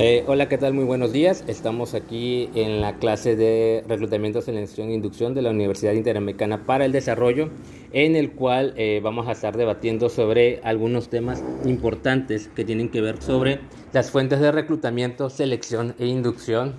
Eh, 0.00 0.22
hola, 0.28 0.48
¿qué 0.48 0.58
tal? 0.58 0.74
Muy 0.74 0.84
buenos 0.84 1.10
días. 1.10 1.42
Estamos 1.48 1.94
aquí 1.94 2.48
en 2.54 2.80
la 2.80 2.98
clase 2.98 3.34
de 3.34 3.82
reclutamiento, 3.88 4.40
selección 4.40 4.90
e 4.90 4.94
inducción 4.94 5.34
de 5.34 5.42
la 5.42 5.50
Universidad 5.50 5.92
Interamericana 5.94 6.66
para 6.66 6.84
el 6.84 6.92
Desarrollo, 6.92 7.50
en 7.92 8.14
el 8.14 8.30
cual 8.30 8.74
eh, 8.76 9.00
vamos 9.02 9.26
a 9.26 9.32
estar 9.32 9.56
debatiendo 9.56 10.08
sobre 10.08 10.60
algunos 10.62 11.08
temas 11.10 11.42
importantes 11.64 12.46
que 12.46 12.64
tienen 12.64 12.90
que 12.90 13.00
ver 13.00 13.20
sobre 13.20 13.58
las 13.92 14.12
fuentes 14.12 14.38
de 14.38 14.52
reclutamiento, 14.52 15.30
selección 15.30 15.96
e 15.98 16.06
inducción 16.06 16.76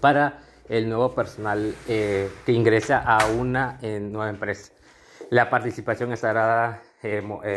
para 0.00 0.40
el 0.70 0.88
nuevo 0.88 1.14
personal 1.14 1.74
eh, 1.86 2.30
que 2.46 2.52
ingresa 2.52 2.96
a 2.96 3.26
una 3.26 3.78
nueva 3.82 4.30
empresa. 4.30 4.72
La 5.28 5.50
participación 5.50 6.14
estará 6.14 6.82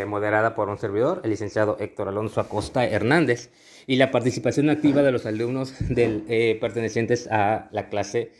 moderada 0.06 0.54
por 0.54 0.68
un 0.68 0.78
servidor, 0.78 1.22
el 1.24 1.30
licenciado 1.30 1.78
Héctor 1.80 2.10
Alonso 2.10 2.42
Acosta 2.42 2.86
Hernández 2.86 3.52
y 3.90 3.96
la 3.96 4.12
participación 4.12 4.70
activa 4.70 5.02
de 5.02 5.12
los 5.12 5.26
alumnos 5.26 5.74
del, 5.90 6.24
eh, 6.30 6.60
pertenecientes 6.62 7.28
a 7.32 7.70
la 7.72 7.90
clase 7.90 8.32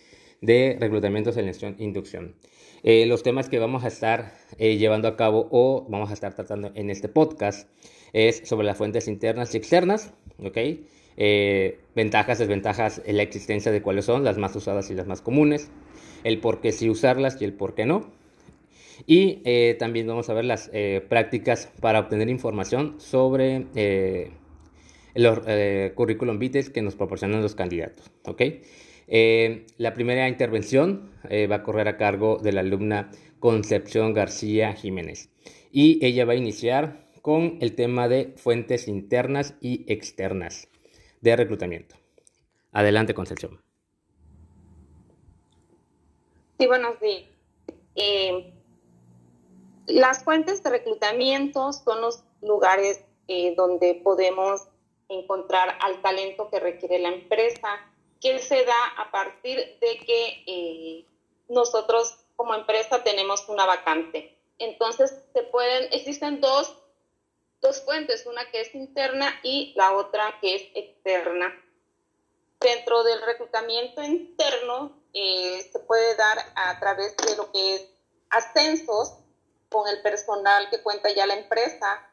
de 0.42 0.78
reclutamiento, 0.80 1.32
selección 1.32 1.76
inducción. 1.80 2.36
Eh, 2.84 3.08
los 3.08 3.24
temas 3.24 3.50
que 3.50 3.58
vamos 3.58 3.84
a 3.84 3.88
estar 3.88 4.32
eh, 4.60 4.78
llevando 4.78 5.08
a 5.08 5.18
cabo 5.18 5.48
o 5.50 5.88
vamos 5.90 6.12
a 6.12 6.14
estar 6.14 6.36
tratando 6.36 6.72
en 6.76 6.92
este 6.92 7.10
podcast 7.10 7.68
es 8.14 8.44
sobre 8.46 8.68
las 8.68 8.78
fuentes 8.78 9.08
internas 9.08 9.56
y 9.56 9.58
externas, 9.58 10.14
¿ok? 10.38 10.58
ventajas, 11.96 12.38
desventajas, 12.38 13.02
la 13.08 13.24
existencia 13.24 13.72
de 13.72 13.82
cuáles 13.82 14.06
son 14.06 14.24
las 14.24 14.38
más 14.38 14.56
usadas 14.56 14.92
y 14.92 14.94
las 14.94 15.08
más 15.08 15.22
comunes, 15.22 15.72
el 16.24 16.40
por 16.40 16.62
qué 16.62 16.72
sí 16.72 16.92
usarlas 16.92 17.42
y 17.42 17.46
el 17.46 17.54
por 17.54 17.74
qué 17.74 17.88
no. 17.88 18.12
Y 19.08 19.42
también 19.80 20.06
vamos 20.08 20.30
a 20.30 20.34
ver 20.34 20.46
las 20.46 20.72
prácticas 21.10 21.72
para 21.82 22.00
obtener 22.00 22.30
información 22.30 22.96
sobre 23.00 23.66
los 25.20 25.40
eh, 25.48 25.92
currículum 25.96 26.40
vitae 26.40 26.72
que 26.72 26.82
nos 26.82 26.96
proporcionan 26.96 27.42
los 27.42 27.54
candidatos. 27.54 28.10
¿okay? 28.26 28.62
Eh, 29.08 29.68
la 29.78 29.94
primera 29.94 30.30
intervención 30.30 31.12
eh, 31.30 31.48
va 31.48 31.58
a 31.58 31.64
correr 31.64 31.88
a 31.90 31.98
cargo 31.98 32.38
de 32.38 32.54
la 32.54 32.62
alumna 32.62 33.12
Concepción 33.40 34.14
García 34.14 34.74
Jiménez 34.74 35.30
y 35.72 36.04
ella 36.06 36.26
va 36.26 36.34
a 36.34 36.38
iniciar 36.38 37.06
con 37.22 37.58
el 37.60 37.76
tema 37.76 38.08
de 38.08 38.34
fuentes 38.38 38.88
internas 38.88 39.56
y 39.60 39.92
externas 39.92 40.70
de 41.20 41.36
reclutamiento. 41.36 41.96
Adelante, 42.72 43.14
Concepción. 43.14 43.62
Sí, 46.58 46.68
buenos 46.68 47.00
días. 47.00 47.26
las 49.88 50.24
fuentes 50.24 50.64
de 50.64 50.70
reclutamiento 50.70 51.74
son 51.74 52.02
los 52.02 52.24
lugares 52.42 53.04
donde 53.58 53.96
podemos 53.96 54.69
encontrar 55.10 55.78
al 55.82 56.02
talento 56.02 56.50
que 56.50 56.60
requiere 56.60 57.00
la 57.00 57.10
empresa, 57.10 57.80
que 58.22 58.40
se 58.40 58.64
da 58.64 58.88
a 58.98 59.12
partir 59.12 59.58
de 59.80 59.98
que 60.06 60.44
eh, 60.46 61.06
nosotros 61.50 62.16
como 62.36 62.54
empresa 62.54 63.04
tenemos 63.04 63.48
una 63.50 63.66
vacante. 63.66 64.38
Entonces, 64.60 65.14
se 65.34 65.44
pueden, 65.44 65.92
existen 65.92 66.40
dos, 66.42 66.76
dos 67.62 67.82
fuentes, 67.82 68.26
una 68.26 68.50
que 68.52 68.62
es 68.62 68.74
interna 68.76 69.40
y 69.44 69.74
la 69.76 69.94
otra 69.94 70.38
que 70.40 70.56
es 70.56 70.64
externa. 70.76 71.54
Dentro 72.60 73.04
del 73.04 73.22
reclutamiento 73.22 74.04
interno 74.04 75.02
eh, 75.14 75.68
se 75.72 75.80
puede 75.80 76.16
dar 76.16 76.38
a 76.56 76.80
través 76.80 77.16
de 77.18 77.36
lo 77.36 77.52
que 77.52 77.76
es 77.76 77.90
ascensos 78.30 79.18
con 79.70 79.88
el 79.88 80.02
personal 80.02 80.70
que 80.70 80.82
cuenta 80.82 81.10
ya 81.12 81.26
la 81.26 81.36
empresa, 81.36 82.09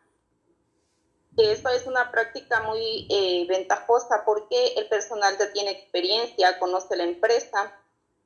esto 1.36 1.68
es 1.68 1.86
una 1.86 2.10
práctica 2.10 2.62
muy 2.62 3.06
eh, 3.10 3.46
ventajosa 3.48 4.24
porque 4.24 4.74
el 4.76 4.88
personal 4.88 5.36
ya 5.38 5.52
tiene 5.52 5.70
experiencia, 5.70 6.58
conoce 6.58 6.96
la 6.96 7.04
empresa, 7.04 7.72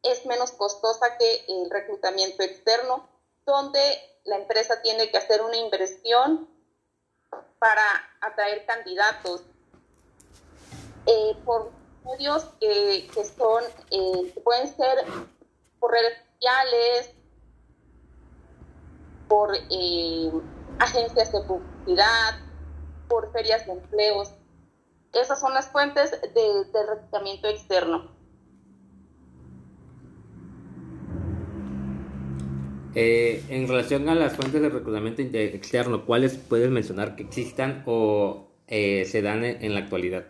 es 0.03 0.25
menos 0.27 0.53
costosa 0.53 1.19
que 1.19 1.45
el 1.49 1.71
reclutamiento 1.71 2.43
externo, 2.43 3.09
donde 3.45 3.81
la 4.25 4.37
empresa 4.37 4.81
tiene 4.83 5.11
que 5.11 5.19
hacer 5.19 5.43
una 5.43 5.57
inversión 5.57 6.49
para 7.59 7.83
atraer 8.21 8.65
candidatos 8.65 9.43
eh, 11.07 11.37
por 11.45 11.73
medios 12.05 12.45
que, 12.61 13.09
son, 13.37 13.65
eh, 13.91 14.33
que 14.33 14.41
pueden 14.41 14.69
ser 14.69 15.05
por 15.81 15.91
redes 15.91 16.17
sociales, 16.33 17.11
por 19.29 19.57
agencias 20.79 21.33
de 21.33 21.41
publicidad, 21.43 22.50
por 23.11 23.31
ferias 23.33 23.67
de 23.67 23.73
empleos. 23.73 24.33
Esas 25.13 25.41
son 25.41 25.53
las 25.53 25.69
fuentes 25.69 26.13
de, 26.13 26.87
reclutamiento 26.89 27.49
externo. 27.49 28.09
Eh, 32.95 33.45
en 33.49 33.69
relación 33.69 34.09
a 34.09 34.15
las 34.15 34.35
fuentes 34.35 34.63
de 34.63 34.69
reclutamiento 34.69 35.23
externo, 35.23 36.07
¿cuáles 36.07 36.39
puedes 36.39 36.71
mencionar 36.71 37.17
que 37.17 37.25
existan 37.25 37.83
o 37.87 38.49
eh, 38.69 39.05
se 39.05 39.21
dan 39.21 39.45
en, 39.45 39.75
la 39.75 39.81
actualidad? 39.81 40.27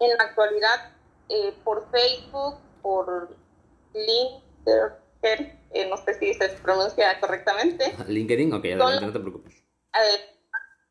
En 0.00 0.16
la 0.18 0.24
actualidad, 0.24 0.92
eh, 1.28 1.54
por 1.64 1.88
Facebook, 1.90 2.56
por 2.82 3.34
LinkedIn, 3.94 5.63
eh, 5.74 5.86
no 5.88 5.96
sé 5.96 6.14
si 6.14 6.32
se 6.34 6.48
pronuncia 6.48 7.18
correctamente. 7.20 7.94
LinkedIn, 8.08 8.52
ok, 8.52 8.64
adelante, 8.64 9.06
no 9.06 9.12
te 9.12 9.20
preocupes. 9.20 9.64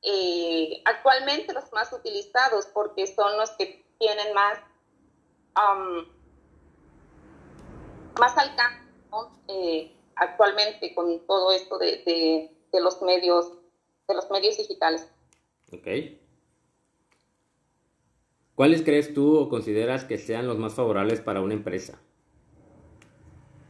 Eh, 0.06 0.82
actualmente 0.84 1.54
los 1.54 1.72
más 1.72 1.92
utilizados 1.94 2.66
porque 2.68 3.08
son 3.08 3.38
los 3.38 3.52
que 3.52 3.86
tienen 3.98 4.34
más, 4.34 4.60
um, 5.56 6.06
más 8.20 8.38
alcance 8.38 8.84
eh, 9.48 9.96
actualmente 10.16 10.94
con 10.94 11.26
todo 11.26 11.54
esto 11.54 11.78
de, 11.78 12.50
de, 12.72 12.82
los 12.82 13.02
medios 13.02 13.54
de 14.08 14.16
los 14.16 14.30
medios 14.30 14.58
digitales. 14.58 15.10
Ok. 15.72 15.88
¿Cuáles 18.56 18.82
crees 18.82 19.14
tú 19.14 19.38
o 19.38 19.50
consideras 19.50 20.04
que 20.04 20.18
sean 20.18 20.48
los 20.48 20.58
más 20.58 20.74
favorables 20.74 21.22
para 21.22 21.42
una 21.42 21.54
empresa? 21.54 22.00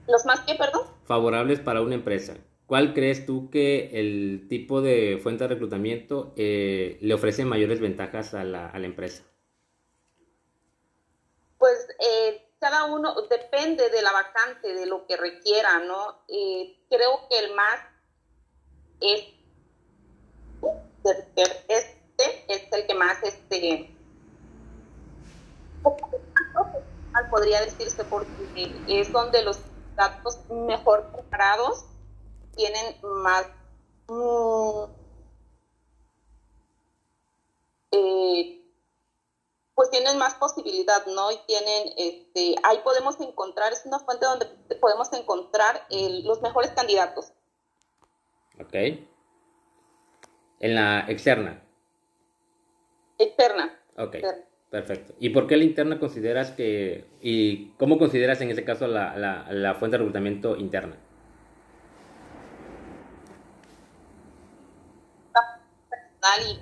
¿Los 0.08 0.26
más 0.26 0.42
qué, 0.42 0.56
perdón? 0.56 0.88
Favorables 1.06 1.60
para 1.60 1.82
una 1.82 1.96
empresa. 1.96 2.36
¿Cuál 2.66 2.94
crees 2.94 3.26
tú 3.26 3.50
que 3.50 3.90
el 3.94 4.48
tipo 4.50 4.82
de 4.82 5.20
fuente 5.22 5.44
de 5.44 5.50
reclutamiento 5.50 6.34
eh, 6.38 6.98
le 7.02 7.14
ofrece 7.14 7.46
mayores 7.46 7.80
ventajas 7.80 8.34
a 8.34 8.44
la, 8.44 8.68
a 8.68 8.80
la 8.80 8.86
empresa? 8.86 9.24
Pues 11.58 11.88
eh, 12.00 12.50
cada 12.60 12.86
uno 12.86 13.16
depende 13.30 13.90
de 13.90 14.02
la 14.02 14.12
vacante, 14.12 14.74
de 14.74 14.86
lo 14.86 15.06
que 15.08 15.18
requiera, 15.18 15.80
¿no? 15.80 16.24
Eh, 16.28 16.86
creo 16.90 17.28
que 17.30 17.40
el 17.40 17.54
más 17.54 17.80
es 19.02 19.26
este 21.68 22.46
es 22.48 22.72
el 22.72 22.88
que 22.88 22.94
más 22.94 23.22
este 23.24 23.94
podría 27.30 27.62
decirse 27.62 28.06
porque 28.06 28.82
es 28.88 29.12
donde 29.12 29.44
los 29.44 29.60
datos 29.96 30.40
mejor 30.50 31.12
preparados 31.14 31.86
tienen 32.56 32.98
más 33.02 33.48
mm, 34.08 34.84
eh, 37.92 38.64
pues 39.76 39.90
tienen 39.90 40.18
más 40.18 40.36
posibilidad, 40.36 41.06
¿no? 41.08 41.32
Y 41.32 41.38
tienen, 41.48 41.94
este, 41.98 42.56
ahí 42.64 42.80
podemos 42.84 43.20
encontrar, 43.20 43.74
es 43.74 43.86
una 43.86 44.00
fuente 44.00 44.26
donde 44.26 44.46
podemos 44.80 45.12
encontrar 45.14 45.86
los 45.90 46.42
mejores 46.42 46.72
candidatos. 46.72 47.34
Ok. 48.60 48.74
En 50.60 50.76
la 50.76 51.06
externa. 51.08 51.64
Externa. 53.18 53.80
Ok. 53.98 54.16
Perfecto. 54.74 55.14
¿Y 55.20 55.30
por 55.30 55.46
qué 55.46 55.56
la 55.56 55.66
interna 55.66 56.00
consideras 56.00 56.50
que, 56.50 57.06
y 57.22 57.74
cómo 57.74 58.00
consideras 58.00 58.42
en 58.42 58.50
este 58.50 58.66
caso 58.66 58.88
la, 58.88 59.16
la, 59.16 59.76
fuente 59.76 59.98
de 59.98 60.00
reclutamiento 60.00 60.56
interna? 60.58 60.98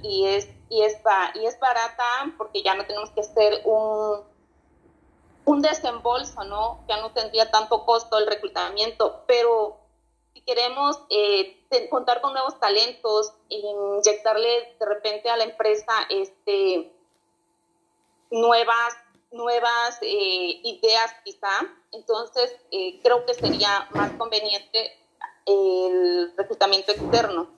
Y, 0.04 0.28
es, 0.28 0.50
y, 0.70 0.82
es, 0.82 0.98
y 1.36 1.46
es 1.46 1.58
barata 1.62 2.04
porque 2.38 2.62
ya 2.62 2.76
no 2.76 2.86
tenemos 2.86 3.12
que 3.12 3.22
hacer 3.22 3.62
un, 3.64 4.24
un 5.46 5.62
desembolso, 5.62 6.44
¿no? 6.44 6.84
Ya 6.90 7.00
no 7.00 7.14
tendría 7.14 7.50
tanto 7.50 7.86
costo 7.86 8.18
el 8.18 8.28
reclutamiento, 8.28 9.24
pero 9.26 9.78
si 10.34 10.42
queremos 10.42 11.02
eh, 11.10 11.66
contar 11.90 12.20
con 12.20 12.34
nuevos 12.34 12.60
talentos, 12.60 13.34
inyectarle 13.48 14.76
de 14.78 14.86
repente 14.86 15.30
a 15.30 15.38
la 15.38 15.46
empresa 15.46 15.94
este 16.10 16.92
nuevas, 18.32 18.98
nuevas 19.32 20.00
eh, 20.02 20.62
ideas 20.64 21.14
quizá. 21.24 21.50
Entonces, 21.92 22.56
eh, 22.72 23.00
creo 23.04 23.26
que 23.26 23.34
sería 23.34 23.88
más 23.92 24.12
conveniente 24.14 24.94
el 25.46 26.34
reclutamiento 26.38 26.92
externo. 26.92 27.50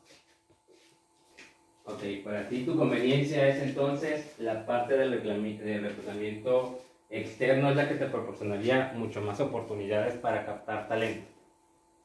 Ok, 1.86 2.02
para 2.24 2.48
ti 2.48 2.66
tu 2.66 2.78
conveniencia 2.78 3.48
es 3.48 3.62
entonces 3.62 4.40
la 4.40 4.66
parte 4.66 4.96
del 4.96 5.12
reclutamiento 5.12 6.80
externo 7.10 7.70
es 7.70 7.76
la 7.76 7.90
que 7.90 7.96
te 7.96 8.06
proporcionaría 8.06 8.94
mucho 8.96 9.22
más 9.22 9.40
oportunidades 9.42 10.16
para 10.16 10.46
captar 10.46 10.88
talento, 10.88 11.28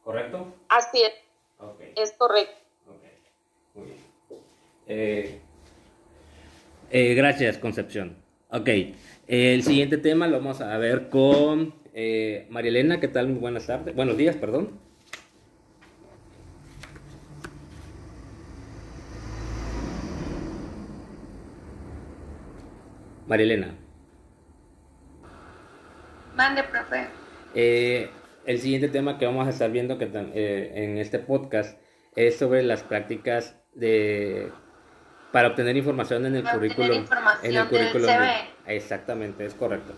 ¿correcto? 0.03 0.53
Así 0.69 1.01
es. 1.03 1.13
Okay. 1.59 1.93
Es 1.97 2.13
correcto. 2.13 2.59
Ok, 2.89 3.03
muy 3.75 3.87
bien. 3.87 3.99
Eh, 4.89 5.41
eh, 6.91 7.15
gracias, 7.15 7.59
Concepción. 7.59 8.28
Ok, 8.51 8.71
el 9.27 9.63
siguiente 9.63 9.99
tema 9.99 10.27
lo 10.27 10.39
vamos 10.39 10.63
a 10.63 10.79
ver 10.79 11.11
con 11.11 11.75
eh, 11.93 12.47
María 12.49 12.71
Elena. 12.71 12.99
¿Qué 12.99 13.09
tal? 13.09 13.29
Muy 13.29 13.41
buenas 13.41 13.67
tardes. 13.67 13.95
Buenos 13.95 14.17
días, 14.17 14.37
perdón. 14.37 14.71
María 23.27 23.45
Elena. 23.45 23.75
Mande, 26.35 26.63
profe. 26.63 27.09
Eh, 27.55 28.09
el 28.47 28.59
siguiente 28.61 28.89
tema 28.89 29.19
que 29.19 29.27
vamos 29.27 29.47
a 29.47 29.51
estar 29.51 29.71
viendo 29.71 29.99
que, 29.99 30.09
eh, 30.15 30.73
en 30.75 30.97
este 30.97 31.19
podcast 31.19 31.79
es 32.17 32.39
sobre 32.39 32.63
las 32.63 32.83
prácticas 32.83 33.57
de 33.75 34.51
para 35.33 35.49
obtener 35.49 35.77
información 35.77 36.27
en 36.27 36.37
el 36.37 36.45
currículum. 36.45 37.05
En 37.43 37.57
el 37.57 37.67
currículum. 37.67 38.11
Exactamente, 38.67 39.45
es 39.45 39.55
correcto. 39.55 39.93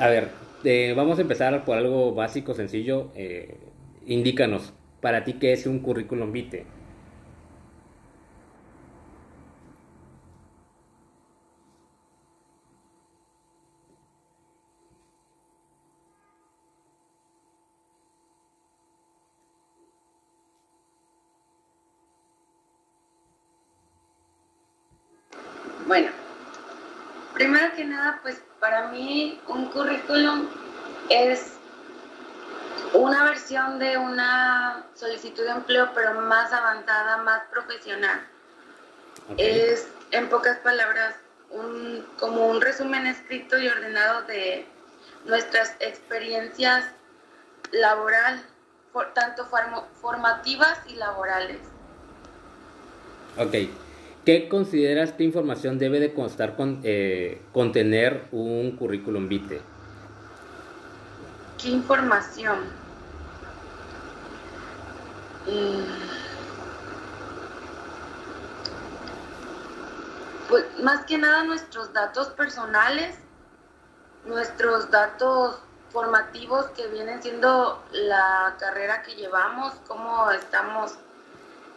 A 0.00 0.08
ver, 0.08 0.28
eh, 0.64 0.94
vamos 0.96 1.18
a 1.18 1.22
empezar 1.22 1.64
por 1.64 1.76
algo 1.76 2.14
básico, 2.14 2.54
sencillo. 2.54 3.10
indícanos, 4.06 4.72
para 5.00 5.24
ti, 5.24 5.34
¿qué 5.34 5.52
es 5.52 5.66
un 5.66 5.80
currículum 5.80 6.32
vitae? 6.32 6.77
Bueno, 25.88 26.10
primero 27.32 27.74
que 27.74 27.82
nada, 27.82 28.18
pues 28.20 28.42
para 28.60 28.88
mí 28.88 29.40
un 29.48 29.70
currículum 29.70 30.46
es 31.08 31.54
una 32.92 33.24
versión 33.24 33.78
de 33.78 33.96
una 33.96 34.84
solicitud 34.92 35.44
de 35.44 35.50
empleo, 35.50 35.88
pero 35.94 36.20
más 36.20 36.52
avanzada, 36.52 37.22
más 37.22 37.40
profesional. 37.50 38.20
Es, 39.38 39.88
en 40.10 40.28
pocas 40.28 40.58
palabras, 40.58 41.14
un, 41.48 42.06
como 42.18 42.48
un 42.48 42.60
resumen 42.60 43.06
escrito 43.06 43.58
y 43.58 43.66
ordenado 43.66 44.24
de 44.24 44.66
nuestras 45.24 45.74
experiencias 45.80 46.84
laboral, 47.72 48.44
tanto 49.14 49.46
formativas 50.02 50.80
y 50.86 50.96
laborales. 50.96 51.60
Ok. 53.38 53.87
¿Qué 54.24 54.48
consideras 54.48 55.12
qué 55.12 55.24
información 55.24 55.78
debe 55.78 56.00
de 56.00 56.12
constar 56.12 56.56
con, 56.56 56.80
eh, 56.84 57.40
contener 57.52 58.26
un 58.32 58.76
currículum 58.76 59.28
vitae? 59.28 59.62
¿Qué 61.60 61.68
información? 61.68 62.58
Mm. 65.46 66.18
Pues 70.48 70.64
más 70.82 71.04
que 71.04 71.18
nada 71.18 71.44
nuestros 71.44 71.92
datos 71.92 72.28
personales, 72.28 73.16
nuestros 74.26 74.90
datos 74.90 75.58
formativos 75.90 76.66
que 76.70 76.86
vienen 76.88 77.22
siendo 77.22 77.82
la 77.92 78.56
carrera 78.58 79.02
que 79.02 79.14
llevamos, 79.14 79.74
cómo 79.86 80.30
estamos 80.30 80.94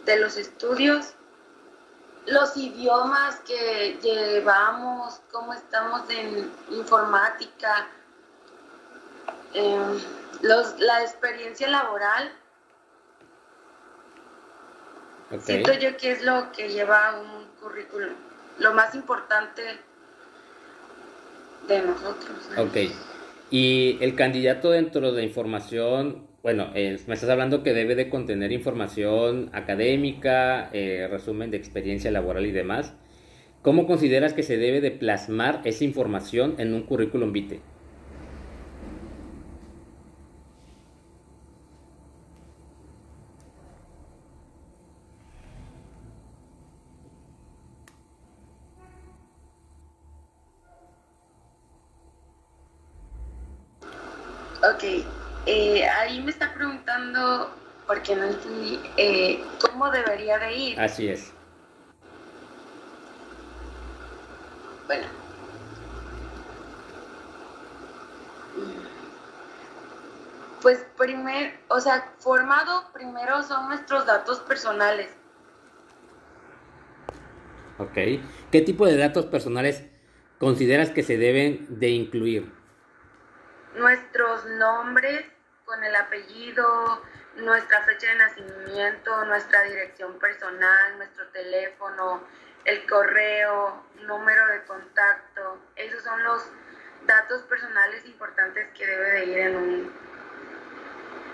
de 0.05 0.19
los 0.19 0.37
estudios 0.37 1.15
los 2.27 2.55
idiomas 2.55 3.39
que 3.41 3.97
llevamos, 4.01 5.21
cómo 5.31 5.53
estamos 5.53 6.09
en 6.09 6.51
informática, 6.71 7.87
em, 9.53 9.99
la 10.41 11.01
experiencia 11.01 11.67
laboral. 11.67 12.31
Siento 15.39 15.73
yo 15.73 15.95
que 15.97 16.11
es 16.11 16.23
lo 16.23 16.51
que 16.51 16.69
lleva 16.69 17.19
un 17.19 17.45
currículum, 17.61 18.13
lo 18.59 18.73
más 18.73 18.93
importante 18.95 19.79
de 21.67 21.81
nosotros. 21.81 22.37
Ok. 22.57 22.91
Y 23.49 23.97
el 24.01 24.15
candidato 24.15 24.71
dentro 24.71 25.11
de 25.11 25.23
información 25.23 26.30
bueno, 26.43 26.71
me 26.73 26.93
estás 27.13 27.29
hablando 27.29 27.63
que 27.63 27.73
debe 27.73 27.95
de 27.95 28.09
contener 28.09 28.51
información 28.51 29.49
académica, 29.53 30.69
eh, 30.73 31.07
resumen 31.09 31.51
de 31.51 31.57
experiencia 31.57 32.11
laboral 32.11 32.45
y 32.45 32.51
demás. 32.51 32.97
¿Cómo 33.61 33.87
consideras 33.87 34.33
que 34.33 34.43
se 34.43 34.57
debe 34.57 34.81
de 34.81 34.91
plasmar 34.91 35.61
esa 35.65 35.83
información 35.85 36.55
en 36.59 36.73
un 36.73 36.85
currículum 36.85 37.31
vitae? 37.33 37.67
Ok, 54.63 54.83
eh, 55.45 55.87
ahí 55.87 56.21
me 56.21 56.31
está 56.31 56.53
preguntando, 56.53 57.59
porque 57.91 58.15
no 58.15 58.23
entendí, 58.23 58.79
eh, 58.95 59.43
cómo 59.59 59.91
debería 59.91 60.37
de 60.37 60.53
ir. 60.53 60.79
Así 60.79 61.09
es. 61.09 61.33
Bueno. 64.87 65.07
Pues 70.61 70.85
primero, 70.97 71.51
o 71.67 71.81
sea, 71.81 72.13
formado 72.19 72.85
primero 72.93 73.43
son 73.43 73.67
nuestros 73.67 74.05
datos 74.05 74.39
personales. 74.39 75.09
Ok. 77.77 78.21
¿Qué 78.53 78.61
tipo 78.61 78.85
de 78.85 78.95
datos 78.95 79.25
personales 79.25 79.83
consideras 80.39 80.91
que 80.91 81.03
se 81.03 81.17
deben 81.17 81.65
de 81.67 81.89
incluir? 81.89 82.61
nuestros 83.75 84.45
nombres 84.45 85.25
con 85.65 85.83
el 85.83 85.95
apellido, 85.95 87.01
nuestra 87.37 87.81
fecha 87.83 88.07
de 88.07 88.15
nacimiento, 88.15 89.25
nuestra 89.25 89.63
dirección 89.63 90.17
personal, 90.19 90.97
nuestro 90.97 91.27
teléfono, 91.27 92.23
el 92.65 92.85
correo, 92.87 93.83
número 94.03 94.47
de 94.47 94.63
contacto. 94.63 95.59
Esos 95.75 96.03
son 96.03 96.23
los 96.23 96.43
datos 97.05 97.41
personales 97.43 98.05
importantes 98.05 98.67
que 98.77 98.85
debe 98.85 99.11
de 99.11 99.25
ir 99.25 99.37
en 99.39 99.55
un, 99.55 99.93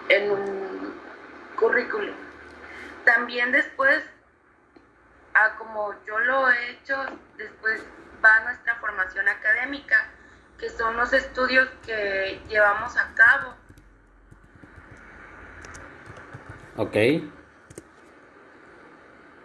en 0.10 0.32
un 0.32 1.02
currículum. 1.56 2.16
También 3.04 3.52
después, 3.52 4.04
a 5.34 5.56
como 5.56 5.94
yo 6.06 6.20
lo 6.20 6.50
he 6.50 6.72
hecho, 6.72 6.96
después 7.38 7.84
va 8.24 8.40
nuestra 8.42 8.76
formación 8.76 9.28
académica 9.28 10.10
que 10.58 10.70
son 10.70 10.98
los 10.98 11.14
estudios 11.14 11.70
que 11.86 12.42
llevamos 12.50 12.98
a 12.98 13.14
cabo. 13.14 13.54
Ok. 16.78 16.94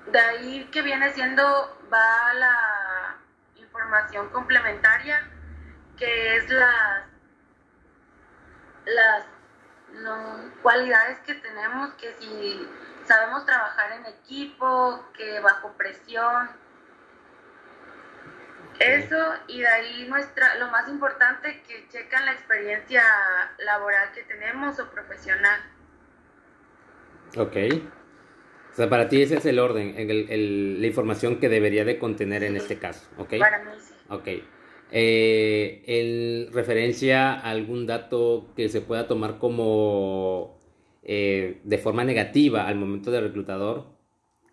De 0.07 0.19
ahí 0.19 0.69
que 0.71 0.83
viene 0.83 1.11
siendo, 1.15 1.43
va 1.91 2.35
la 2.35 3.17
información 3.57 4.29
complementaria, 4.29 5.27
que 5.97 6.37
es 6.37 6.51
las, 6.51 7.07
las 8.85 9.25
cualidades 10.61 11.21
que 11.21 11.35
tenemos, 11.37 11.95
que 11.95 12.13
si 12.21 12.69
sabemos 13.07 13.47
trabajar 13.47 13.93
en 13.93 14.05
equipo, 14.07 15.03
que 15.15 15.41
bajo 15.41 15.73
presión, 15.73 16.51
eso 18.79 19.35
y 19.47 19.61
de 19.61 19.69
ahí 19.69 20.07
nuestra, 20.09 20.57
lo 20.57 20.69
más 20.69 20.87
importante 20.89 21.63
que 21.63 21.89
checan 21.89 22.27
la 22.27 22.33
experiencia 22.33 23.03
laboral 23.59 24.13
que 24.13 24.23
tenemos 24.25 24.79
o 24.79 24.91
profesional. 24.91 25.63
Ok. 27.37 27.57
O 28.73 28.75
sea, 28.75 28.89
para 28.89 29.09
ti 29.09 29.21
ese 29.21 29.37
es 29.37 29.47
el 29.47 29.59
orden, 29.59 29.95
el, 29.97 30.81
la 30.81 30.87
información 30.87 31.37
que 31.37 31.49
debería 31.49 31.85
de 31.85 31.99
contener 31.99 32.43
en 32.43 32.57
este 32.57 32.79
caso, 32.79 33.07
¿ok? 33.19 33.35
Para 33.39 33.59
mí 33.59 33.71
sí. 33.79 33.95
Ok. 34.09 34.29
Eh, 34.91 35.83
en 35.87 36.53
referencia 36.53 37.35
a 37.35 37.51
algún 37.51 37.87
dato 37.87 38.53
que 38.57 38.69
se 38.69 38.81
pueda 38.81 39.07
tomar 39.07 39.39
como 39.39 40.59
eh, 41.03 41.61
de 41.65 41.79
forma 41.79 42.05
negativa 42.05 42.67
al 42.67 42.77
momento 42.77 43.11
del 43.11 43.25
reclutador, 43.25 43.93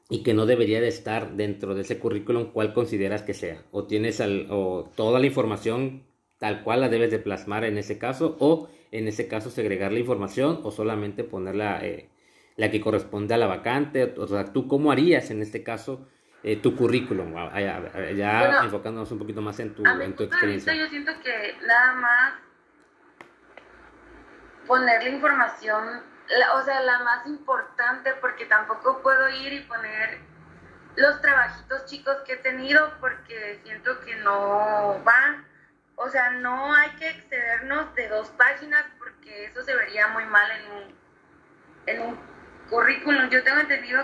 y 0.10 0.24
que 0.24 0.34
no 0.34 0.48
debería 0.48 0.82
de 0.82 0.88
estar 0.88 1.36
dentro 1.36 1.76
de 1.76 1.82
ese 1.82 2.00
currículum, 2.00 2.52
¿cuál 2.52 2.74
consideras 2.74 3.22
que 3.22 3.36
sea? 3.36 3.64
¿O 3.72 3.84
tienes 3.84 4.20
o 4.50 4.90
toda 4.96 5.20
la 5.20 5.28
información 5.28 6.04
tal 6.40 6.64
cual 6.64 6.82
la 6.82 6.90
debes 6.90 7.12
de 7.12 7.20
plasmar 7.20 7.64
en 7.64 7.78
ese 7.78 8.00
caso? 8.00 8.36
¿O 8.40 8.70
en 8.92 9.08
ese 9.08 9.28
caso 9.28 9.52
segregar 9.52 9.92
la 9.92 10.00
información 10.00 10.62
o 10.64 10.72
solamente 10.72 11.24
ponerla 11.24 11.86
eh, 11.86 12.10
la 12.60 12.70
que 12.70 12.82
corresponde 12.82 13.34
a 13.34 13.38
la 13.38 13.48
vacante? 13.48 14.14
O 14.18 14.28
sea, 14.28 14.46
¿tú 14.52 14.68
cómo 14.68 14.92
harías 14.92 15.32
en 15.32 15.42
este 15.42 15.64
caso 15.64 16.10
eh, 16.44 16.58
tu 16.58 16.76
currículum? 16.76 17.34
Ya, 18.16 18.62
enfocándonos 18.64 19.10
un 19.14 19.20
poquito 19.20 19.42
más 19.42 19.60
en 19.62 19.74
tu, 19.74 19.84
en 19.86 20.14
tu 20.16 20.24
experiencia. 20.24 20.76
Yo 20.76 20.88
siento 20.88 21.14
que 21.24 21.56
nada 21.66 21.94
más 21.94 22.34
poner 24.68 25.02
la 25.04 25.10
información 25.10 26.02
o 26.56 26.64
sea, 26.64 26.82
la 26.82 27.00
más 27.00 27.26
importante, 27.26 28.14
porque 28.22 28.46
tampoco 28.46 29.02
puedo 29.02 29.30
ir 29.30 29.54
y 29.54 29.62
poner 29.62 30.20
los 30.96 31.22
trabajitos 31.22 31.86
chicos 31.86 32.18
que 32.26 32.34
he 32.34 32.38
tenido 32.38 32.94
porque 33.00 33.60
siento 33.64 34.00
que 34.02 34.16
no 34.18 35.02
va. 35.08 35.46
O 35.96 36.10
sea, 36.10 36.32
no 36.32 36.74
hay 36.74 36.90
que 36.92 37.10
excedernos 37.10 37.96
de 37.96 38.10
dos 38.10 38.30
páginas 38.30 38.86
porque 39.00 39.46
eso 39.46 39.64
se 39.64 39.76
vería 39.76 40.10
muy 40.10 40.26
mal 40.26 40.50
en 40.52 40.72
un, 40.72 40.96
en 41.88 42.02
un 42.02 42.29
currículum. 42.70 43.30
Yo 43.30 43.44
tengo 43.44 43.60
entendido 43.60 44.02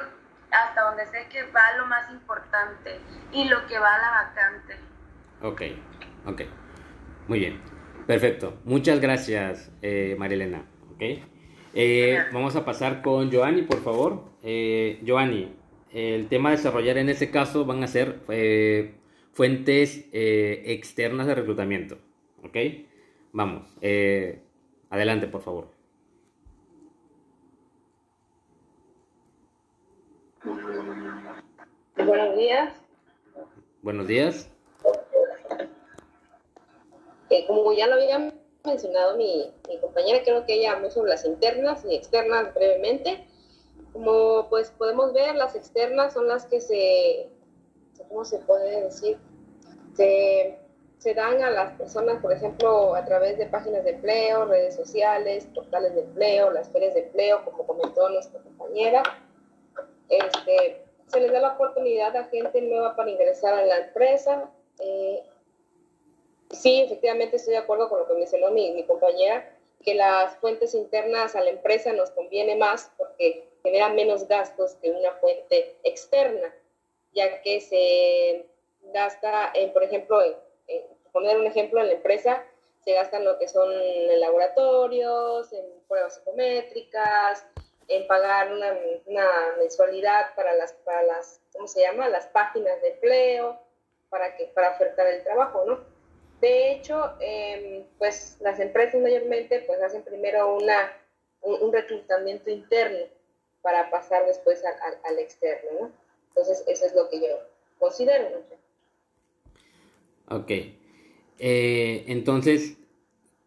hasta 0.51 0.81
donde 0.81 1.05
sé 1.07 1.27
que 1.31 1.43
va 1.51 1.77
lo 1.77 1.85
más 1.87 2.09
importante 2.11 2.99
y 3.31 3.47
lo 3.47 3.65
que 3.67 3.77
va 3.77 3.95
a 3.95 3.99
la 3.99 4.09
vacante. 4.11 4.75
Ok, 5.41 5.61
ok. 6.25 6.41
Muy 7.27 7.39
bien. 7.39 7.75
Perfecto. 8.07 8.59
Muchas 8.65 8.99
gracias, 8.99 9.71
eh, 9.81 10.15
Marilena. 10.17 10.63
Okay. 10.95 11.23
Eh, 11.73 12.23
vamos 12.31 12.55
a 12.55 12.63
pasar 12.63 13.01
con 13.01 13.31
Joanny, 13.31 13.63
por 13.63 13.81
favor. 13.81 14.23
Eh, 14.43 15.01
Joanny, 15.05 15.53
el 15.91 16.27
tema 16.27 16.49
a 16.49 16.51
desarrollar 16.53 16.97
en 16.97 17.09
este 17.09 17.31
caso 17.31 17.65
van 17.65 17.83
a 17.83 17.87
ser 17.87 18.19
eh, 18.29 18.95
fuentes 19.33 20.07
externas 20.13 21.27
de 21.27 21.35
reclutamiento. 21.35 21.97
¿Ok? 22.43 22.57
Vamos. 23.33 23.75
adelante, 24.89 25.27
por 25.27 25.41
favor. 25.41 25.74
Buenos 32.05 32.37
días. 32.37 32.73
Buenos 33.81 34.07
días. 34.07 34.49
como 37.47 37.73
ya 37.73 37.87
lo 37.87 37.95
habían 37.95 38.33
mencionado 38.63 39.17
mi, 39.17 39.51
mi, 39.67 39.79
compañera, 39.79 40.23
creo 40.23 40.45
que 40.45 40.53
ella 40.53 40.73
habló 40.73 40.89
sobre 40.91 41.11
las 41.11 41.25
internas 41.25 41.83
y 41.83 41.95
externas 41.95 42.53
brevemente. 42.53 43.25
Como 43.91 44.47
pues 44.49 44.71
podemos 44.71 45.13
ver, 45.13 45.35
las 45.35 45.55
externas 45.55 46.13
son 46.13 46.27
las 46.27 46.45
que 46.45 46.61
se, 46.61 47.29
¿cómo 48.07 48.23
se 48.23 48.39
puede 48.39 48.83
decir? 48.83 49.17
Se, 49.95 50.59
se 50.99 51.13
dan 51.13 51.43
a 51.43 51.49
las 51.49 51.73
personas, 51.73 52.21
por 52.21 52.33
ejemplo, 52.33 52.93
a 52.93 53.03
través 53.05 53.37
de 53.37 53.47
páginas 53.47 53.83
de 53.83 53.91
empleo, 53.91 54.45
redes 54.45 54.75
sociales, 54.75 55.47
portales 55.55 55.95
de 55.95 56.01
empleo, 56.01 56.51
las 56.51 56.69
ferias 56.69 56.93
de 56.93 57.05
empleo, 57.05 57.43
como 57.45 57.65
comentó 57.65 58.09
nuestra 58.09 58.41
compañera. 58.41 59.01
Este, 60.09 60.84
se 61.07 61.19
les 61.19 61.31
da 61.31 61.39
la 61.39 61.53
oportunidad 61.53 62.15
a 62.15 62.25
gente 62.25 62.61
nueva 62.61 62.95
para 62.95 63.09
ingresar 63.09 63.53
a 63.53 63.65
la 63.65 63.77
empresa. 63.77 64.49
Eh, 64.79 65.23
Sí, 66.51 66.81
efectivamente 66.81 67.37
estoy 67.37 67.53
de 67.53 67.59
acuerdo 67.59 67.89
con 67.89 67.99
lo 67.99 68.07
que 68.07 68.13
mencionó 68.13 68.51
mi, 68.51 68.71
mi 68.71 68.83
compañera, 68.83 69.51
que 69.83 69.95
las 69.95 70.37
fuentes 70.37 70.73
internas 70.73 71.35
a 71.35 71.41
la 71.41 71.49
empresa 71.49 71.91
nos 71.93 72.11
conviene 72.11 72.55
más 72.55 72.91
porque 72.97 73.47
generan 73.63 73.95
menos 73.95 74.27
gastos 74.27 74.75
que 74.75 74.91
una 74.91 75.11
fuente 75.13 75.75
externa, 75.83 76.53
ya 77.13 77.41
que 77.41 77.61
se 77.61 78.45
gasta, 78.93 79.51
en, 79.53 79.73
por 79.73 79.83
ejemplo, 79.83 80.21
en, 80.21 80.35
poner 81.11 81.37
un 81.37 81.47
ejemplo 81.47 81.81
en 81.81 81.87
la 81.87 81.93
empresa, 81.93 82.43
se 82.83 82.93
gastan 82.93 83.25
lo 83.25 83.39
que 83.39 83.47
son 83.47 83.71
en 83.71 84.19
laboratorios, 84.19 85.51
en 85.51 85.65
pruebas 85.87 86.15
psicométricas, 86.15 87.45
en 87.87 88.07
pagar 88.07 88.51
una, 88.51 88.73
mensualidad 89.57 90.33
para 90.35 90.53
las, 90.55 90.73
para 90.73 91.03
las, 91.03 91.41
¿cómo 91.53 91.67
se 91.67 91.81
llama? 91.81 92.09
Las 92.09 92.27
páginas 92.27 92.81
de 92.81 92.89
empleo, 92.89 93.59
para, 94.09 94.35
que, 94.35 94.45
para 94.47 94.71
ofertar 94.71 95.07
el 95.07 95.23
trabajo, 95.23 95.63
¿no? 95.65 95.79
De 96.41 96.71
hecho, 96.71 97.13
em, 97.19 97.85
pues 97.97 98.37
las 98.41 98.59
empresas 98.59 99.01
mayormente 99.01 99.61
pues 99.61 99.81
hacen 99.81 100.03
primero 100.03 100.55
una, 100.55 100.91
un, 101.41 101.71
reclutamiento 101.71 102.49
interno 102.49 103.05
para 103.61 103.89
pasar 103.89 104.25
después 104.25 104.63
al, 105.03 105.19
externo, 105.19 105.69
¿no? 105.79 105.91
Entonces, 106.29 106.63
eso 106.67 106.85
es 106.85 106.93
lo 106.93 107.09
que 107.09 107.21
yo 107.21 107.39
considero. 107.79 108.43
Ok. 110.29 110.51
Eh, 111.39 112.05
entonces, 112.07 112.77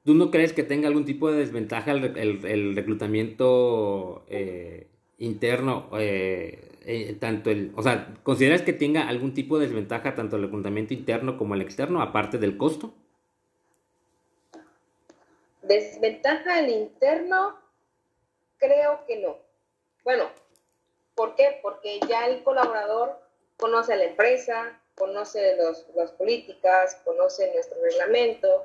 ¿tú 0.08 0.14
no 0.14 0.30
crees 0.30 0.54
que 0.54 0.62
tenga 0.62 0.88
algún 0.88 1.04
tipo 1.04 1.30
de 1.30 1.36
desventaja 1.36 1.92
el, 1.92 2.74
reclutamiento 2.74 4.24
eh, 4.30 4.86
interno? 5.18 5.90
Eh, 5.98 6.78
eh, 6.86 7.14
tanto 7.20 7.50
el, 7.50 7.74
o 7.76 7.82
sea, 7.82 8.14
¿consideras 8.22 8.62
que 8.62 8.72
tenga 8.72 9.06
algún 9.06 9.34
tipo 9.34 9.58
de 9.58 9.66
desventaja 9.66 10.14
tanto 10.14 10.36
el 10.36 10.44
reclutamiento 10.44 10.94
interno 10.94 11.36
como 11.36 11.54
el 11.54 11.60
externo, 11.60 12.00
aparte 12.00 12.38
del 12.38 12.56
costo? 12.56 12.94
Desventaja 15.60 16.60
el 16.60 16.70
interno, 16.70 17.58
creo 18.56 19.04
que 19.06 19.18
no. 19.18 19.36
Bueno, 20.04 20.30
¿por 21.14 21.34
qué? 21.34 21.58
Porque 21.60 22.00
ya 22.08 22.28
el 22.28 22.42
colaborador 22.44 23.20
conoce 23.58 23.92
a 23.92 23.96
la 23.96 24.04
empresa, 24.04 24.80
conoce 24.94 25.54
las 25.94 26.12
políticas, 26.12 26.98
conoce 27.04 27.52
nuestro 27.52 27.76
reglamento 27.82 28.64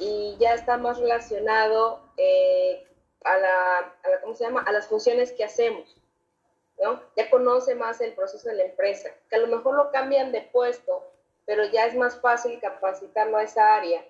y 0.00 0.36
ya 0.38 0.54
está 0.54 0.76
más 0.76 0.98
relacionado 0.98 2.00
eh, 2.16 2.86
a, 3.24 3.38
la, 3.38 3.78
a 4.02 4.08
la, 4.10 4.20
¿cómo 4.20 4.34
se 4.34 4.44
llama? 4.44 4.62
A 4.62 4.72
las 4.72 4.86
funciones 4.86 5.32
que 5.32 5.44
hacemos. 5.44 5.96
Ya 7.16 7.30
conoce 7.30 7.74
más 7.74 8.00
el 8.00 8.14
proceso 8.14 8.48
de 8.48 8.56
la 8.56 8.64
empresa, 8.64 9.10
que 9.30 9.36
a 9.36 9.38
lo 9.38 9.46
mejor 9.46 9.76
lo 9.76 9.90
cambian 9.90 10.32
de 10.32 10.42
puesto, 10.42 11.10
pero 11.46 11.64
ya 11.66 11.86
es 11.86 11.94
más 11.94 12.20
fácil 12.20 12.60
capacitarlo 12.60 13.36
a 13.36 13.44
esa 13.44 13.76
área, 13.76 14.04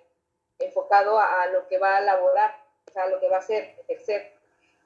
enfocado 0.58 1.18
a, 1.18 1.46
lo 1.52 1.68
que 1.68 1.78
va 1.78 1.96
a 1.96 2.00
elaborar, 2.00 2.56
a 2.94 3.06
lo 3.08 3.20
que 3.20 3.28
va 3.28 3.36
a 3.36 3.40
hacer, 3.40 3.76
ejercer. 3.86 4.32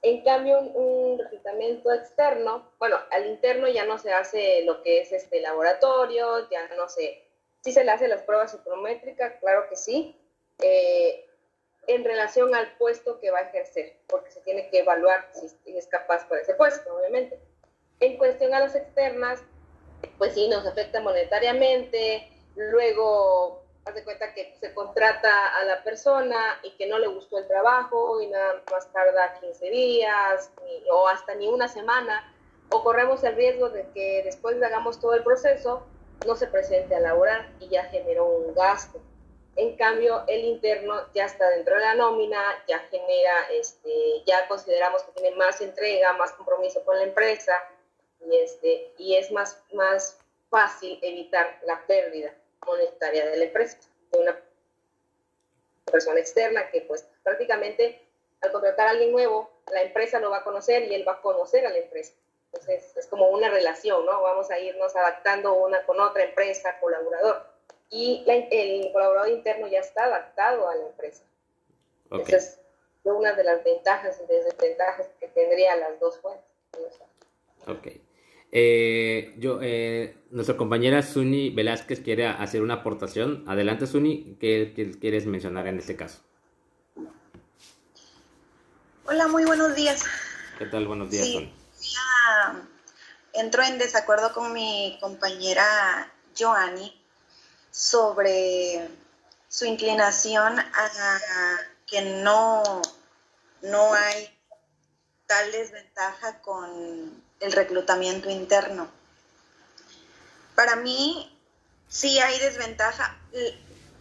En 0.02 0.23
cambio, 0.23 0.61
un, 0.61 1.18
reclutamiento 1.18 1.92
externo, 1.92 2.71
bueno, 2.78 2.99
al 3.11 3.26
interno 3.26 3.68
ya 3.68 3.85
no 3.85 3.99
se 3.99 4.12
hace 4.12 4.64
lo 4.64 4.83
que 4.83 5.00
es 5.00 5.12
este 5.12 5.40
laboratorio, 5.40 6.49
ya 6.50 6.68
no 6.76 6.88
se, 6.88 7.25
sí 7.62 7.73
se 7.73 7.85
le 7.85 7.90
hace 7.90 8.09
las 8.09 8.23
pruebas 8.23 8.52
psicométricas, 8.52 9.35
claro 9.40 9.68
que 9.68 9.76
sí, 9.76 10.16
eh, 10.62 11.27
en 11.87 12.05
relación 12.05 12.55
al 12.55 12.77
puesto 12.77 13.19
que 13.21 13.31
va 13.31 13.38
a 13.38 13.43
ejercer, 13.43 13.97
porque 14.07 14.31
se 14.31 14.41
tiene 14.41 14.69
que 14.71 14.81
evaluar 14.81 15.31
si 15.33 15.77
es 15.77 15.87
capaz 15.87 16.29
para 16.29 16.43
ese 16.43 16.55
puesto, 16.55 16.95
obviamente. 16.95 17.41
En 18.00 18.19
cuestión 18.19 18.55
a 18.55 18.61
las 18.61 18.75
externas, 18.75 19.43
pues 20.19 20.35
sí, 20.35 20.49
nos 20.49 20.67
afecta 20.67 21.00
monetariamente, 21.00 22.31
luego 22.57 23.62
haz 23.87 23.95
de 23.95 24.05
cuenta 24.05 24.35
que 24.35 24.55
se 24.61 24.75
contrata 24.75 25.57
a 25.57 25.65
la 25.65 25.83
persona 25.83 26.61
y 26.62 26.73
que 26.73 26.87
no 26.87 26.99
le 26.99 27.07
gustó 27.07 27.38
el 27.38 27.49
trabajo 27.49 28.21
y 28.21 28.27
nada 28.27 28.62
más 28.71 28.93
tarda 28.93 29.41
15 29.41 29.71
días 29.71 30.53
o 30.91 31.09
hasta 31.09 31.35
ni 31.35 31.49
una 31.49 31.69
semana, 31.69 32.33
o 32.71 32.83
corremos 32.85 33.25
el 33.25 33.35
riesgo 33.35 33.71
de 33.71 33.88
que 33.95 34.23
después 34.25 34.61
de 34.61 34.67
hagamos 34.67 35.00
todo 35.00 35.15
el 35.15 35.25
proceso 35.25 35.87
no 36.27 36.37
se 36.37 36.49
presente 36.49 36.95
a 36.95 37.00
laborar 37.00 37.49
y 37.61 37.69
ya 37.69 37.85
generó 37.85 38.27
un 38.27 38.55
gasto. 38.55 39.00
En 39.59 39.77
cambio, 39.77 40.23
el 40.29 40.45
interno 40.45 41.12
ya 41.15 41.25
está 41.25 41.50
dentro 41.50 41.75
de 41.75 41.81
la 41.81 41.97
nómina, 41.97 42.41
ya 42.69 42.79
genera, 42.79 43.49
este, 43.50 44.23
ya 44.25 44.47
consideramos 44.47 45.03
que 45.03 45.21
tiene 45.21 45.35
más 45.35 45.61
entrega, 45.61 46.12
más 46.12 46.31
compromiso 46.35 46.85
con 46.85 46.97
la 46.97 47.03
empresa, 47.03 47.53
y, 48.21 48.37
este, 48.37 48.95
y 48.99 49.17
es 49.17 49.33
más, 49.33 49.61
fácil 50.49 50.99
evitar 51.03 51.59
la 51.65 51.85
pérdida 51.87 52.33
monetaria 52.65 53.27
de 53.27 53.37
la 53.37 53.45
empresa, 53.47 53.79
de 54.12 54.19
una 54.19 54.41
persona 55.85 56.21
externa 56.21 56.71
que 56.71 56.83
pues 56.83 57.07
prácticamente 57.23 58.00
al 58.41 58.53
contratar 58.53 58.87
a 58.87 58.91
alguien 58.91 59.12
nuevo, 59.12 59.50
la 59.73 59.83
empresa 59.83 60.21
lo 60.21 60.31
va 60.31 60.38
a 60.38 60.45
conocer 60.45 60.85
y 60.85 60.95
él 60.95 61.07
va 61.07 61.15
a 61.15 61.21
conocer 61.21 61.67
a 61.67 61.71
la 61.71 61.79
empresa. 61.79 62.15
Entonces 62.47 62.97
es 62.97 63.07
como 63.09 63.29
una 63.29 63.50
relación, 63.50 64.07
¿no? 64.07 64.23
Vamos 64.23 64.50
a 64.50 64.59
irnos 64.59 64.95
adaptando 64.97 65.53
una 65.53 65.85
con 65.85 66.00
otra 66.00 66.23
empresa, 66.23 66.79
colaborador. 66.81 67.58
Y 67.90 68.25
el 68.26 68.92
colaborador 68.92 69.30
interno 69.30 69.66
ya 69.68 69.80
está 69.80 70.04
adaptado 70.04 70.68
a 70.68 70.75
la 70.75 70.87
empresa. 70.88 71.25
Okay. 72.11 72.35
Esa 72.35 72.37
es 72.37 72.61
una 73.04 73.33
de 73.33 73.45
las 73.45 73.64
ventajas 73.64 74.21
y 74.23 74.26
desventajas 74.26 75.09
que 75.18 75.28
tendría 75.28 75.76
las 75.76 75.99
dos 76.00 76.18
fuentes. 76.21 76.45
Ok. 77.66 77.88
Eh, 78.50 79.35
yo, 79.38 79.59
eh, 79.62 80.16
nuestra 80.30 80.57
compañera 80.57 81.02
Suni 81.02 81.50
Velázquez 81.50 82.00
quiere 82.00 82.26
hacer 82.26 82.62
una 82.62 82.75
aportación. 82.75 83.45
Adelante, 83.47 83.87
Suni, 83.87 84.37
¿qué, 84.40 84.73
quieres 85.00 85.26
mencionar 85.26 85.66
en 85.66 85.78
este 85.78 85.97
caso? 85.97 86.21
Hola, 89.07 89.28
muy 89.28 89.45
buenos 89.45 89.75
días. 89.75 90.04
¿Qué 90.59 90.66
tal? 90.66 90.87
Buenos 90.87 91.11
días, 91.11 91.25
sí, 91.25 91.35
Voy 91.35 91.52
a 92.26 92.68
entro 93.35 93.62
en 93.62 93.78
desacuerdo 93.78 94.33
con 94.33 94.52
mi 94.52 94.99
compañera 95.00 96.12
Joanny 96.37 96.95
sobre 97.71 98.89
su 99.49 99.65
inclinación 99.65 100.59
a 100.59 101.59
que 101.87 102.03
no, 102.03 102.83
no 103.63 103.95
hay 103.95 104.39
tal 105.27 105.53
desventaja 105.53 106.41
con 106.41 107.23
el 107.41 107.53
reclutamiento 107.53 108.31
interno. 108.31 108.89
Para 110.55 110.77
mí 110.77 111.39
sí 111.89 112.19
hay 112.19 112.39
desventaja. 112.39 113.17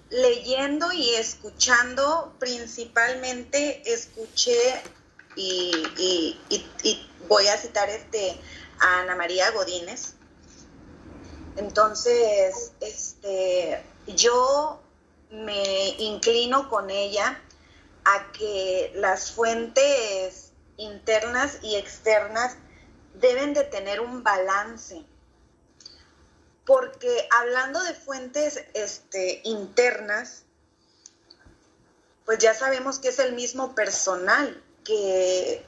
Leyendo 0.10 0.92
y 0.94 1.16
escuchando, 1.16 2.34
principalmente 2.40 3.84
escuché 3.92 4.82
y, 5.36 6.40
voy 7.28 7.48
a 7.48 7.58
citar 7.58 7.90
este 7.90 8.40
a 8.80 9.02
Ana 9.02 9.16
María 9.16 9.52
Godínez. 9.52 10.14
Entonces, 11.58 12.72
este, 12.80 13.84
yo 14.06 14.80
me 15.32 15.90
inclino 15.98 16.70
con 16.70 16.90
ella 16.90 17.42
a 18.06 18.32
que 18.32 18.92
las 18.96 19.32
fuentes 19.32 20.52
internas 20.78 21.58
y 21.64 21.76
externas 21.76 22.56
deben 23.16 23.56
de 23.56 23.64
tener 23.64 24.00
un 24.02 24.24
balance. 24.24 25.04
Porque 26.64 27.28
hablando 27.32 27.82
de 27.84 27.94
fuentes 27.96 28.64
este, 28.74 29.42
internas, 29.44 30.44
pues 32.26 32.38
ya 32.38 32.54
sabemos 32.54 33.00
que 33.00 33.08
es 33.08 33.20
el 33.20 33.34
mismo 33.34 33.74
personal 33.74 34.62
que, 34.84 35.66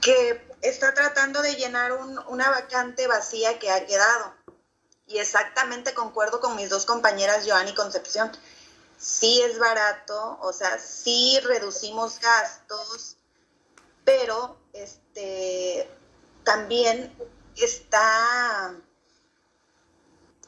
que 0.00 0.51
está 0.62 0.94
tratando 0.94 1.42
de 1.42 1.56
llenar 1.56 1.92
una 1.92 2.50
vacante 2.50 3.06
vacía 3.06 3.58
que 3.58 3.70
ha 3.70 3.84
quedado. 3.84 4.34
Y 5.06 5.18
exactamente 5.18 5.92
concuerdo 5.92 6.40
con 6.40 6.56
mis 6.56 6.70
dos 6.70 6.86
compañeras, 6.86 7.44
Joan 7.46 7.68
y 7.68 7.74
Concepción. 7.74 8.30
Sí 8.96 9.42
es 9.42 9.58
barato, 9.58 10.38
o 10.40 10.52
sea, 10.52 10.78
sí 10.78 11.38
reducimos 11.42 12.20
gastos, 12.20 13.16
pero 14.04 14.56
este 14.72 15.90
también 16.44 17.14
está 17.56 18.74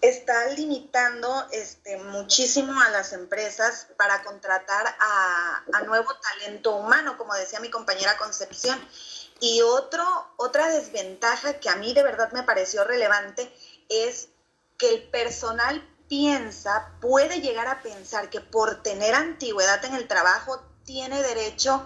está 0.08 0.48
limitando 0.48 1.46
este, 1.50 1.96
muchísimo 1.96 2.78
a 2.80 2.90
las 2.90 3.12
empresas 3.12 3.88
para 3.96 4.22
contratar 4.22 4.86
a, 5.00 5.82
nuevo 5.86 6.14
talento 6.16 6.76
humano, 6.76 7.16
como 7.16 7.34
decía 7.34 7.60
mi 7.60 7.70
compañera 7.70 8.16
Concepción. 8.18 8.78
Y 9.44 9.60
otro, 9.60 10.02
otra 10.38 10.68
desventaja 10.70 11.60
que 11.60 11.68
a 11.68 11.76
mí 11.76 11.92
de 11.92 12.02
verdad 12.02 12.32
me 12.32 12.44
pareció 12.44 12.82
relevante 12.82 13.54
es 13.90 14.28
que 14.78 14.88
el 14.88 15.02
personal 15.10 15.86
piensa, 16.08 16.92
puede 17.02 17.42
llegar 17.42 17.68
a 17.68 17.82
pensar 17.82 18.30
que 18.30 18.40
por 18.40 18.82
tener 18.82 19.14
antigüedad 19.14 19.84
en 19.84 19.96
el 19.96 20.08
trabajo 20.08 20.62
tiene 20.86 21.20
derecho 21.20 21.84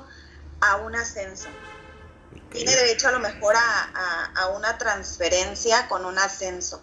a 0.60 0.76
un 0.76 0.94
ascenso. 0.94 1.48
Tiene 2.52 2.76
derecho 2.76 3.08
a 3.08 3.10
lo 3.10 3.18
mejor 3.18 3.56
a, 3.56 4.32
a, 4.36 4.48
una 4.50 4.78
transferencia 4.78 5.88
con 5.88 6.04
un 6.04 6.16
ascenso. 6.16 6.80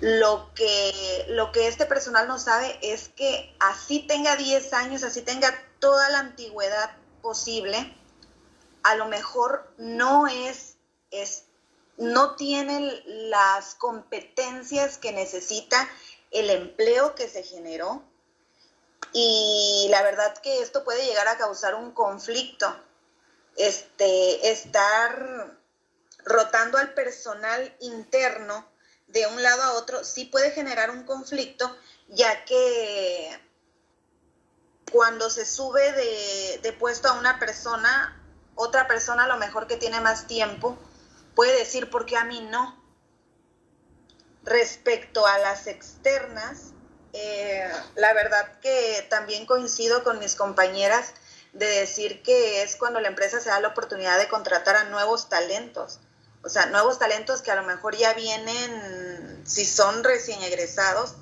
Lo 0.00 0.50
que, 0.54 1.26
lo 1.28 1.52
que 1.52 1.68
este 1.68 1.84
personal 1.84 2.26
no 2.26 2.38
sabe 2.38 2.78
es 2.80 3.10
que 3.10 3.54
así 3.60 4.06
tenga 4.08 4.34
10 4.34 4.72
años, 4.72 5.02
así 5.02 5.20
tenga 5.20 5.52
toda 5.78 6.08
la 6.08 6.20
antigüedad 6.20 6.90
posible, 7.20 7.97
a 8.82 8.94
lo 8.96 9.06
mejor 9.06 9.72
no 9.78 10.26
es, 10.26 10.76
es 11.10 11.44
no 11.96 12.36
tiene 12.36 13.02
las 13.06 13.74
competencias 13.74 14.98
que 14.98 15.12
necesita 15.12 15.88
el 16.30 16.50
empleo 16.50 17.14
que 17.14 17.28
se 17.28 17.42
generó 17.42 18.02
y 19.12 19.88
la 19.90 20.02
verdad 20.02 20.36
que 20.38 20.60
esto 20.60 20.84
puede 20.84 21.04
llegar 21.04 21.28
a 21.28 21.38
causar 21.38 21.74
un 21.74 21.92
conflicto. 21.92 22.74
Este, 23.56 24.50
estar 24.50 25.58
rotando 26.24 26.78
al 26.78 26.94
personal 26.94 27.74
interno 27.80 28.68
de 29.08 29.26
un 29.26 29.42
lado 29.42 29.62
a 29.62 29.72
otro 29.72 30.04
sí 30.04 30.26
puede 30.26 30.52
generar 30.52 30.90
un 30.90 31.04
conflicto, 31.04 31.76
ya 32.08 32.44
que 32.44 33.40
cuando 34.92 35.30
se 35.30 35.44
sube 35.44 35.92
de, 35.92 36.60
de 36.62 36.72
puesto 36.72 37.08
a 37.08 37.18
una 37.18 37.38
persona, 37.38 38.17
otra 38.58 38.88
persona 38.88 39.24
a 39.24 39.28
lo 39.28 39.38
mejor 39.38 39.66
que 39.66 39.76
tiene 39.76 40.00
más 40.00 40.26
tiempo, 40.26 40.76
puede 41.34 41.56
decir 41.56 41.88
por 41.88 42.04
qué 42.04 42.16
a 42.16 42.24
mí 42.24 42.40
no. 42.50 42.76
Respecto 44.42 45.26
a 45.26 45.38
las 45.38 45.66
externas, 45.68 46.72
eh, 47.12 47.70
la 47.94 48.12
verdad 48.12 48.58
que 48.60 49.06
también 49.08 49.46
coincido 49.46 50.02
con 50.02 50.18
mis 50.18 50.34
compañeras 50.34 51.14
de 51.52 51.66
decir 51.66 52.22
que 52.22 52.62
es 52.62 52.76
cuando 52.76 53.00
la 53.00 53.08
empresa 53.08 53.40
se 53.40 53.48
da 53.48 53.60
la 53.60 53.68
oportunidad 53.68 54.18
de 54.18 54.28
contratar 54.28 54.74
a 54.76 54.84
nuevos 54.84 55.28
talentos. 55.28 56.00
O 56.42 56.48
sea, 56.48 56.66
nuevos 56.66 56.98
talentos 56.98 57.42
que 57.42 57.52
a 57.52 57.56
lo 57.56 57.62
mejor 57.62 57.96
ya 57.96 58.12
vienen, 58.14 59.42
si 59.46 59.64
son 59.64 60.02
recién 60.02 60.42
egresados, 60.42 61.14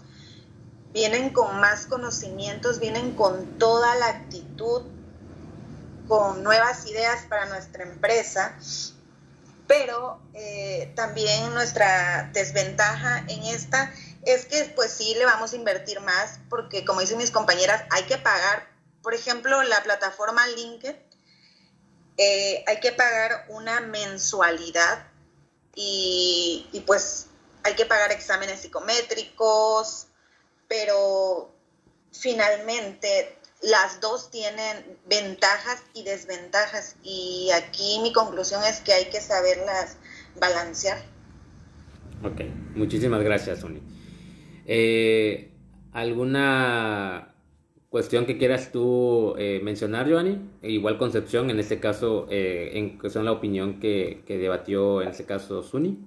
vienen 0.93 1.31
con 1.35 1.61
más 1.61 1.85
conocimientos, 1.85 2.79
vienen 2.79 3.15
con 3.15 3.59
toda 3.59 3.95
la 3.97 4.07
actitud, 4.07 4.83
con 6.09 6.43
nuevas 6.43 6.87
ideas 6.87 7.25
para 7.29 7.47
nuestra 7.47 7.83
empresa 7.83 8.57
pero 9.67 10.21
eh, 10.35 10.93
también 10.95 11.53
nuestra 11.55 12.31
desventaja 12.33 13.25
en 13.29 13.43
esta 13.45 13.93
es 14.25 14.47
que 14.47 14.65
pues 14.77 14.93
sí 14.93 15.15
le 15.15 15.25
vamos 15.25 15.53
a 15.53 15.57
invertir 15.57 16.01
más 16.01 16.41
porque 16.49 16.85
como 16.85 17.01
dicen 17.01 17.19
mis 17.19 17.31
compañeras 17.31 17.85
hay 17.91 18.05
que 18.05 18.19
pagar, 18.19 18.69
por 19.03 19.15
ejemplo, 19.15 19.63
la 19.63 19.83
plataforma 19.83 20.47
LinkedIn, 20.47 20.97
eh, 22.19 22.65
hay 22.67 22.81
que 22.81 22.93
pagar 22.93 23.47
una 23.49 23.81
mensualidad 23.81 25.07
y, 25.75 26.69
y 26.73 26.81
pues 26.81 27.27
hay 27.63 27.75
que 27.75 27.87
pagar 27.87 28.13
exámenes 28.13 28.61
psicométricos, 28.61 30.07
pero 30.69 31.53
finalmente 32.13 33.39
las 33.63 34.01
dos 34.01 34.31
tienen 34.31 34.99
ventajas 35.09 35.83
y 35.95 36.05
desventajas 36.05 36.97
y 37.03 37.51
aquí 37.55 37.99
mi 38.03 38.13
conclusión 38.13 38.63
es 38.65 38.81
que 38.81 38.93
hay 38.93 39.07
que 39.07 39.21
saberlas 39.21 39.97
balancear. 40.39 40.99
Ok, 42.23 42.43
muchísimas 42.75 43.23
gracias, 43.23 43.61
Sony. 43.61 43.81
Eh, 44.67 45.51
¿Alguna 45.93 47.35
cuestión 47.89 48.27
que 48.27 48.37
quieras 48.37 48.71
tú 48.73 49.35
eh, 49.39 49.61
mencionar, 49.63 50.11
Joanny? 50.11 50.39
Igual 50.63 50.99
Concepción, 50.99 51.51
en 51.51 51.61
este 51.61 51.81
caso, 51.81 52.27
eh, 52.31 52.73
en 52.75 52.99
cuestión 52.99 53.25
la 53.25 53.33
opinión 53.33 53.81
que, 53.81 54.23
que, 54.27 54.39
debatió, 54.39 55.03
en 55.03 55.09
este 55.09 55.25
caso, 55.25 55.63
Suni. 55.63 55.99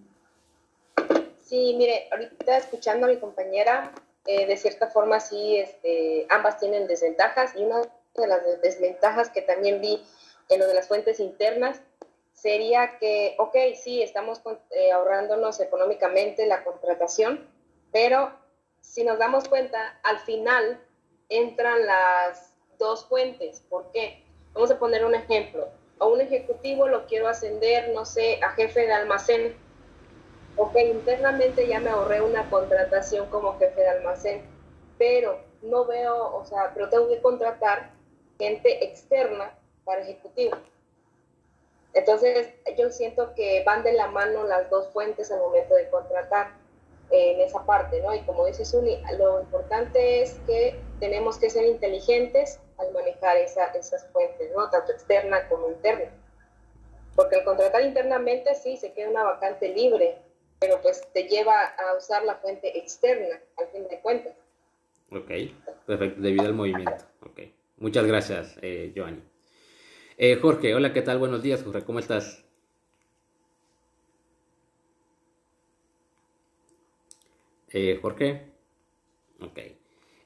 Sí, 1.43 1.73
mire, 1.77 2.07
ahorita 2.11 2.57
escuchando 2.57 3.07
a 3.07 3.09
mi 3.09 3.17
compañera, 3.17 3.91
eh, 4.25 4.45
de 4.45 4.57
cierta 4.57 4.87
forma 4.87 5.19
sí, 5.19 5.57
este, 5.57 6.27
ambas 6.29 6.59
tienen 6.59 6.87
desventajas 6.87 7.55
y 7.55 7.63
una 7.63 7.81
de 7.81 8.27
las 8.27 8.61
desventajas 8.61 9.29
que 9.29 9.41
también 9.41 9.81
vi 9.81 10.03
en 10.49 10.59
lo 10.59 10.67
de 10.67 10.73
las 10.73 10.87
fuentes 10.87 11.19
internas 11.19 11.81
sería 12.33 12.97
que, 12.99 13.35
ok, 13.37 13.55
sí, 13.75 14.01
estamos 14.01 14.41
eh, 14.71 14.91
ahorrándonos 14.91 15.59
económicamente 15.59 16.45
la 16.45 16.63
contratación, 16.63 17.47
pero 17.91 18.31
si 18.81 19.03
nos 19.03 19.19
damos 19.19 19.47
cuenta, 19.47 19.99
al 20.03 20.19
final 20.19 20.81
entran 21.27 21.85
las 21.85 22.53
dos 22.77 23.05
fuentes. 23.05 23.61
¿Por 23.69 23.91
qué? 23.91 24.23
Vamos 24.53 24.71
a 24.71 24.79
poner 24.79 25.05
un 25.05 25.15
ejemplo. 25.15 25.67
A 25.99 26.05
un 26.05 26.21
ejecutivo 26.21 26.87
lo 26.87 27.05
quiero 27.05 27.27
ascender, 27.27 27.89
no 27.89 28.05
sé, 28.05 28.39
a 28.41 28.51
jefe 28.51 28.81
de 28.81 28.93
almacén 28.93 29.55
ok, 30.55 30.75
internamente 30.91 31.67
ya 31.67 31.79
me 31.79 31.89
ahorré 31.89 32.21
una 32.21 32.49
contratación 32.49 33.29
como 33.29 33.57
jefe 33.57 33.81
de 33.81 33.89
almacén, 33.89 34.41
pero 34.97 35.39
no 35.61 35.85
veo, 35.85 36.35
o 36.35 36.45
sea, 36.45 36.71
pero 36.73 36.89
tengo 36.89 37.07
que 37.07 37.21
contratar 37.21 37.91
gente 38.37 38.83
externa 38.83 39.51
para 39.83 40.01
ejecutivo. 40.01 40.57
Entonces, 41.93 42.53
yo 42.77 42.89
siento 42.91 43.33
que 43.33 43.63
van 43.65 43.83
de 43.83 43.93
la 43.93 44.07
mano 44.07 44.43
las 44.43 44.69
dos 44.69 44.89
fuentes 44.89 45.31
al 45.31 45.39
momento 45.39 45.73
de 45.75 45.89
contratar 45.89 46.51
eh, 47.09 47.33
en 47.33 47.41
esa 47.41 47.65
parte, 47.65 48.01
¿no? 48.01 48.13
Y 48.13 48.21
como 48.21 48.45
dice 48.45 48.63
Zuli, 48.63 49.01
lo 49.17 49.41
importante 49.41 50.21
es 50.21 50.33
que 50.45 50.79
tenemos 50.99 51.37
que 51.37 51.49
ser 51.49 51.65
inteligentes 51.65 52.59
al 52.77 52.91
manejar 52.93 53.37
esas 53.37 54.07
fuentes, 54.13 54.51
¿no? 54.55 54.69
Tanto 54.69 54.91
externa 54.91 55.47
como 55.49 55.69
interna. 55.69 56.11
Porque 57.15 57.37
al 57.37 57.43
contratar 57.43 57.81
internamente, 57.81 58.53
sí, 58.55 58.77
se 58.77 58.93
queda 58.93 59.09
una 59.09 59.23
vacante 59.23 59.69
libre, 59.69 60.21
pero 60.59 60.81
pues 60.81 61.01
te 61.13 61.23
lleva 61.23 61.65
a 61.65 61.97
usar 61.97 62.23
la 62.25 62.35
fuente 62.35 62.77
externa, 62.77 63.39
al 63.57 63.67
fin 63.69 63.87
de 63.87 63.99
cuentas. 64.01 64.33
Ok, 65.11 65.31
perfecto, 65.85 66.21
debido 66.21 66.45
al 66.45 66.53
movimiento. 66.53 67.05
Ok, 67.21 67.41
muchas 67.77 68.05
gracias, 68.05 68.57
eh, 68.61 68.93
Joanny. 68.95 69.23
Eh, 70.17 70.35
Jorge, 70.35 70.75
hola, 70.75 70.93
¿qué 70.93 71.01
tal? 71.01 71.17
Buenos 71.17 71.41
días, 71.41 71.63
Jorge, 71.63 71.83
¿cómo 71.83 71.99
estás? 71.99 72.43
Eh, 77.71 77.99
Jorge. 78.01 78.51
Ok. 79.41 79.59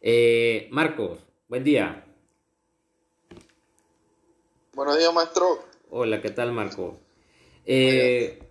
Eh, 0.01 0.67
Marcos, 0.71 1.19
buen 1.47 1.63
día. 1.63 2.05
Buenos 4.73 4.97
días, 4.97 5.13
maestro. 5.13 5.59
Hola, 5.91 6.21
¿qué 6.21 6.31
tal, 6.31 6.51
Marco? 6.51 6.99
Eh, 7.65 8.42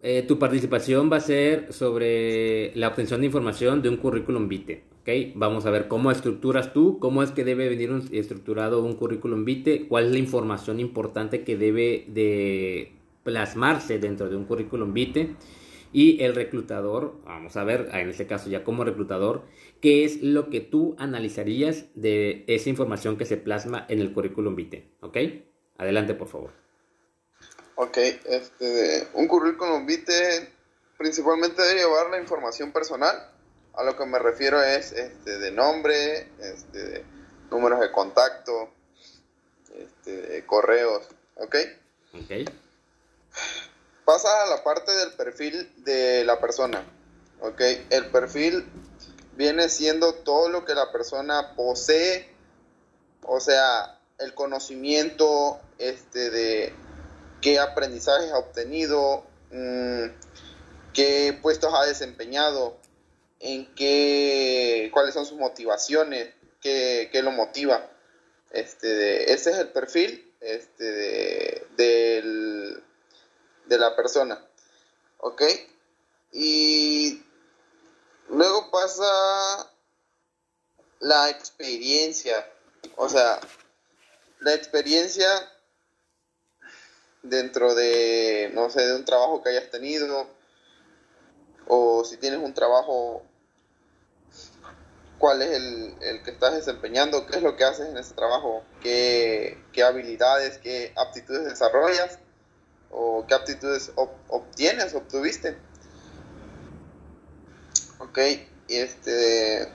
eh, 0.00 0.22
tu 0.22 0.38
participación 0.38 1.10
va 1.10 1.16
a 1.16 1.20
ser 1.20 1.72
sobre 1.72 2.74
la 2.76 2.88
obtención 2.88 3.20
de 3.20 3.26
información 3.26 3.82
de 3.82 3.88
un 3.88 3.96
currículum 3.96 4.48
vitae. 4.48 4.84
¿ok? 5.00 5.08
Vamos 5.34 5.66
a 5.66 5.70
ver 5.70 5.88
cómo 5.88 6.10
estructuras 6.10 6.72
tú, 6.72 6.98
cómo 6.98 7.22
es 7.22 7.30
que 7.32 7.44
debe 7.44 7.68
venir 7.68 7.90
un, 7.90 8.08
estructurado 8.12 8.82
un 8.82 8.94
currículum 8.94 9.44
vitae, 9.44 9.88
cuál 9.88 10.06
es 10.06 10.12
la 10.12 10.18
información 10.18 10.80
importante 10.80 11.42
que 11.42 11.56
debe 11.56 12.04
de 12.08 12.92
plasmarse 13.24 13.98
dentro 13.98 14.28
de 14.28 14.36
un 14.36 14.44
currículum 14.44 14.92
vitae 14.92 15.34
y 15.92 16.22
el 16.22 16.34
reclutador, 16.34 17.16
vamos 17.24 17.56
a 17.56 17.64
ver, 17.64 17.88
en 17.92 18.10
este 18.10 18.26
caso 18.26 18.50
ya 18.50 18.62
como 18.62 18.84
reclutador, 18.84 19.42
qué 19.80 20.04
es 20.04 20.22
lo 20.22 20.50
que 20.50 20.60
tú 20.60 20.94
analizarías 20.98 21.86
de 21.94 22.44
esa 22.46 22.68
información 22.68 23.16
que 23.16 23.24
se 23.24 23.36
plasma 23.36 23.86
en 23.88 24.00
el 24.00 24.12
currículum 24.12 24.54
vitae. 24.54 24.86
¿Ok? 25.00 25.16
Adelante, 25.78 26.14
por 26.14 26.28
favor. 26.28 26.67
Ok, 27.80 27.96
este, 27.96 29.06
un 29.14 29.28
currículum 29.28 29.86
vitae 29.86 30.52
principalmente 30.96 31.62
debe 31.62 31.82
llevar 31.82 32.10
la 32.10 32.18
información 32.18 32.72
personal. 32.72 33.30
A 33.74 33.84
lo 33.84 33.96
que 33.96 34.04
me 34.04 34.18
refiero 34.18 34.60
es 34.60 34.90
este, 34.90 35.38
de 35.38 35.52
nombre, 35.52 36.28
este, 36.40 36.78
de 36.82 37.04
números 37.52 37.78
de 37.78 37.92
contacto, 37.92 38.70
este, 39.76 40.10
de 40.10 40.44
correos, 40.44 41.04
¿ok? 41.36 41.54
Ok. 42.14 42.50
Pasa 44.04 44.42
a 44.42 44.46
la 44.46 44.64
parte 44.64 44.90
del 44.90 45.12
perfil 45.12 45.72
de 45.84 46.24
la 46.24 46.40
persona, 46.40 46.84
¿ok? 47.42 47.60
El 47.90 48.06
perfil 48.10 48.66
viene 49.36 49.68
siendo 49.68 50.14
todo 50.14 50.48
lo 50.48 50.64
que 50.64 50.74
la 50.74 50.90
persona 50.90 51.54
posee, 51.54 52.28
o 53.22 53.38
sea, 53.38 54.00
el 54.18 54.34
conocimiento 54.34 55.60
este, 55.78 56.30
de 56.30 56.87
qué 57.40 57.58
aprendizajes 57.58 58.32
ha 58.32 58.38
obtenido, 58.38 59.24
mm, 59.50 60.04
qué 60.92 61.38
puestos 61.40 61.72
ha 61.74 61.84
desempeñado, 61.84 62.76
en 63.40 63.72
qué, 63.74 64.90
cuáles 64.92 65.14
son 65.14 65.26
sus 65.26 65.38
motivaciones, 65.38 66.34
qué, 66.60 67.08
qué 67.12 67.22
lo 67.22 67.30
motiva. 67.30 67.88
Este, 68.50 68.86
de, 68.88 69.24
ese 69.24 69.50
es 69.50 69.58
el 69.58 69.68
perfil 69.68 70.32
este, 70.40 70.84
de, 70.84 71.66
del, 71.76 72.82
de 73.66 73.78
la 73.78 73.94
persona. 73.94 74.44
¿Ok? 75.18 75.42
Y 76.32 77.22
luego 78.28 78.70
pasa 78.70 79.70
la 81.00 81.30
experiencia. 81.30 82.50
O 82.96 83.08
sea, 83.08 83.40
la 84.40 84.54
experiencia 84.54 85.26
dentro 87.22 87.74
de, 87.74 88.50
no 88.54 88.70
sé, 88.70 88.86
de 88.86 88.94
un 88.94 89.04
trabajo 89.04 89.42
que 89.42 89.50
hayas 89.50 89.70
tenido, 89.70 90.26
o 91.66 92.04
si 92.04 92.16
tienes 92.16 92.40
un 92.40 92.54
trabajo, 92.54 93.22
cuál 95.18 95.42
es 95.42 95.50
el, 95.50 95.94
el 96.00 96.22
que 96.22 96.30
estás 96.30 96.54
desempeñando, 96.54 97.26
qué 97.26 97.36
es 97.36 97.42
lo 97.42 97.56
que 97.56 97.64
haces 97.64 97.88
en 97.88 97.98
ese 97.98 98.14
trabajo, 98.14 98.62
qué, 98.82 99.62
qué 99.72 99.82
habilidades, 99.82 100.58
qué 100.58 100.92
aptitudes 100.96 101.44
desarrollas, 101.44 102.18
o 102.90 103.26
qué 103.26 103.34
aptitudes 103.34 103.92
ob 103.96 104.10
obtienes, 104.28 104.94
obtuviste. 104.94 105.58
Ok, 107.98 108.18
este, 108.68 109.68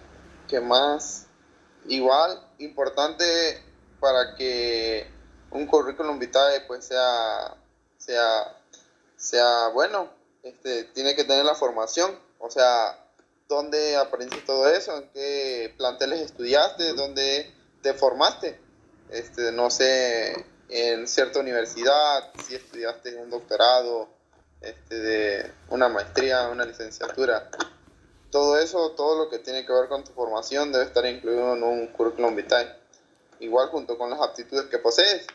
¿qué 0.47 0.59
más? 0.61 1.27
Igual, 1.87 2.41
importante 2.59 3.61
para 3.99 4.35
que 4.35 5.12
un 5.53 5.67
currículum 5.67 6.19
vitae 6.19 6.61
pues 6.61 6.85
sea, 6.85 7.55
sea, 7.97 8.57
sea 9.15 9.67
bueno, 9.69 10.09
este, 10.43 10.83
tiene 10.85 11.15
que 11.15 11.23
tener 11.23 11.45
la 11.45 11.55
formación, 11.55 12.17
o 12.39 12.49
sea, 12.49 12.99
dónde 13.47 13.95
aprendiste 13.95 14.45
todo 14.45 14.67
eso, 14.67 14.97
en 14.97 15.09
qué 15.09 15.73
planteles 15.77 16.21
estudiaste, 16.21 16.93
dónde 16.93 17.51
te 17.81 17.93
formaste, 17.93 18.59
este, 19.09 19.51
no 19.51 19.69
sé, 19.69 20.45
en 20.69 21.07
cierta 21.07 21.39
universidad, 21.39 22.31
si 22.45 22.55
estudiaste 22.55 23.15
un 23.15 23.29
doctorado, 23.29 24.09
este, 24.61 24.99
de 24.99 25.51
una 25.69 25.89
maestría, 25.89 26.47
una 26.47 26.65
licenciatura. 26.65 27.49
Todo 28.31 28.57
eso, 28.57 28.91
todo 28.91 29.23
lo 29.23 29.29
que 29.29 29.39
tiene 29.39 29.65
que 29.65 29.73
ver 29.73 29.87
con 29.89 30.03
tu 30.03 30.13
formación 30.13 30.71
debe 30.71 30.85
estar 30.85 31.05
incluido 31.05 31.53
en 31.53 31.63
un 31.63 31.87
currículum 31.87 32.35
vitae. 32.35 32.73
Igual 33.39 33.69
junto 33.69 33.97
con 33.97 34.09
las 34.09 34.21
aptitudes 34.21 34.65
que 34.65 34.79
posees. 34.79 35.27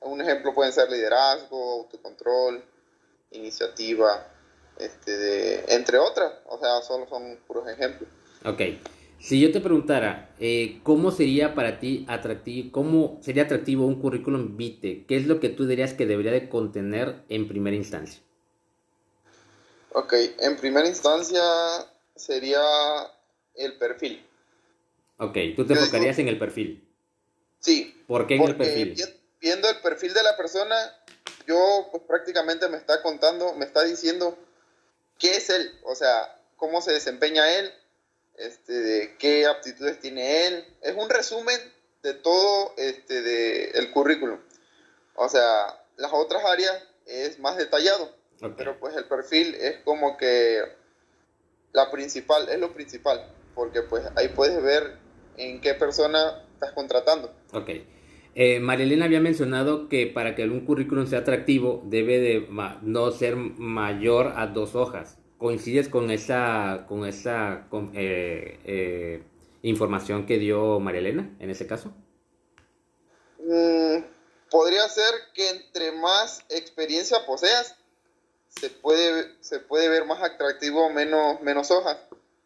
Un 0.00 0.20
ejemplo 0.20 0.54
pueden 0.54 0.72
ser 0.72 0.90
liderazgo, 0.90 1.80
autocontrol, 1.80 2.62
iniciativa, 3.32 4.26
este, 4.78 5.16
de, 5.16 5.64
entre 5.68 5.98
otras. 5.98 6.32
O 6.46 6.58
sea, 6.58 6.80
solo 6.82 7.06
son 7.08 7.38
puros 7.46 7.68
ejemplos. 7.68 8.08
Ok. 8.44 8.62
Si 9.20 9.40
yo 9.40 9.50
te 9.50 9.60
preguntara, 9.60 10.30
eh, 10.38 10.80
¿cómo 10.84 11.10
sería 11.10 11.54
para 11.54 11.80
ti 11.80 12.06
atractivo, 12.08 12.70
cómo 12.70 13.18
sería 13.20 13.44
atractivo 13.44 13.84
un 13.84 14.00
currículum 14.00 14.56
vitae? 14.56 15.04
¿Qué 15.06 15.16
es 15.16 15.26
lo 15.26 15.40
que 15.40 15.48
tú 15.48 15.66
dirías 15.66 15.92
que 15.92 16.06
debería 16.06 16.30
de 16.30 16.48
contener 16.48 17.24
en 17.28 17.48
primera 17.48 17.74
instancia? 17.74 18.22
Ok, 19.92 20.14
en 20.38 20.56
primera 20.56 20.86
instancia 20.86 21.42
sería 22.14 22.62
el 23.56 23.76
perfil. 23.76 24.24
Ok, 25.18 25.36
tú 25.56 25.66
te 25.66 25.74
enfocarías 25.74 26.18
en 26.20 26.28
el 26.28 26.38
perfil. 26.38 26.86
Sí. 27.58 28.02
¿Por 28.06 28.28
qué 28.28 28.36
en 28.36 28.42
el 28.44 28.56
perfil? 28.56 28.94
Viendo 29.40 29.68
el 29.68 29.80
perfil 29.80 30.14
de 30.14 30.22
la 30.22 30.36
persona, 30.36 30.76
yo 31.46 31.88
pues, 31.90 32.02
prácticamente 32.04 32.68
me 32.68 32.76
está 32.76 33.02
contando, 33.02 33.54
me 33.54 33.64
está 33.64 33.84
diciendo 33.84 34.36
qué 35.18 35.36
es 35.36 35.50
él, 35.50 35.78
o 35.84 35.94
sea, 35.94 36.40
cómo 36.56 36.80
se 36.80 36.92
desempeña 36.92 37.50
él, 37.58 37.72
este, 38.36 38.72
de 38.72 39.16
qué 39.16 39.46
aptitudes 39.46 39.98
tiene 40.00 40.46
él. 40.46 40.76
Es 40.82 40.94
un 40.94 41.08
resumen 41.08 41.58
de 42.02 42.14
todo 42.14 42.74
este, 42.76 43.22
de 43.22 43.70
el 43.70 43.90
currículum. 43.90 44.40
O 45.14 45.28
sea, 45.28 45.82
las 45.96 46.12
otras 46.12 46.44
áreas 46.44 46.82
es 47.06 47.38
más 47.38 47.56
detallado, 47.56 48.14
okay. 48.36 48.54
pero 48.56 48.78
pues 48.78 48.94
el 48.96 49.06
perfil 49.06 49.54
es 49.54 49.78
como 49.84 50.16
que 50.16 50.62
la 51.72 51.90
principal, 51.90 52.48
es 52.48 52.58
lo 52.58 52.72
principal, 52.72 53.32
porque 53.54 53.82
pues 53.82 54.04
ahí 54.16 54.28
puedes 54.28 54.62
ver 54.62 54.98
en 55.36 55.60
qué 55.60 55.74
persona 55.74 56.44
estás 56.54 56.72
contratando. 56.72 57.34
Ok. 57.52 57.70
Eh, 58.40 58.60
Marilena 58.60 59.06
había 59.06 59.18
mencionado 59.18 59.88
que 59.88 60.06
para 60.06 60.36
que 60.36 60.44
un 60.44 60.64
currículum 60.64 61.08
sea 61.08 61.18
atractivo 61.18 61.82
debe 61.86 62.20
de 62.20 62.46
no 62.82 63.10
ser 63.10 63.34
mayor 63.34 64.34
a 64.36 64.46
dos 64.46 64.76
hojas. 64.76 65.18
¿Coincides 65.38 65.88
con 65.88 66.12
esa, 66.12 66.84
con 66.86 67.04
esa 67.04 67.66
eh, 67.94 68.60
eh, 68.64 69.22
información 69.62 70.24
que 70.24 70.38
dio 70.38 70.78
Marilena 70.78 71.36
en 71.40 71.50
ese 71.50 71.66
caso? 71.66 71.92
Mm, 73.40 74.04
podría 74.52 74.88
ser 74.88 75.12
que 75.34 75.50
entre 75.50 75.90
más 75.90 76.44
experiencia 76.48 77.26
poseas, 77.26 77.74
se 78.50 78.70
puede, 78.70 79.34
se 79.40 79.58
puede 79.58 79.88
ver 79.88 80.04
más 80.04 80.22
atractivo 80.22 80.90
menos, 80.90 81.42
menos 81.42 81.72
hojas. 81.72 81.98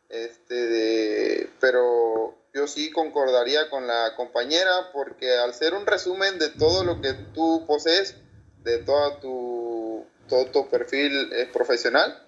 Este, 0.08 0.54
de, 0.54 1.50
pero 1.60 2.34
yo 2.54 2.66
sí 2.66 2.90
concordaría 2.90 3.70
con 3.70 3.86
la 3.86 4.14
compañera 4.14 4.92
porque 4.92 5.36
al 5.38 5.54
ser 5.54 5.74
un 5.74 5.86
resumen 5.86 6.38
de 6.38 6.50
todo 6.50 6.84
lo 6.84 7.00
que 7.00 7.14
tú 7.34 7.64
posees, 7.66 8.14
de 8.62 8.78
toda 8.78 9.18
tu, 9.20 10.06
todo 10.28 10.46
tu 10.46 10.68
perfil 10.68 11.32
eh, 11.32 11.48
profesional, 11.52 12.26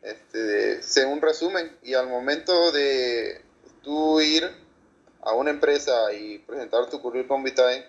este, 0.00 0.82
sea 0.82 1.06
un 1.06 1.20
resumen. 1.20 1.76
Y 1.82 1.94
al 1.94 2.08
momento 2.08 2.72
de 2.72 3.42
tú 3.82 4.20
ir 4.20 4.50
a 5.20 5.34
una 5.34 5.50
empresa 5.50 6.12
y 6.14 6.38
presentar 6.38 6.88
tu 6.88 7.00
currículum 7.02 7.44
vitae, 7.44 7.86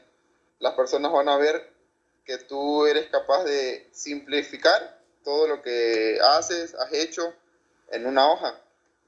las 0.60 0.74
personas 0.74 1.12
van 1.12 1.30
a 1.30 1.38
ver 1.38 1.72
que 2.26 2.38
tú 2.38 2.86
eres 2.86 3.08
capaz 3.10 3.44
de 3.46 3.90
simplificar 3.92 5.02
todo 5.24 5.48
lo 5.48 5.62
que 5.62 6.20
haces, 6.22 6.76
has 6.76 6.92
hecho 6.94 7.34
en 7.92 8.06
una 8.06 8.30
hoja 8.30 8.60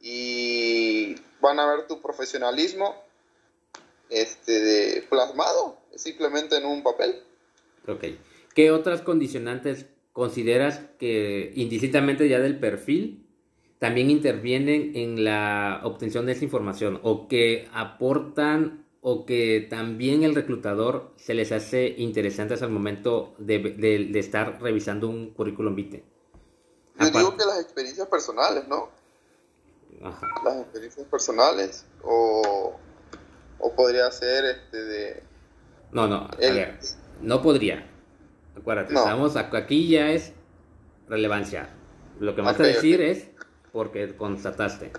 y 0.07 1.15
van 1.41 1.59
a 1.59 1.65
ver 1.65 1.87
tu 1.87 1.99
profesionalismo 1.99 2.93
este, 4.07 4.51
de, 4.51 5.01
plasmado 5.09 5.79
simplemente 5.95 6.57
en 6.57 6.65
un 6.65 6.83
papel. 6.83 7.23
Ok. 7.87 8.03
¿Qué 8.53 8.69
otras 8.69 9.01
condicionantes 9.01 9.87
consideras 10.13 10.81
que 10.99 11.51
indistintamente 11.55 12.29
ya 12.29 12.39
del 12.39 12.59
perfil 12.59 13.27
también 13.79 14.11
intervienen 14.11 14.91
en 14.95 15.23
la 15.23 15.81
obtención 15.83 16.27
de 16.27 16.33
esa 16.33 16.43
información 16.43 16.99
o 17.01 17.27
que 17.27 17.67
aportan 17.73 18.85
o 19.01 19.25
que 19.25 19.65
también 19.67 20.23
el 20.23 20.35
reclutador 20.35 21.13
se 21.15 21.33
les 21.33 21.51
hace 21.51 21.95
interesantes 21.97 22.61
al 22.61 22.69
momento 22.69 23.33
de, 23.39 23.57
de, 23.57 24.05
de 24.05 24.19
estar 24.19 24.61
revisando 24.61 25.09
un 25.09 25.31
currículum 25.31 25.73
vitae? 25.73 26.03
Yo 26.99 27.09
digo 27.09 27.35
que 27.35 27.45
las 27.45 27.59
experiencias 27.59 28.07
personales, 28.07 28.67
¿no? 28.67 28.89
Las 30.43 30.57
experiencias 30.57 31.07
personales 31.07 31.85
o, 32.03 32.77
o 33.59 33.73
podría 33.73 34.11
ser 34.11 34.45
este 34.45 34.83
de... 34.83 35.23
No, 35.91 36.07
no, 36.07 36.27
a 36.31 36.35
ver, 36.37 36.79
no 37.21 37.41
podría. 37.41 37.87
Acuérdate, 38.57 38.93
estamos 38.93 39.35
aquí 39.35 39.89
ya 39.89 40.09
es 40.11 40.33
relevancia. 41.07 41.69
Lo 42.19 42.35
que 42.35 42.41
vas 42.41 42.59
a 42.59 42.63
decir 42.63 43.01
es 43.01 43.27
porque 43.71 44.15
constataste. 44.15 44.91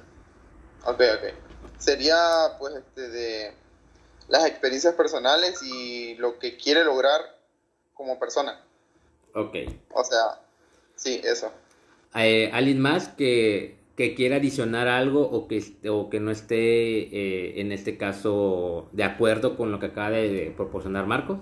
Ok, 0.84 1.00
ok. 1.00 1.34
Sería 1.78 2.16
pues 2.58 2.74
este 2.74 3.08
de 3.08 3.52
las 4.28 4.46
experiencias 4.46 4.94
personales 4.94 5.62
y 5.62 6.14
lo 6.16 6.38
que 6.38 6.56
quiere 6.56 6.84
lograr 6.84 7.20
como 7.94 8.18
persona. 8.18 8.60
Ok. 9.34 9.56
O 9.92 10.04
sea, 10.04 10.40
sí, 10.94 11.20
eso. 11.24 11.52
Eh, 12.14 12.50
¿Alguien 12.52 12.80
más 12.80 13.08
que, 13.08 13.78
que, 13.96 14.14
quiera 14.14 14.36
adicionar 14.36 14.88
algo 14.88 15.22
o 15.22 15.48
que, 15.48 15.62
o 15.88 16.10
que 16.10 16.20
no 16.20 16.30
esté, 16.30 16.56
eh, 16.56 17.60
en 17.60 17.72
este 17.72 17.96
caso, 17.96 18.88
de 18.92 19.04
acuerdo 19.04 19.56
con 19.56 19.72
lo 19.72 19.78
que 19.78 19.86
acaba 19.86 20.10
de 20.10 20.52
proporcionar 20.56 21.06
Marcos? 21.06 21.38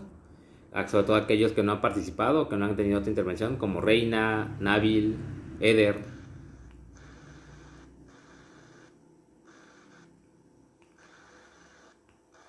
Sobre 0.89 1.05
todo 1.05 1.17
aquellos 1.17 1.53
que 1.53 1.63
no 1.63 1.73
han 1.73 1.81
participado, 1.81 2.49
que 2.49 2.57
no 2.57 2.65
han 2.65 2.75
tenido 2.75 2.99
otra 2.99 3.11
intervención, 3.11 3.57
como 3.57 3.81
Reina, 3.81 4.57
Nabil, 4.59 5.17
Eder. 5.61 5.97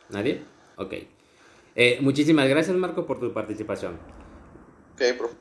¿Nadie? 0.09 0.41
Ok. 0.77 0.93
Eh, 1.75 1.97
muchísimas 2.01 2.47
gracias, 2.47 2.75
Marco, 2.75 3.05
por 3.05 3.19
tu 3.19 3.31
participación. 3.33 3.99
Ok, 4.93 5.01
profe. 5.17 5.35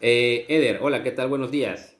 Eh, 0.00 0.46
Eder, 0.48 0.78
hola, 0.82 1.02
¿qué 1.02 1.10
tal? 1.10 1.28
Buenos 1.28 1.50
días. 1.50 1.93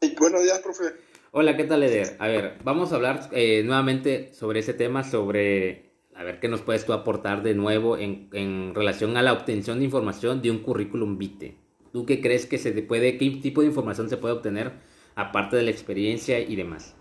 buenos 0.18 0.42
días, 0.42 0.58
profe. 0.60 0.84
Hola, 1.32 1.56
¿qué 1.56 1.64
tal, 1.64 1.82
Eder? 1.82 2.16
A 2.18 2.26
ver, 2.26 2.56
vamos 2.64 2.92
a 2.92 2.96
hablar 2.96 3.28
eh, 3.32 3.62
nuevamente 3.64 4.32
sobre 4.32 4.60
ese 4.60 4.72
tema, 4.72 5.04
sobre 5.04 5.92
a 6.14 6.24
ver 6.24 6.40
qué 6.40 6.48
nos 6.48 6.62
puedes 6.62 6.86
tú 6.86 6.92
aportar 6.92 7.42
de 7.42 7.54
nuevo 7.54 7.96
en, 7.98 8.28
en, 8.32 8.74
relación 8.74 9.16
a 9.16 9.22
la 9.22 9.32
obtención 9.32 9.78
de 9.78 9.84
información 9.84 10.40
de 10.42 10.50
un 10.50 10.60
currículum 10.60 11.18
vitae. 11.18 11.58
¿Tú 11.92 12.06
qué 12.06 12.20
crees 12.20 12.46
que 12.46 12.58
se 12.58 12.72
puede, 12.82 13.18
qué 13.18 13.30
tipo 13.42 13.60
de 13.60 13.68
información 13.68 14.08
se 14.08 14.16
puede 14.16 14.34
obtener 14.34 14.72
aparte 15.16 15.56
de 15.56 15.64
la 15.64 15.70
experiencia 15.70 16.40
y 16.40 16.56
demás? 16.56 16.96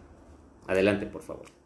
Adelante, 0.68 1.06
por 1.06 1.22
favor. 1.22 1.59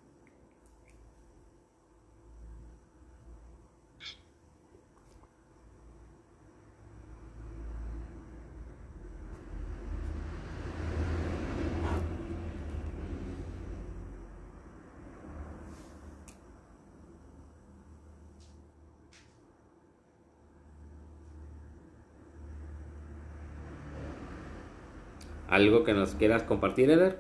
¿Algo 25.54 25.84
que 25.84 25.94
nos 25.94 26.16
quieras 26.16 26.42
compartir, 26.42 26.89
Eder? 26.89 27.20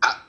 Ah, 0.00 0.28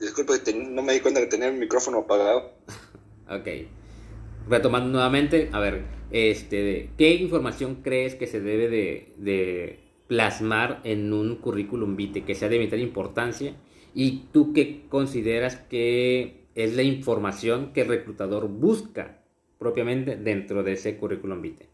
disculpe, 0.00 0.32
no 0.52 0.82
me 0.82 0.94
di 0.94 0.98
cuenta 0.98 1.20
que 1.20 1.28
tenía 1.28 1.46
el 1.46 1.56
micrófono 1.56 1.98
apagado. 1.98 2.54
ok. 3.30 4.48
Retomando 4.48 4.90
nuevamente, 4.90 5.48
a 5.52 5.60
ver, 5.60 5.84
este, 6.10 6.90
¿qué 6.98 7.14
información 7.14 7.82
crees 7.84 8.16
que 8.16 8.26
se 8.26 8.40
debe 8.40 8.68
de, 8.68 9.78
plasmar 10.08 10.80
en 10.82 11.12
un 11.12 11.36
currículum 11.36 11.94
vitae 11.94 12.24
que 12.24 12.34
sea 12.34 12.48
de 12.48 12.58
vital 12.58 12.80
importancia? 12.80 13.54
¿Y 13.94 14.24
tú 14.32 14.52
qué 14.52 14.88
consideras 14.88 15.54
que 15.54 16.48
es 16.56 16.74
la 16.74 16.82
información 16.82 17.72
que 17.72 17.82
el 17.82 17.88
reclutador 17.88 18.48
busca 18.48 19.22
propiamente 19.60 20.16
dentro 20.16 20.64
de 20.64 20.72
ese 20.72 20.96
currículum 20.96 21.40
vitae? 21.40 21.73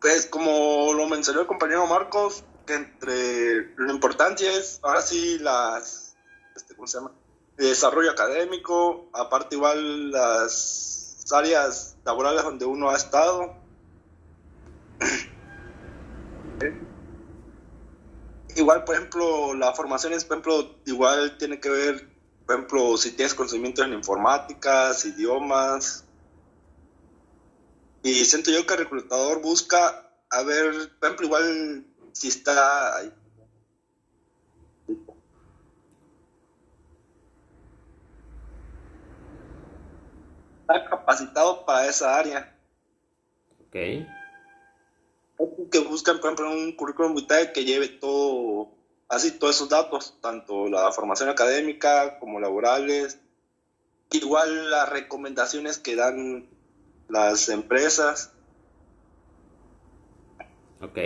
Pues 0.00 0.26
como 0.26 0.92
lo 0.94 1.06
mencionó 1.06 1.42
el 1.42 1.46
compañero 1.46 1.86
Marcos, 1.86 2.44
que 2.66 2.74
entre 2.74 3.74
lo 3.76 3.92
importante 3.92 4.56
es 4.56 4.80
ahora 4.82 5.02
sí 5.02 5.38
las, 5.38 6.16
este, 6.56 6.74
¿cómo 6.74 6.86
se 6.86 6.98
llama? 6.98 7.12
desarrollo 7.56 8.10
académico, 8.10 9.08
aparte 9.12 9.56
igual 9.56 10.10
las 10.10 11.26
áreas 11.32 11.96
laborales 12.04 12.42
donde 12.42 12.64
uno 12.64 12.90
ha 12.90 12.96
estado. 12.96 13.54
igual, 18.56 18.84
por 18.84 18.94
ejemplo, 18.94 19.54
la 19.54 19.72
formación 19.74 20.12
es, 20.12 20.24
por 20.24 20.38
ejemplo, 20.38 20.76
igual 20.86 21.36
tiene 21.38 21.60
que 21.60 21.68
ver, 21.68 22.08
por 22.46 22.56
ejemplo, 22.56 22.96
si 22.96 23.12
tienes 23.12 23.34
conocimientos 23.34 23.84
en 23.84 23.92
informáticas, 23.92 25.04
idiomas, 25.04 26.04
y 28.02 28.24
siento 28.24 28.50
yo 28.50 28.66
que 28.66 28.74
el 28.74 28.80
reclutador 28.80 29.40
busca, 29.42 30.10
a 30.30 30.42
ver, 30.42 30.72
por 30.98 31.08
ejemplo, 31.08 31.26
igual 31.26 31.84
si 32.12 32.28
está 32.28 33.02
está 40.60 40.88
capacitado 40.88 41.64
para 41.66 41.88
esa 41.88 42.16
área. 42.16 42.56
Ok. 43.66 43.72
Que 45.70 45.78
buscan, 45.80 46.20
por 46.20 46.32
ejemplo, 46.32 46.50
un 46.50 46.72
currículum 46.72 47.14
vitae 47.14 47.52
que 47.52 47.64
lleve 47.64 47.88
todo, 47.88 48.70
así 49.08 49.32
todos 49.32 49.56
esos 49.56 49.68
datos, 49.68 50.18
tanto 50.20 50.68
la 50.68 50.92
formación 50.92 51.28
académica 51.28 52.18
como 52.18 52.40
laborales, 52.40 53.18
igual 54.10 54.70
las 54.70 54.88
recomendaciones 54.88 55.78
que 55.78 55.96
dan 55.96 56.48
las 57.10 57.48
empresas. 57.48 58.32
Ok. 60.80 60.98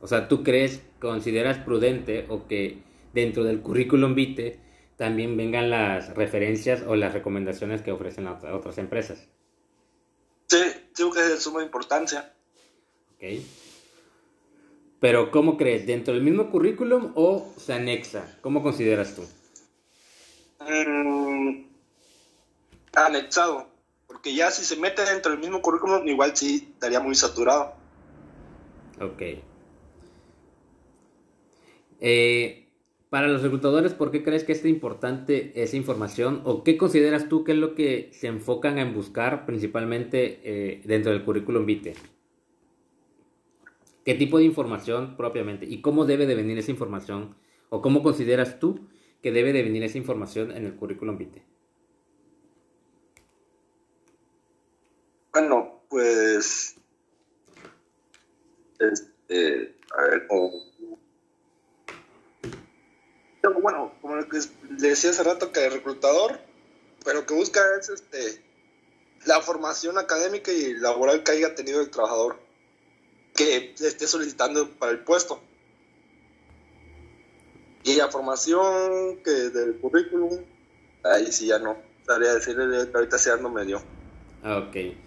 O 0.00 0.06
sea, 0.06 0.28
¿tú 0.28 0.42
crees, 0.42 0.82
consideras 1.00 1.58
prudente 1.58 2.26
o 2.28 2.46
que 2.46 2.82
dentro 3.12 3.44
del 3.44 3.60
currículum 3.60 4.14
vitae 4.14 4.58
también 4.96 5.36
vengan 5.36 5.70
las 5.70 6.14
referencias 6.14 6.82
o 6.86 6.94
las 6.94 7.12
recomendaciones 7.12 7.82
que 7.82 7.92
ofrecen 7.92 8.26
otras 8.26 8.78
empresas? 8.78 9.26
Sí, 10.46 10.62
creo 10.94 11.10
que 11.10 11.20
es 11.20 11.28
de 11.30 11.40
suma 11.40 11.62
importancia. 11.62 12.32
Ok. 13.14 13.40
Pero 15.00 15.30
¿cómo 15.30 15.56
crees? 15.56 15.86
¿Dentro 15.86 16.14
del 16.14 16.22
mismo 16.22 16.50
currículum 16.50 17.12
o 17.14 17.52
se 17.58 17.74
anexa? 17.74 18.38
¿Cómo 18.40 18.62
consideras 18.62 19.14
tú? 19.14 19.22
Mm, 20.60 21.66
anexado. 22.94 23.73
Porque 24.24 24.36
ya 24.36 24.50
si 24.50 24.64
se 24.64 24.76
mete 24.76 25.04
dentro 25.04 25.32
del 25.32 25.40
mismo 25.40 25.60
currículum, 25.60 26.08
igual 26.08 26.34
sí 26.34 26.70
estaría 26.72 26.98
muy 26.98 27.14
saturado. 27.14 27.74
Ok. 28.98 29.22
Eh, 32.00 32.66
para 33.10 33.28
los 33.28 33.42
reclutadores, 33.42 33.92
¿por 33.92 34.10
qué 34.10 34.24
crees 34.24 34.42
que 34.44 34.52
es 34.52 34.64
importante 34.64 35.52
esa 35.62 35.76
información? 35.76 36.40
¿O 36.46 36.64
qué 36.64 36.78
consideras 36.78 37.28
tú 37.28 37.44
que 37.44 37.52
es 37.52 37.58
lo 37.58 37.74
que 37.74 38.08
se 38.14 38.28
enfocan 38.28 38.78
en 38.78 38.94
buscar 38.94 39.44
principalmente 39.44 40.40
eh, 40.42 40.80
dentro 40.86 41.12
del 41.12 41.22
currículum 41.22 41.66
vitae? 41.66 41.92
¿Qué 44.06 44.14
tipo 44.14 44.38
de 44.38 44.44
información 44.44 45.18
propiamente? 45.18 45.66
¿Y 45.66 45.82
cómo 45.82 46.06
debe 46.06 46.24
de 46.24 46.34
venir 46.34 46.56
esa 46.56 46.70
información? 46.70 47.34
¿O 47.68 47.82
cómo 47.82 48.02
consideras 48.02 48.58
tú 48.58 48.88
que 49.20 49.32
debe 49.32 49.52
de 49.52 49.62
venir 49.62 49.82
esa 49.82 49.98
información 49.98 50.50
en 50.50 50.64
el 50.64 50.76
currículum 50.76 51.18
vitae? 51.18 51.42
Bueno, 55.34 55.82
pues. 55.88 56.76
Este. 58.78 59.76
A 59.96 60.02
ver, 60.02 60.28
Bueno, 63.60 63.92
como 64.00 64.16
le 64.16 64.88
decía 64.88 65.10
hace 65.10 65.22
rato, 65.24 65.52
que 65.52 65.66
el 65.66 65.72
reclutador, 65.72 66.38
pero 67.04 67.26
que 67.26 67.34
busca 67.34 67.60
es 67.78 67.88
este 67.88 68.42
la 69.26 69.40
formación 69.40 69.98
académica 69.98 70.52
y 70.52 70.74
laboral 70.74 71.22
que 71.24 71.32
haya 71.32 71.54
tenido 71.54 71.80
el 71.80 71.90
trabajador 71.90 72.38
que 73.34 73.74
esté 73.78 74.06
solicitando 74.06 74.70
para 74.70 74.92
el 74.92 75.00
puesto. 75.00 75.40
Y 77.82 77.96
la 77.96 78.08
formación 78.08 79.18
que 79.24 79.30
del 79.30 79.78
currículum, 79.80 80.44
ahí 81.02 81.32
sí 81.32 81.46
ya 81.46 81.58
no. 81.58 81.76
Estaría 82.00 82.34
decirle 82.34 82.86
que 82.90 82.96
ahorita 82.96 83.18
se 83.18 83.32
ando 83.32 83.50
medio. 83.50 83.82
Ah, 84.42 84.58
ok. 84.58 85.03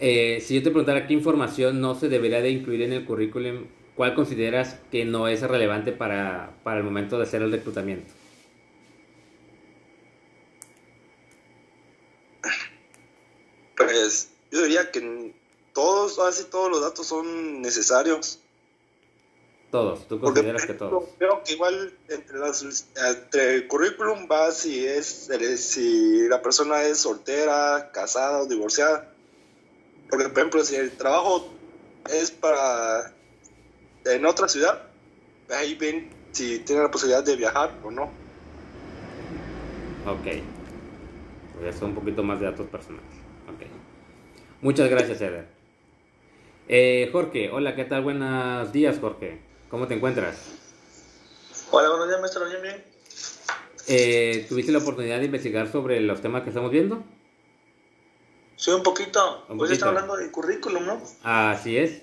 Eh, 0.00 0.40
si 0.46 0.54
yo 0.54 0.62
te 0.62 0.70
preguntara 0.70 1.06
qué 1.06 1.14
información 1.14 1.80
no 1.80 1.98
se 1.98 2.08
debería 2.08 2.40
de 2.40 2.50
incluir 2.50 2.82
en 2.82 2.92
el 2.92 3.04
currículum, 3.04 3.66
¿cuál 3.96 4.14
consideras 4.14 4.76
que 4.92 5.04
no 5.04 5.26
es 5.26 5.42
relevante 5.42 5.90
para, 5.92 6.54
el 6.64 6.84
momento 6.84 7.16
de 7.16 7.24
hacer 7.24 7.42
el 7.42 7.50
reclutamiento? 7.50 8.12
Pues 13.76 14.30
yo 14.52 14.62
diría 14.62 14.90
que 14.92 15.32
todos, 15.72 16.18
así 16.20 16.44
todos 16.44 16.70
los 16.70 16.80
datos 16.80 17.06
son 17.06 17.60
necesarios. 17.60 18.40
Todos, 19.72 20.06
tú 20.06 20.20
consideras 20.20 20.64
que 20.64 20.74
todos. 20.74 21.04
Creo 21.18 21.42
que 21.42 21.52
igual 21.52 21.92
entre, 22.08 22.38
entre 23.08 23.54
el 23.54 23.68
currículum 23.68 24.28
va 24.30 24.50
si 24.52 24.86
es 24.86 25.28
si 25.56 26.28
la 26.28 26.40
persona 26.40 26.84
es 26.84 26.98
soltera, 26.98 27.90
casada 27.92 28.42
o 28.42 28.46
divorciada. 28.46 29.12
Porque, 30.10 30.28
por 30.28 30.38
ejemplo, 30.38 30.64
si 30.64 30.76
el 30.76 30.90
trabajo 30.92 31.48
es 32.10 32.30
para 32.30 33.12
en 34.04 34.24
otra 34.26 34.48
ciudad, 34.48 34.82
ahí 35.50 35.74
ven 35.74 36.10
si 36.32 36.60
tiene 36.60 36.82
la 36.82 36.90
posibilidad 36.90 37.24
de 37.24 37.36
viajar 37.36 37.74
o 37.82 37.90
no. 37.90 38.04
Ok. 40.06 40.26
Pues 41.54 41.74
eso 41.74 41.86
un 41.86 41.94
poquito 41.94 42.22
más 42.22 42.40
de 42.40 42.46
datos 42.46 42.66
personales. 42.68 43.10
Ok. 43.48 43.66
Muchas 44.62 44.88
gracias, 44.88 45.20
Eder. 45.20 45.46
Eh, 46.68 47.08
Jorge, 47.12 47.50
hola, 47.50 47.74
¿qué 47.74 47.84
tal? 47.84 48.02
Buenos 48.02 48.72
días, 48.72 48.98
Jorge. 49.00 49.40
¿Cómo 49.70 49.86
te 49.86 49.94
encuentras? 49.94 50.36
Hola, 51.70 51.90
buenos 51.90 52.08
días, 52.08 52.20
maestro. 52.20 52.48
Bien, 52.48 52.62
bien. 52.62 52.84
Eh, 53.88 54.46
¿Tuviste 54.48 54.72
la 54.72 54.78
oportunidad 54.78 55.18
de 55.18 55.26
investigar 55.26 55.70
sobre 55.70 56.00
los 56.00 56.20
temas 56.20 56.42
que 56.42 56.50
estamos 56.50 56.70
viendo? 56.70 57.02
Sí, 58.58 58.72
un 58.72 58.82
poquito. 58.82 59.44
Hoy 59.48 59.72
está 59.72 59.88
hablando 59.88 60.16
de 60.16 60.32
currículum, 60.32 60.84
¿no? 60.84 61.00
Así 61.22 61.78
es. 61.78 62.02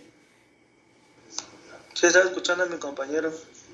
Sí, 1.93 2.07
estaba 2.07 2.25
escuchando 2.25 2.63
a 2.63 2.67
mi 2.67 2.77
compañero. 2.77 3.29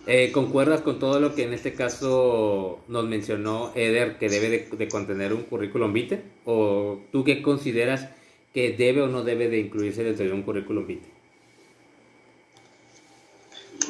Eh, 0.08 0.32
¿Concuerdas 0.32 0.82
con 0.82 0.98
todo 0.98 1.20
lo 1.20 1.36
que 1.36 1.44
en 1.44 1.54
este 1.54 1.76
caso 1.76 2.80
nos 2.88 3.06
mencionó 3.06 3.72
Eder 3.76 4.18
que 4.18 4.30
debe 4.30 4.68
de, 4.72 4.90
contener 4.90 5.32
un 5.32 5.44
currículum 5.44 5.94
vitae? 5.94 6.24
¿O 6.46 7.00
tú 7.12 7.24
qué 7.24 7.44
consideras 7.44 8.08
que 8.52 8.72
debe 8.72 9.04
o 9.04 9.08
no 9.08 9.22
debe 9.22 9.48
de 9.48 9.60
incluirse 9.60 10.04
dentro 10.04 10.26
de 10.26 10.32
un 10.32 10.42
currículum 10.42 10.88
vitae? 10.88 11.12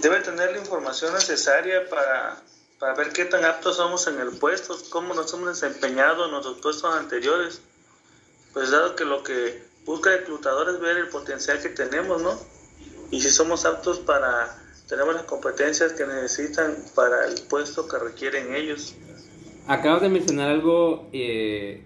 Debe 0.01 0.19
tener 0.19 0.51
la 0.51 0.57
información 0.57 1.13
necesaria 1.13 1.89
para, 1.89 2.43
para 2.77 2.93
ver 2.95 3.13
qué 3.13 3.23
tan 3.23 3.45
aptos 3.45 3.77
somos 3.77 4.05
en 4.07 4.19
el 4.19 4.31
puesto, 4.31 4.77
cómo 4.89 5.13
nos 5.13 5.33
hemos 5.33 5.61
desempeñado 5.61 6.25
en 6.25 6.31
nuestros 6.31 6.59
puestos 6.59 6.93
anteriores. 6.93 7.61
Pues 8.53 8.71
dado 8.71 8.95
que 8.95 9.05
lo 9.05 9.23
que 9.23 9.63
busca 9.85 10.13
el 10.13 10.19
reclutador 10.19 10.69
es 10.69 10.79
ver 10.79 10.97
el 10.97 11.07
potencial 11.07 11.61
que 11.61 11.69
tenemos, 11.69 12.21
¿no? 12.21 12.37
Y 13.11 13.21
si 13.21 13.29
somos 13.29 13.65
aptos 13.65 13.99
para 13.99 14.57
tenemos 14.91 15.13
las 15.15 15.23
competencias 15.23 15.93
que 15.93 16.05
necesitan 16.05 16.75
para 16.95 17.25
el 17.25 17.41
puesto 17.49 17.87
que 17.87 17.97
requieren 17.97 18.53
ellos. 18.53 18.93
Acabas 19.65 20.01
de 20.01 20.09
mencionar 20.09 20.49
algo 20.49 21.07
eh, 21.13 21.81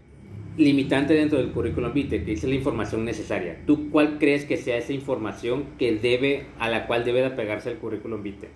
limitante 0.57 1.13
dentro 1.13 1.37
del 1.37 1.51
currículum 1.51 1.93
vitae, 1.93 2.25
que 2.25 2.33
es 2.33 2.43
la 2.43 2.55
información 2.55 3.05
necesaria. 3.05 3.61
¿Tú 3.67 3.91
cuál 3.91 4.17
crees 4.17 4.45
que 4.45 4.57
sea 4.57 4.77
esa 4.77 4.91
información 4.91 5.77
que 5.77 5.95
debe, 5.95 6.47
a 6.57 6.67
la 6.67 6.87
cual 6.87 7.05
debe 7.05 7.19
de 7.19 7.27
apegarse 7.27 7.69
el 7.69 7.77
currículum 7.77 8.23
vitae? 8.23 8.49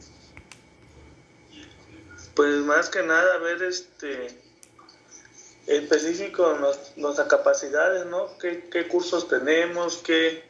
Pues 2.35 2.55
más 2.65 2.89
que 2.89 3.03
nada 3.03 3.37
ver 3.37 3.61
este 3.61 4.29
específico 5.69 6.57
nuestras 6.97 7.27
capacidades, 7.27 8.05
¿no? 8.07 8.37
¿Qué, 8.39 8.67
¿Qué, 8.71 8.87
cursos 8.87 9.27
tenemos? 9.27 9.97
¿Qué, 9.97 10.43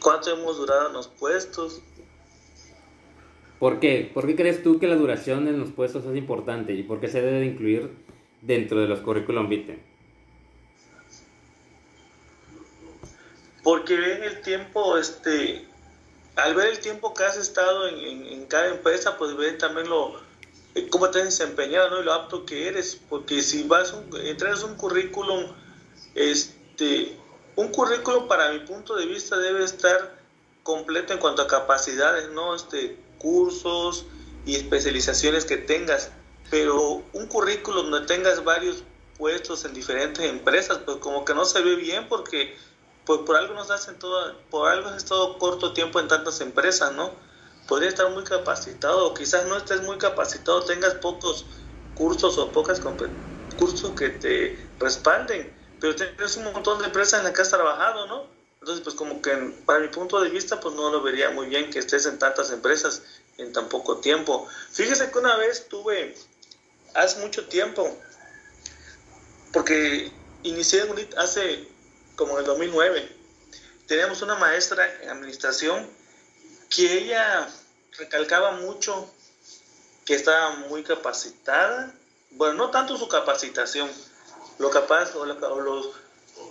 ¿Cuánto 0.00 0.30
hemos 0.32 0.56
durado 0.56 0.88
en 0.88 0.92
los 0.92 1.08
puestos? 1.08 1.82
¿Por 3.58 3.80
qué? 3.80 4.08
¿Por 4.14 4.26
qué 4.26 4.36
crees 4.36 4.62
tú 4.62 4.78
que 4.78 4.86
la 4.86 4.94
duración 4.94 5.48
en 5.48 5.58
los 5.58 5.70
puestos 5.70 6.04
es 6.06 6.16
importante 6.16 6.72
y 6.74 6.84
por 6.84 7.00
qué 7.00 7.08
se 7.08 7.20
debe 7.20 7.40
de 7.40 7.46
incluir 7.46 7.90
dentro 8.40 8.80
de 8.80 8.86
los 8.86 9.00
currículum 9.00 9.48
vitae? 9.48 9.80
Porque 13.64 13.96
ven 13.96 14.22
el 14.22 14.40
tiempo, 14.42 14.96
este, 14.96 15.66
al 16.36 16.54
ver 16.54 16.68
el 16.68 16.78
tiempo 16.78 17.12
que 17.12 17.24
has 17.24 17.36
estado 17.36 17.88
en, 17.88 18.46
cada 18.46 18.68
empresa, 18.68 19.18
pues 19.18 19.36
ven 19.36 19.58
también 19.58 19.88
lo, 19.88 20.27
cómo 20.86 21.10
te 21.10 21.18
has 21.18 21.24
desempeñado, 21.24 21.90
¿no? 21.90 22.00
Y 22.00 22.04
lo 22.04 22.12
apto 22.12 22.44
que 22.44 22.68
eres, 22.68 23.00
porque 23.08 23.42
si 23.42 23.64
vas, 23.64 23.94
entras 24.24 24.62
un 24.62 24.76
currículum, 24.76 25.46
este, 26.14 27.16
un 27.56 27.68
currículum 27.68 28.28
para 28.28 28.52
mi 28.52 28.60
punto 28.60 28.94
de 28.96 29.06
vista 29.06 29.36
debe 29.36 29.64
estar 29.64 30.18
completo 30.62 31.12
en 31.12 31.18
cuanto 31.18 31.42
a 31.42 31.46
capacidades, 31.46 32.30
¿no? 32.30 32.54
Este, 32.54 32.98
cursos 33.18 34.06
y 34.46 34.54
especializaciones 34.56 35.44
que 35.44 35.56
tengas, 35.56 36.10
pero 36.50 37.02
un 37.12 37.26
currículum 37.26 37.90
donde 37.90 38.06
tengas 38.06 38.44
varios 38.44 38.84
puestos 39.18 39.64
en 39.64 39.74
diferentes 39.74 40.24
empresas, 40.24 40.78
pues 40.84 40.98
como 40.98 41.24
que 41.24 41.34
no 41.34 41.44
se 41.44 41.60
ve 41.60 41.74
bien 41.76 42.08
porque 42.08 42.56
pues 43.04 43.20
por 43.20 43.36
algo 43.36 43.54
nos 43.54 43.70
hacen 43.70 43.98
todo, 43.98 44.36
por 44.50 44.68
algo 44.68 44.88
has 44.88 44.96
estado 44.96 45.38
corto 45.38 45.72
tiempo 45.72 45.98
en 45.98 46.08
tantas 46.08 46.40
empresas, 46.40 46.92
¿no? 46.92 47.10
Podría 47.68 47.90
estar 47.90 48.10
muy 48.10 48.24
capacitado, 48.24 49.06
o 49.06 49.14
quizás 49.14 49.46
no 49.46 49.56
estés 49.56 49.82
muy 49.82 49.98
capacitado, 49.98 50.64
tengas 50.64 50.94
pocos 50.94 51.46
cursos 51.94 52.38
o 52.38 52.50
pocas 52.50 52.80
cursos 53.56 53.92
que 53.94 54.08
te 54.08 54.70
respalden, 54.80 55.54
pero 55.78 55.94
tienes 55.94 56.36
un 56.36 56.44
montón 56.44 56.78
de 56.78 56.86
empresas 56.86 57.20
en 57.20 57.24
las 57.24 57.34
que 57.34 57.42
has 57.42 57.50
trabajado, 57.50 58.06
¿no? 58.06 58.26
Entonces, 58.60 58.82
pues 58.82 58.96
como 58.96 59.22
que 59.22 59.30
para 59.66 59.80
mi 59.80 59.88
punto 59.88 60.20
de 60.20 60.30
vista, 60.30 60.58
pues 60.60 60.74
no 60.74 60.90
lo 60.90 61.02
vería 61.02 61.30
muy 61.30 61.46
bien 61.46 61.70
que 61.70 61.78
estés 61.78 62.06
en 62.06 62.18
tantas 62.18 62.50
empresas 62.50 63.02
en 63.36 63.52
tan 63.52 63.68
poco 63.68 63.98
tiempo. 63.98 64.48
Fíjese 64.72 65.10
que 65.10 65.18
una 65.18 65.36
vez 65.36 65.68
tuve, 65.68 66.16
hace 66.94 67.20
mucho 67.20 67.46
tiempo, 67.48 67.96
porque 69.52 70.10
inicié 70.42 70.82
hace 71.16 71.68
como 72.16 72.32
en 72.32 72.40
el 72.40 72.44
2009, 72.46 73.16
teníamos 73.86 74.22
una 74.22 74.34
maestra 74.34 75.02
en 75.02 75.10
administración 75.10 75.97
que 76.70 76.98
ella 76.98 77.48
recalcaba 77.96 78.52
mucho 78.52 79.10
que 80.04 80.14
estaba 80.14 80.50
muy 80.52 80.82
capacitada, 80.82 81.94
bueno, 82.30 82.54
no 82.54 82.70
tanto 82.70 82.96
su 82.96 83.08
capacitación, 83.08 83.90
lo 84.58 84.70
capaz 84.70 85.14
o, 85.14 85.20
o 85.22 85.60
los 85.60 85.90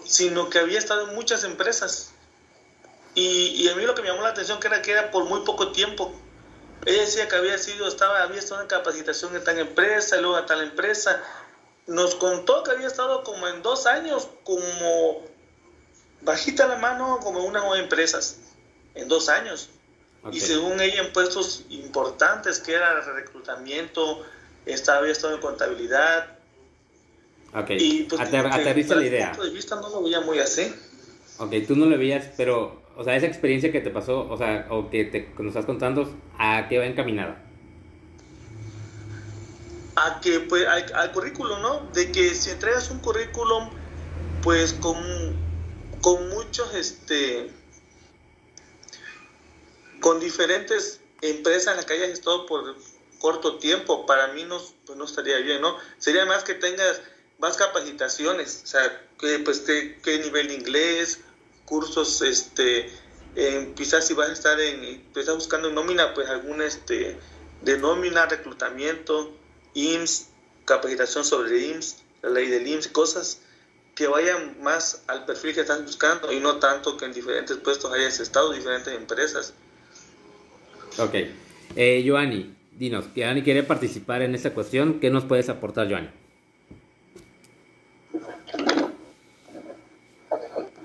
sino 0.05 0.49
que 0.49 0.59
había 0.59 0.79
estado 0.79 1.07
en 1.07 1.15
muchas 1.15 1.43
empresas. 1.43 2.11
Y, 3.15 3.67
a 3.67 3.75
mí 3.75 3.83
lo 3.83 3.95
que 3.95 4.03
me 4.03 4.09
llamó 4.09 4.21
la 4.21 4.29
atención 4.29 4.59
que 4.59 4.67
era 4.67 4.81
que 4.81 4.91
era 4.91 5.09
por 5.11 5.25
muy 5.25 5.41
poco 5.41 5.71
tiempo. 5.71 6.11
Ella 6.85 7.01
decía 7.01 7.27
que 7.27 7.35
había 7.35 7.57
sido, 7.57 7.87
estaba, 7.87 8.21
había 8.21 8.39
estado 8.39 8.61
en 8.61 8.67
capacitación 8.67 9.35
en 9.35 9.43
tal 9.43 9.57
empresa, 9.57 10.17
y 10.17 10.21
luego 10.21 10.35
a 10.35 10.45
tal 10.45 10.61
empresa. 10.61 11.23
Nos 11.87 12.15
contó 12.15 12.63
que 12.63 12.71
había 12.71 12.87
estado 12.87 13.23
como 13.23 13.47
en 13.47 13.63
dos 13.63 13.87
años, 13.87 14.27
como 14.43 15.25
bajita 16.21 16.67
la 16.67 16.75
mano, 16.75 17.19
como 17.21 17.43
unas 17.43 17.63
nueve 17.63 17.81
empresas, 17.81 18.37
en 18.93 19.07
dos 19.07 19.29
años. 19.29 19.69
Y 20.31 20.39
según 20.39 20.81
ella 20.81 21.03
en 21.03 21.13
puestos 21.13 21.63
importantes, 21.69 22.59
que 22.59 22.73
era 22.73 22.99
reclutamiento, 23.13 24.25
estaba, 24.65 24.99
había 24.99 25.13
estado 25.13 25.35
en 25.35 25.41
contabilidad, 25.41 26.37
Ok, 27.53 27.71
y 27.79 28.03
pues, 28.03 28.21
aterriza 28.21 28.95
la 28.95 29.05
idea. 29.05 29.31
punto 29.31 29.45
de 29.45 29.51
vista 29.51 29.75
no 29.75 29.89
lo 29.89 30.03
veía 30.03 30.21
muy 30.21 30.39
así. 30.39 30.73
Ok, 31.37 31.53
tú 31.67 31.75
no 31.75 31.85
lo 31.85 31.97
veías, 31.97 32.29
pero, 32.35 32.81
o 32.95 33.03
sea, 33.03 33.15
esa 33.15 33.25
experiencia 33.25 33.71
que 33.71 33.81
te 33.81 33.89
pasó, 33.89 34.27
o 34.29 34.37
sea, 34.37 34.67
o 34.69 34.89
que 34.89 35.05
te, 35.05 35.29
nos 35.37 35.47
estás 35.47 35.65
contando, 35.65 36.13
¿a 36.37 36.67
qué 36.67 36.77
va 36.77 36.85
encaminada? 36.85 37.43
A 39.95 40.19
que, 40.19 40.41
pues, 40.41 40.67
al, 40.67 41.11
currículum, 41.11 41.61
¿no? 41.61 41.89
De 41.93 42.11
que 42.11 42.35
si 42.35 42.49
entregas 42.49 42.91
un 42.91 42.99
currículum, 42.99 43.69
pues, 44.43 44.73
con, 44.73 44.97
con 46.01 46.29
muchos, 46.29 46.75
este, 46.75 47.49
con 49.99 50.19
diferentes 50.19 51.01
empresas 51.21 51.71
en 51.71 51.77
las 51.77 51.85
que 51.85 51.93
hayas 51.93 52.09
estado 52.09 52.45
por 52.45 52.75
corto 53.19 53.57
tiempo, 53.57 54.05
para 54.05 54.27
mí 54.29 54.43
no, 54.43 54.61
pues, 54.85 54.97
no 54.97 55.05
estaría 55.05 55.37
bien, 55.37 55.61
¿no? 55.61 55.77
Sería 55.97 56.25
más 56.25 56.43
que 56.43 56.53
tengas 56.53 57.01
más 57.39 57.57
capacitaciones, 57.57 58.61
o 58.63 58.67
sea, 58.67 59.07
que, 59.19 59.39
pues, 59.39 59.59
qué, 59.61 60.19
nivel 60.19 60.51
inglés, 60.51 61.19
cursos, 61.65 62.21
este, 62.21 62.91
quizás 63.75 64.07
si 64.07 64.13
vas 64.13 64.29
a 64.29 64.33
estar 64.33 64.59
en, 64.59 65.05
estás 65.15 65.35
buscando 65.35 65.71
nómina, 65.71 66.13
pues 66.13 66.29
algún, 66.29 66.61
este, 66.61 67.17
de 67.61 67.77
nómina, 67.77 68.25
reclutamiento, 68.25 69.35
IMSS, 69.73 70.29
capacitación 70.65 71.25
sobre 71.25 71.67
IMSS, 71.67 71.97
la 72.23 72.29
ley 72.29 72.47
del 72.47 72.67
IMSS, 72.67 72.87
cosas 72.89 73.39
que 73.95 74.07
vayan 74.07 74.61
más 74.61 75.01
al 75.07 75.25
perfil 75.25 75.55
que 75.55 75.61
estás 75.61 75.83
buscando 75.83 76.31
y 76.31 76.39
no 76.39 76.57
tanto 76.57 76.97
que 76.97 77.05
en 77.05 77.13
diferentes 77.13 77.57
puestos 77.57 77.91
hayas 77.91 78.19
estado, 78.19 78.53
diferentes 78.53 78.93
empresas. 78.93 79.53
Ok. 80.99 81.13
Eh, 81.75 82.03
Joanny, 82.05 82.55
dinos, 82.71 83.09
Joanny 83.15 83.43
quiere 83.43 83.61
participar 83.61 84.23
en 84.23 84.33
esta 84.33 84.53
cuestión, 84.53 84.99
¿qué 84.99 85.09
nos 85.09 85.25
puedes 85.25 85.47
aportar, 85.49 85.87
Joanny? 85.89 86.09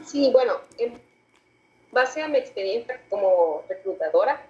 Sí, 0.04 0.28
bueno, 0.32 0.54
en 0.76 1.00
base 1.90 2.20
a 2.20 2.28
mi 2.28 2.36
experiencia 2.36 3.00
como 3.08 3.64
reclutadora, 3.68 4.44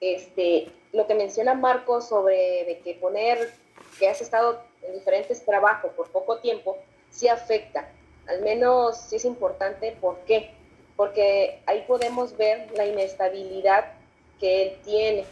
este, 0.00 0.70
lo 0.92 1.06
que 1.08 1.14
menciona 1.14 1.54
Marco 1.54 2.00
sobre 2.00 2.64
de 2.64 2.80
que 2.84 2.94
poner 2.94 3.52
que 3.98 4.08
has 4.08 4.20
estado 4.20 4.62
en 4.82 4.94
diferentes 4.94 5.44
trabajos 5.44 5.90
por 5.92 6.08
poco 6.10 6.38
tiempo, 6.38 6.78
sí 7.10 7.26
afecta. 7.26 7.88
Al 8.28 8.42
menos 8.42 8.96
sí 9.08 9.16
es 9.16 9.24
importante. 9.24 9.96
¿Por 10.00 10.18
qué? 10.20 10.52
Porque 10.96 11.60
ahí 11.66 11.84
podemos 11.88 12.36
ver 12.36 12.68
la 12.76 12.86
inestabilidad 12.86 13.99
que 14.40 14.62
él 14.62 14.78
tiene, 14.84 15.24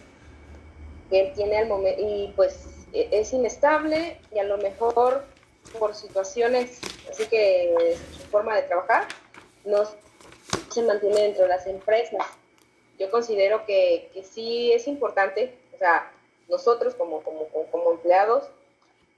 que 1.10 1.20
él 1.20 1.32
tiene 1.34 1.58
al 1.58 1.66
momento, 1.66 2.00
y 2.00 2.32
pues 2.36 2.86
e, 2.92 3.08
es 3.10 3.32
inestable 3.32 4.20
y 4.32 4.38
a 4.38 4.44
lo 4.44 4.58
mejor 4.58 5.24
por 5.78 5.94
situaciones, 5.94 6.80
así 7.10 7.26
que 7.26 7.96
su 8.16 8.26
forma 8.28 8.54
de 8.54 8.62
trabajar 8.62 9.08
no 9.64 9.84
se 10.70 10.82
mantiene 10.82 11.22
dentro 11.22 11.42
de 11.42 11.48
las 11.48 11.66
empresas. 11.66 12.24
Yo 12.98 13.10
considero 13.10 13.64
que, 13.66 14.10
que 14.12 14.22
sí 14.22 14.72
es 14.72 14.86
importante, 14.88 15.54
o 15.74 15.78
sea, 15.78 16.12
nosotros 16.48 16.94
como, 16.94 17.22
como, 17.22 17.46
como 17.70 17.92
empleados, 17.92 18.50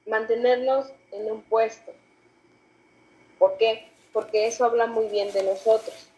mantenernos 0.07 0.93
en 1.13 1.31
un 1.31 1.43
puesto. 1.43 1.93
¿Por 3.39 3.57
qué? 3.57 3.89
Porque 4.13 4.47
eso 4.47 4.65
habla 4.65 4.87
muy 4.87 5.07
bien 5.07 5.33
de 5.33 5.43
nosotros. 5.43 6.10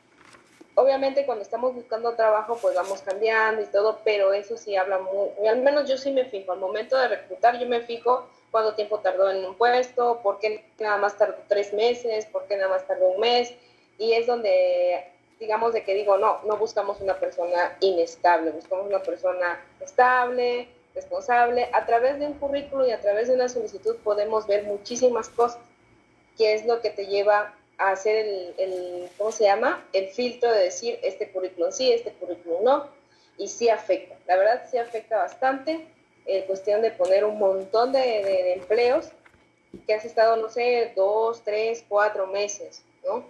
Obviamente 0.75 1.27
cuando 1.27 1.43
estamos 1.43 1.75
buscando 1.75 2.14
trabajo 2.14 2.59
pues 2.61 2.75
vamos 2.75 3.03
cambiando 3.03 3.62
y 3.62 3.66
todo, 3.66 4.01
pero 4.05 4.33
eso 4.33 4.57
sí 4.57 4.75
habla 4.75 4.99
muy, 4.99 5.47
al 5.47 5.61
menos 5.62 5.89
yo 5.89 5.99
sí 5.99 6.12
me 6.12 6.25
fijo, 6.25 6.53
al 6.53 6.61
momento 6.61 6.97
de 6.97 7.09
reclutar 7.09 7.59
yo 7.59 7.66
me 7.66 7.83
fijo 7.83 8.27
cuánto 8.51 8.75
tiempo 8.75 9.01
tardó 9.01 9.31
en 9.31 9.45
un 9.45 9.55
puesto, 9.55 10.20
por 10.23 10.39
qué 10.39 10.64
nada 10.79 10.97
más 10.97 11.18
tardó 11.18 11.37
tres 11.49 11.75
meses, 11.75 12.27
por 12.27 12.47
qué 12.47 12.57
nada 12.57 12.70
más 12.70 12.87
tardó 12.87 13.09
un 13.11 13.20
mes, 13.20 13.55
y 13.99 14.12
es 14.14 14.27
donde 14.27 15.12
digamos 15.43 15.73
de 15.73 15.83
que 15.83 15.95
digo, 15.95 16.16
no, 16.18 16.39
no 16.45 16.57
buscamos 16.57 17.01
una 17.01 17.18
persona 17.18 17.77
inestable, 17.81 18.53
buscamos 18.53 18.87
una 18.87 19.03
persona 19.03 19.61
estable, 19.81 20.68
responsable. 20.95 21.68
A 21.73 21.85
través 21.85 22.20
de 22.20 22.27
un 22.27 22.35
currículo 22.35 22.87
y 22.87 22.93
a 22.93 23.01
través 23.01 23.27
de 23.27 23.35
una 23.35 23.49
solicitud 23.49 23.97
podemos 24.05 24.47
ver 24.47 24.64
muchísimas 24.64 25.29
cosas, 25.29 25.61
que 26.39 26.55
es 26.55 26.64
lo 26.64 26.81
que 26.81 26.91
te 26.91 27.07
lleva 27.07 27.55
hacer 27.79 28.27
el, 28.27 28.55
el 28.59 29.09
¿cómo 29.18 29.33
se 29.33 29.45
llama? 29.45 29.85
El 29.93 30.09
filtro 30.09 30.51
de 30.51 30.64
decir, 30.64 30.99
este 31.03 31.31
currículum 31.31 31.73
sí, 31.73 31.93
este 31.93 32.12
currículum 32.12 32.64
no, 32.64 32.89
y 33.39 33.49
sí 33.49 33.68
afecta. 33.68 34.16
La 34.27 34.37
verdad 34.37 34.66
sí 34.70 34.79
afecta 34.79 35.18
bastante. 35.18 35.87
Eh, 36.25 36.45
cuestión 36.47 36.83
de 36.83 36.93
poner 36.93 37.25
un 37.25 37.39
montón 37.39 37.93
de, 37.93 37.99
de, 37.99 38.53
empleos 38.53 39.09
que 39.87 39.95
has 39.95 40.05
estado, 40.05 40.37
no 40.37 40.49
sé, 40.49 40.93
dos, 40.95 41.43
tres, 41.43 41.85
cuatro 41.89 42.29
meses, 42.29 42.85
¿no? 43.05 43.25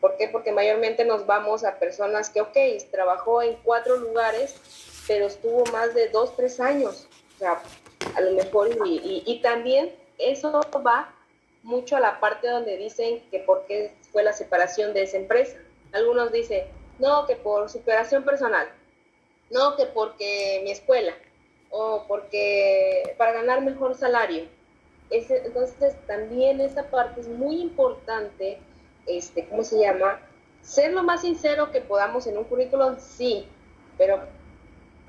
¿Por 0.00 0.18
qué? 0.18 0.28
Porque 0.28 0.52
mayormente 0.52 1.06
nos 1.06 1.24
vamos 1.24 1.64
a 1.64 1.78
personas 1.78 2.28
que, 2.28 2.42
ok, 2.42 2.56
trabajó 2.90 3.40
en 3.40 3.56
cuatro 3.62 3.96
lugares, 3.96 4.54
pero 5.06 5.26
estuvo 5.26 5.64
más 5.72 5.94
de 5.94 6.08
dos, 6.08 6.36
tres 6.36 6.60
años. 6.60 7.08
O 7.36 7.38
sea, 7.38 7.62
a 8.14 8.20
lo 8.20 8.32
mejor, 8.32 8.68
y, 8.84 9.22
y, 9.24 9.40
también 9.40 9.94
eso 10.18 10.60
va 10.84 11.14
mucho 11.66 11.96
a 11.96 12.00
la 12.00 12.20
parte 12.20 12.48
donde 12.48 12.76
dicen 12.76 13.22
que 13.30 13.40
por 13.40 13.66
qué 13.66 13.92
fue 14.12 14.22
la 14.22 14.32
separación 14.32 14.94
de 14.94 15.02
esa 15.02 15.16
empresa. 15.16 15.58
Algunos 15.92 16.32
dicen, 16.32 16.64
no, 16.98 17.26
que 17.26 17.34
por 17.34 17.68
superación 17.68 18.24
personal, 18.24 18.68
no, 19.50 19.76
que 19.76 19.86
porque 19.86 20.60
mi 20.62 20.70
escuela, 20.70 21.12
o 21.70 22.04
porque 22.06 23.14
para 23.18 23.32
ganar 23.32 23.62
mejor 23.62 23.96
salario. 23.96 24.44
entonces, 25.10 25.96
también 26.06 26.60
esa 26.60 26.88
parte 26.88 27.20
es 27.20 27.28
muy 27.28 27.60
importante, 27.60 28.58
este, 29.06 29.46
¿cómo 29.48 29.64
se 29.64 29.80
llama? 29.80 30.20
Ser 30.62 30.92
lo 30.92 31.02
más 31.02 31.22
sincero 31.22 31.72
que 31.72 31.80
podamos 31.80 32.26
en 32.28 32.38
un 32.38 32.44
currículum, 32.44 32.96
sí, 32.98 33.48
pero 33.98 34.20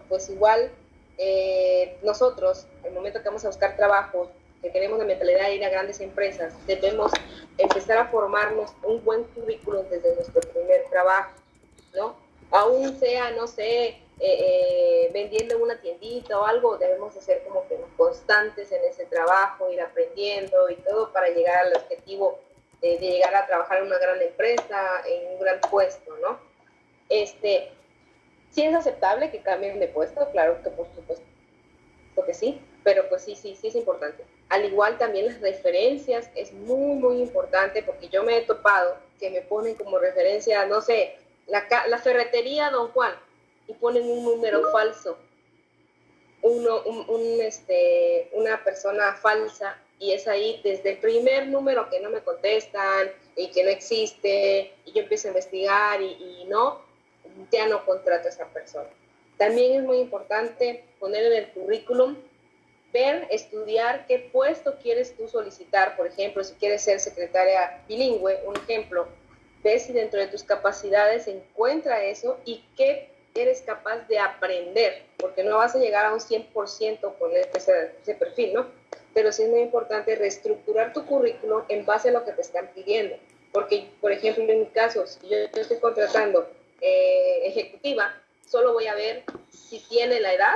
pues 0.10 0.30
igual 0.30 0.72
eh, 1.20 1.98
nosotros, 2.04 2.66
el 2.84 2.94
momento 2.94 3.20
que 3.22 3.28
vamos 3.28 3.46
a 3.46 3.50
buscar 3.50 3.76
trabajo, 3.76 4.32
que 4.68 4.74
queremos 4.74 5.00
la 5.00 5.06
mentalidad 5.06 5.48
de 5.48 5.56
ir 5.56 5.66
a 5.66 5.70
grandes 5.70 6.00
empresas, 6.02 6.54
debemos 6.68 7.12
empezar 7.58 7.98
a 7.98 8.08
formarnos 8.08 8.72
un 8.84 9.04
buen 9.04 9.24
currículum 9.24 9.88
desde 9.90 10.14
nuestro 10.16 10.42
primer 10.42 10.86
trabajo, 10.90 11.32
¿no? 11.96 12.16
Aún 12.52 12.98
sea, 13.00 13.32
no 13.32 13.48
sé, 13.48 13.88
eh, 13.88 14.00
eh, 14.20 15.10
vendiendo 15.14 15.58
una 15.58 15.80
tiendita 15.80 16.40
o 16.40 16.46
algo, 16.46 16.78
debemos 16.78 17.14
ser 17.14 17.44
como 17.44 17.68
que 17.68 17.78
constantes 17.96 18.72
en 18.72 18.84
ese 18.86 19.06
trabajo, 19.06 19.72
ir 19.72 19.82
aprendiendo 19.82 20.70
y 20.70 20.76
todo 20.76 21.12
para 21.12 21.30
llegar 21.30 21.66
al 21.66 21.74
objetivo 21.76 22.40
de, 22.82 22.98
de 23.00 23.12
llegar 23.12 23.36
a 23.36 23.48
trabajar 23.48 23.80
en 23.80 23.88
una 23.88 23.98
gran 23.98 24.22
empresa, 24.22 25.02
en 25.06 25.34
un 25.34 25.40
gran 25.40 25.60
puesto, 25.62 26.16
¿no? 26.18 26.40
Este, 27.10 27.72
Sí 28.58 28.64
es 28.64 28.74
aceptable 28.74 29.30
que 29.30 29.42
cambien 29.42 29.80
de 29.80 29.88
puesto, 29.88 30.32
claro 30.32 30.62
que 30.64 30.70
por 30.72 30.88
supuesto 30.96 31.24
que 32.26 32.34
sí, 32.34 32.60
pero 32.84 33.08
pues 33.10 33.22
sí, 33.24 33.36
sí, 33.36 33.56
sí 33.56 33.68
es 33.68 33.76
importante. 33.76 34.24
Al 34.50 34.66
igual 34.66 34.98
también 34.98 35.26
las 35.26 35.42
referencias 35.42 36.30
es 36.36 36.54
muy, 36.54 36.96
muy 36.96 37.22
importante 37.22 37.84
porque 37.84 38.08
yo 38.10 38.24
me 38.24 38.38
he 38.38 38.42
topado 38.42 38.98
que 39.20 39.30
me 39.30 39.42
ponen 39.42 39.76
como 39.76 40.00
referencia, 40.00 40.66
no 40.66 40.82
sé, 40.82 41.16
la, 41.48 41.66
la 41.88 41.98
ferretería 41.98 42.70
Don 42.70 42.90
Juan 42.90 43.14
y 43.68 43.74
ponen 43.74 44.10
un 44.10 44.24
número 44.24 44.72
falso, 44.72 45.18
uno, 46.42 46.82
un, 46.84 47.42
este, 47.42 48.30
una 48.34 48.64
persona 48.64 49.14
falsa 49.14 49.78
y 50.00 50.14
es 50.14 50.28
ahí 50.28 50.62
desde 50.64 50.92
el 50.92 50.98
primer 51.00 51.48
número 51.48 51.90
que 51.90 52.00
no 52.00 52.10
me 52.10 52.22
contestan 52.22 53.12
y 53.36 53.52
que 53.52 53.64
no 53.64 53.70
existe 53.70 54.74
y 54.86 54.94
yo 54.94 55.02
empiezo 55.02 55.28
a 55.28 55.32
investigar 55.32 56.02
y, 56.02 56.42
y 56.42 56.46
no, 56.48 56.82
ya 57.52 57.68
no 57.68 57.86
contrata 57.86 58.28
a 58.28 58.32
esa 58.32 58.46
persona. 58.48 58.90
También 59.38 59.80
es 59.80 59.84
muy 59.84 59.98
importante 59.98 60.84
poner 61.00 61.26
en 61.26 61.34
el 61.34 61.52
currículum, 61.52 62.16
ver, 62.98 63.28
estudiar 63.30 64.08
qué 64.08 64.30
puesto 64.34 64.78
quieres 64.82 65.16
tú 65.16 65.28
solicitar. 65.28 65.96
Por 65.96 66.08
ejemplo, 66.08 66.44
si 66.44 66.56
quieres 66.56 66.82
ser 66.82 67.00
secretaria 67.00 67.84
bilingüe, 67.88 68.42
un 68.46 68.56
ejemplo, 68.56 69.08
ve 69.64 69.80
si 69.80 69.94
dentro 69.94 70.20
de 70.20 70.28
tus 70.28 70.44
capacidades 70.44 71.28
encuentra 71.28 72.04
eso 72.04 72.40
y 72.44 72.64
qué 72.76 73.12
eres 73.36 73.62
capaz 73.62 74.08
de 74.08 74.18
aprender, 74.18 75.04
porque 75.18 75.44
no 75.44 75.58
vas 75.58 75.76
a 75.76 75.80
llegar 75.80 76.08
a 76.08 76.14
un 76.14 76.20
100% 76.20 77.18
con 77.20 77.32
ese, 77.56 77.92
ese 78.02 78.16
perfil, 78.16 78.54
¿no? 78.54 78.66
Pero 79.14 79.32
sí 79.32 79.44
es 79.44 79.50
muy 79.50 79.62
importante 79.62 80.16
reestructurar 80.16 80.92
tu 80.92 81.06
currículum 81.06 81.62
en 81.70 81.86
base 81.86 82.10
a 82.10 82.14
lo 82.14 82.26
que 82.26 82.32
te 82.32 82.42
están 82.42 82.68
pidiendo. 82.74 83.16
Porque, 83.52 83.92
por 84.02 84.12
ejemplo, 84.12 84.44
en 84.44 84.62
mi 84.62 84.66
caso, 84.68 85.06
si 85.06 85.28
yo 85.30 85.38
estoy 85.38 85.78
contratando 85.80 86.50
eh, 86.82 87.42
ejecutiva, 87.46 88.12
solo 88.48 88.74
voy 88.74 88.88
a 88.88 88.96
ver 88.96 89.24
si 89.52 89.80
tiene 89.88 90.20
la 90.20 90.34
edad, 90.34 90.56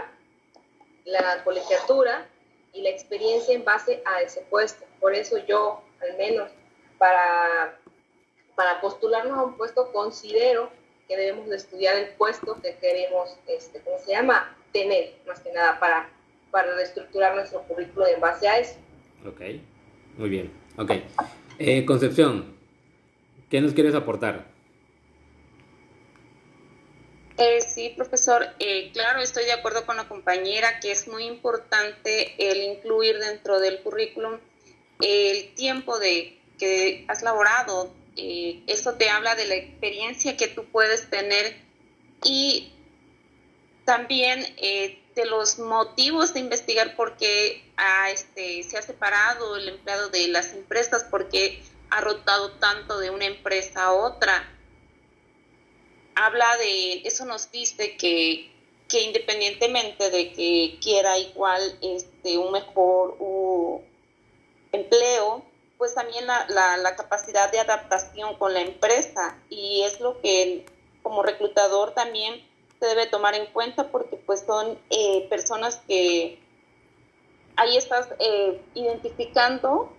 la 1.05 1.43
colegiatura 1.43 2.27
y 2.73 2.81
la 2.81 2.89
experiencia 2.89 3.53
en 3.53 3.65
base 3.65 4.01
a 4.05 4.21
ese 4.21 4.41
puesto. 4.49 4.85
Por 4.99 5.13
eso 5.13 5.37
yo, 5.45 5.81
al 6.01 6.17
menos, 6.17 6.51
para, 6.97 7.77
para 8.55 8.81
postularnos 8.81 9.37
a 9.37 9.43
un 9.43 9.57
puesto, 9.57 9.91
considero 9.91 10.69
que 11.07 11.17
debemos 11.17 11.49
de 11.49 11.57
estudiar 11.57 11.97
el 11.97 12.09
puesto 12.15 12.59
que 12.61 12.75
queremos, 12.75 13.37
este, 13.47 13.81
¿cómo 13.81 13.97
se 13.99 14.11
llama? 14.11 14.55
Tener, 14.71 15.15
más 15.27 15.39
que 15.41 15.51
nada, 15.51 15.79
para, 15.79 16.09
para 16.51 16.73
reestructurar 16.75 17.35
nuestro 17.35 17.61
currículo 17.63 18.07
en 18.07 18.19
base 18.21 18.47
a 18.47 18.59
eso. 18.59 18.75
Ok, 19.27 19.41
muy 20.17 20.29
bien. 20.29 20.51
Ok. 20.77 20.91
Eh, 21.59 21.85
Concepción, 21.85 22.55
¿qué 23.49 23.59
nos 23.61 23.73
quieres 23.73 23.93
aportar? 23.93 24.50
Eh, 27.43 27.59
sí, 27.61 27.91
profesor, 27.97 28.45
eh, 28.59 28.91
claro, 28.93 29.19
estoy 29.19 29.45
de 29.45 29.53
acuerdo 29.53 29.83
con 29.87 29.97
la 29.97 30.07
compañera 30.07 30.79
que 30.79 30.91
es 30.91 31.07
muy 31.07 31.23
importante 31.23 32.35
el 32.37 32.61
incluir 32.61 33.17
dentro 33.17 33.59
del 33.59 33.81
currículum 33.81 34.37
el 34.99 35.51
tiempo 35.55 35.97
de 35.97 36.39
que 36.59 37.03
has 37.07 37.23
laborado. 37.23 37.91
Eh, 38.15 38.61
eso 38.67 38.93
te 38.93 39.09
habla 39.09 39.33
de 39.33 39.47
la 39.47 39.55
experiencia 39.55 40.37
que 40.37 40.49
tú 40.49 40.65
puedes 40.65 41.09
tener 41.09 41.55
y 42.23 42.71
también 43.85 44.45
de 44.61 45.25
los 45.25 45.57
motivos 45.57 46.35
de 46.35 46.41
investigar 46.41 46.95
por 46.95 47.17
qué 47.17 47.63
este, 48.13 48.61
se 48.61 48.77
ha 48.77 48.83
separado 48.83 49.55
el 49.55 49.67
empleado 49.67 50.09
de 50.09 50.27
las 50.27 50.53
empresas, 50.53 51.05
por 51.05 51.27
qué 51.27 51.59
ha 51.89 52.01
rotado 52.01 52.51
tanto 52.59 52.99
de 52.99 53.09
una 53.09 53.25
empresa 53.25 53.85
a 53.85 53.93
otra 53.93 54.47
habla 56.15 56.57
de, 56.57 57.01
eso 57.05 57.25
nos 57.25 57.51
dice 57.51 57.97
que, 57.97 58.51
que 58.87 59.01
independientemente 59.03 60.09
de 60.09 60.31
que 60.33 60.77
quiera 60.81 61.17
igual 61.17 61.61
este, 61.81 62.37
un 62.37 62.51
mejor 62.51 63.17
empleo, 64.71 65.43
pues 65.77 65.95
también 65.95 66.27
la, 66.27 66.45
la, 66.47 66.95
capacidad 66.95 67.51
de 67.51 67.59
adaptación 67.59 68.37
con 68.37 68.53
la 68.53 68.61
empresa. 68.61 69.37
Y 69.49 69.81
es 69.81 69.99
lo 69.99 70.21
que 70.21 70.65
como 71.01 71.23
reclutador 71.23 71.93
también 71.93 72.45
se 72.79 72.85
debe 72.85 73.07
tomar 73.07 73.33
en 73.35 73.47
cuenta 73.47 73.89
porque 73.89 74.15
pues 74.17 74.43
son 74.45 74.77
eh, 74.89 75.27
personas 75.29 75.81
que 75.87 76.39
ahí 77.55 77.77
estás 77.77 78.09
eh, 78.19 78.61
identificando 78.75 79.91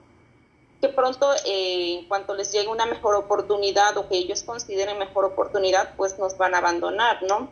que 0.82 0.88
pronto 0.88 1.32
eh, 1.46 2.00
en 2.00 2.08
cuanto 2.08 2.34
les 2.34 2.52
llegue 2.52 2.66
una 2.66 2.86
mejor 2.86 3.14
oportunidad 3.14 3.96
o 3.96 4.08
que 4.08 4.16
ellos 4.16 4.42
consideren 4.42 4.98
mejor 4.98 5.24
oportunidad, 5.24 5.94
pues 5.96 6.18
nos 6.18 6.36
van 6.36 6.56
a 6.56 6.58
abandonar, 6.58 7.22
¿no? 7.22 7.48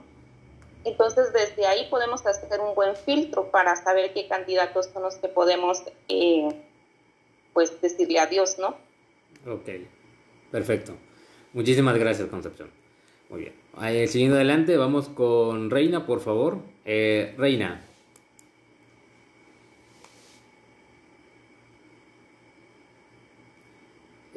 Entonces 0.84 1.32
desde 1.32 1.64
ahí 1.64 1.86
podemos 1.88 2.26
hacer 2.26 2.60
un 2.60 2.74
buen 2.74 2.96
filtro 2.96 3.48
para 3.52 3.76
saber 3.76 4.12
qué 4.12 4.26
candidatos 4.26 4.86
son 4.92 5.04
los 5.04 5.14
que 5.14 5.28
podemos, 5.28 5.84
eh, 6.08 6.48
pues, 7.52 7.80
decirle 7.80 8.18
adiós, 8.18 8.58
¿no? 8.58 8.76
Ok, 9.46 9.68
perfecto. 10.50 10.96
Muchísimas 11.52 11.96
gracias, 11.98 12.28
Concepción. 12.28 12.72
Muy 13.28 13.42
bien. 13.42 13.54
Eh, 13.80 14.08
siguiendo 14.08 14.34
adelante, 14.34 14.76
vamos 14.76 15.08
con 15.08 15.70
Reina, 15.70 16.04
por 16.04 16.18
favor. 16.18 16.58
Eh, 16.84 17.32
Reina. 17.38 17.86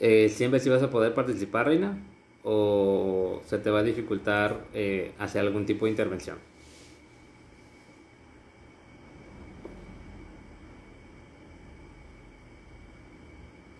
Eh, 0.05 0.27
¿Siempre 0.27 0.59
sí 0.59 0.67
vas 0.69 0.83
a 0.83 0.89
poder 0.89 1.13
participar, 1.13 1.65
Reina? 1.67 1.97
¿O 2.43 3.41
se 3.45 3.57
te 3.57 3.69
va 3.69 3.79
a 3.79 3.83
dificultar 3.83 4.65
eh, 4.73 5.13
hacer 5.17 5.39
algún 5.39 5.65
tipo 5.65 5.85
de 5.85 5.91
intervención? 5.91 6.37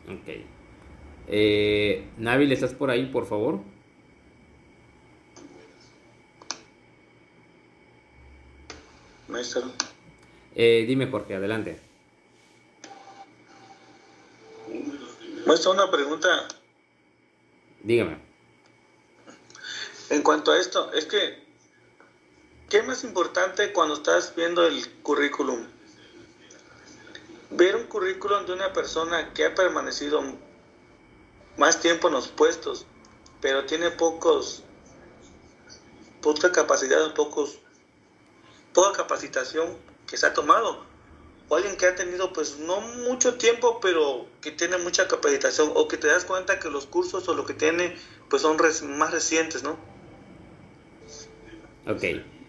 Ok. 0.08 0.30
Eh, 1.28 2.06
Nabil, 2.16 2.54
¿estás 2.54 2.74
por 2.74 2.90
ahí, 2.90 3.08
por 3.08 3.26
favor? 3.26 3.60
Maestro. 9.28 9.64
Eh, 10.56 10.86
dime, 10.88 11.08
Jorge, 11.08 11.36
adelante. 11.36 11.93
Maestro, 15.54 15.74
una 15.74 15.92
pregunta. 15.92 16.48
Dígame. 17.84 18.18
En 20.10 20.24
cuanto 20.24 20.52
a 20.52 20.58
esto, 20.58 20.92
es 20.94 21.06
que, 21.06 21.46
¿qué 22.72 22.80
es 22.80 22.88
más 22.88 23.04
importante 23.04 23.72
cuando 23.72 23.94
estás 23.94 24.34
viendo 24.36 24.66
el 24.66 24.92
currículum? 25.04 25.68
Ver 27.52 27.76
un 27.76 27.84
currículum 27.84 28.48
de 28.48 28.54
una 28.54 28.74
persona 28.74 29.32
que 29.36 29.46
ha 29.46 29.54
permanecido 29.54 30.24
más 31.58 31.80
tiempo 31.80 32.08
en 32.08 32.16
los 32.16 32.30
puestos, 32.30 32.88
pero 33.40 33.68
tiene 33.68 33.92
pocos, 33.92 34.64
poca 36.24 36.52
capacidad, 36.52 37.14
pocos, 37.14 37.60
poca 38.74 38.94
capacitación 38.94 39.78
que 40.08 40.18
se 40.18 40.26
ha 40.26 40.34
tomado. 40.34 40.93
O 41.50 41.56
alguien 41.56 41.76
que 41.76 41.86
ha 41.86 41.96
tenido 41.96 42.34
pues 42.34 42.60
no 42.60 42.82
mucho 42.82 43.36
tiempo, 43.36 43.80
pero 43.82 44.28
que 44.42 44.52
tiene 44.52 44.78
mucha 44.78 45.08
capacitación, 45.08 45.72
o 45.76 45.88
que 45.88 45.98
te 45.98 46.08
das 46.08 46.26
cuenta 46.26 46.60
que 46.60 46.70
los 46.70 46.86
cursos 46.86 47.28
o 47.28 47.36
lo 47.36 47.46
que 47.46 47.54
tiene 47.54 47.96
pues 48.30 48.42
son 48.42 48.58
más 48.98 49.12
recientes, 49.12 49.64
¿no? 49.64 49.78
Ok. 51.88 52.04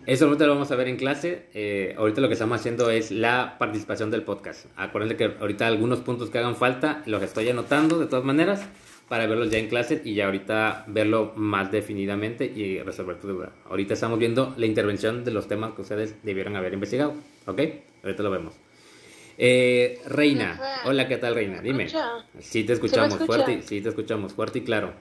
Eso 0.07 0.27
ahorita 0.27 0.47
lo 0.47 0.53
vamos 0.53 0.71
a 0.71 0.77
ver 0.77 0.89
en 0.89 0.97
clase. 0.97 1.47
Eh, 1.55 1.95
ahorita 1.97 2.21
lo 2.21 2.29
que 2.29 2.35
estamos 2.35 2.61
haciendo 2.61 2.91
es 2.91 3.11
la 3.11 3.57
participación 3.59 4.11
del 4.11 4.23
podcast. 4.23 4.67
Acuérdense 4.77 5.17
que 5.17 5.37
ahorita 5.41 5.67
algunos 5.67 6.01
puntos 6.01 6.31
que 6.31 6.39
hagan 6.39 6.57
falta 6.57 7.03
los 7.07 7.23
estoy 7.23 7.49
anotando 7.49 7.99
de 7.99 8.07
todas 8.07 8.25
maneras 8.25 8.63
para 9.09 9.27
verlos 9.27 9.51
ya 9.51 9.59
en 9.59 9.69
clase 9.69 10.03
y 10.05 10.15
ya 10.15 10.27
ahorita 10.27 10.85
verlo 10.89 11.33
más 11.37 11.71
definidamente 11.71 12.45
y 12.45 12.81
resolver 12.81 13.19
tu 13.19 13.29
duda. 13.29 13.53
Ahorita 13.69 13.95
estamos 13.95 14.19
viendo 14.19 14.55
la 14.57 14.67
intervención 14.67 15.25
de 15.25 15.31
los 15.31 15.49
temas 15.49 15.73
que 15.75 15.83
ustedes 15.83 16.23
debieron 16.23 16.57
haber 16.57 16.75
investigado. 16.75 17.15
¿Ok? 17.47 17.61
Ahorita 18.03 18.23
lo 18.23 18.31
vemos. 18.31 18.55
Eh, 19.39 20.01
Reina. 20.07 20.61
Hola, 20.85 21.09
¿qué 21.09 21.16
tal, 21.16 21.35
Reina? 21.35 21.57
¿me 21.57 21.62
Dime. 21.62 21.89
Sí, 22.41 22.64
te 22.64 22.72
escuchamos 22.72 23.14
escucha? 23.14 23.26
fuerte. 23.26 23.53
y- 23.53 23.62
Sí, 23.62 23.80
te 23.80 23.89
escuchamos 23.89 24.32
fuerte 24.35 24.61
y 24.61 24.62
claro. 24.62 24.95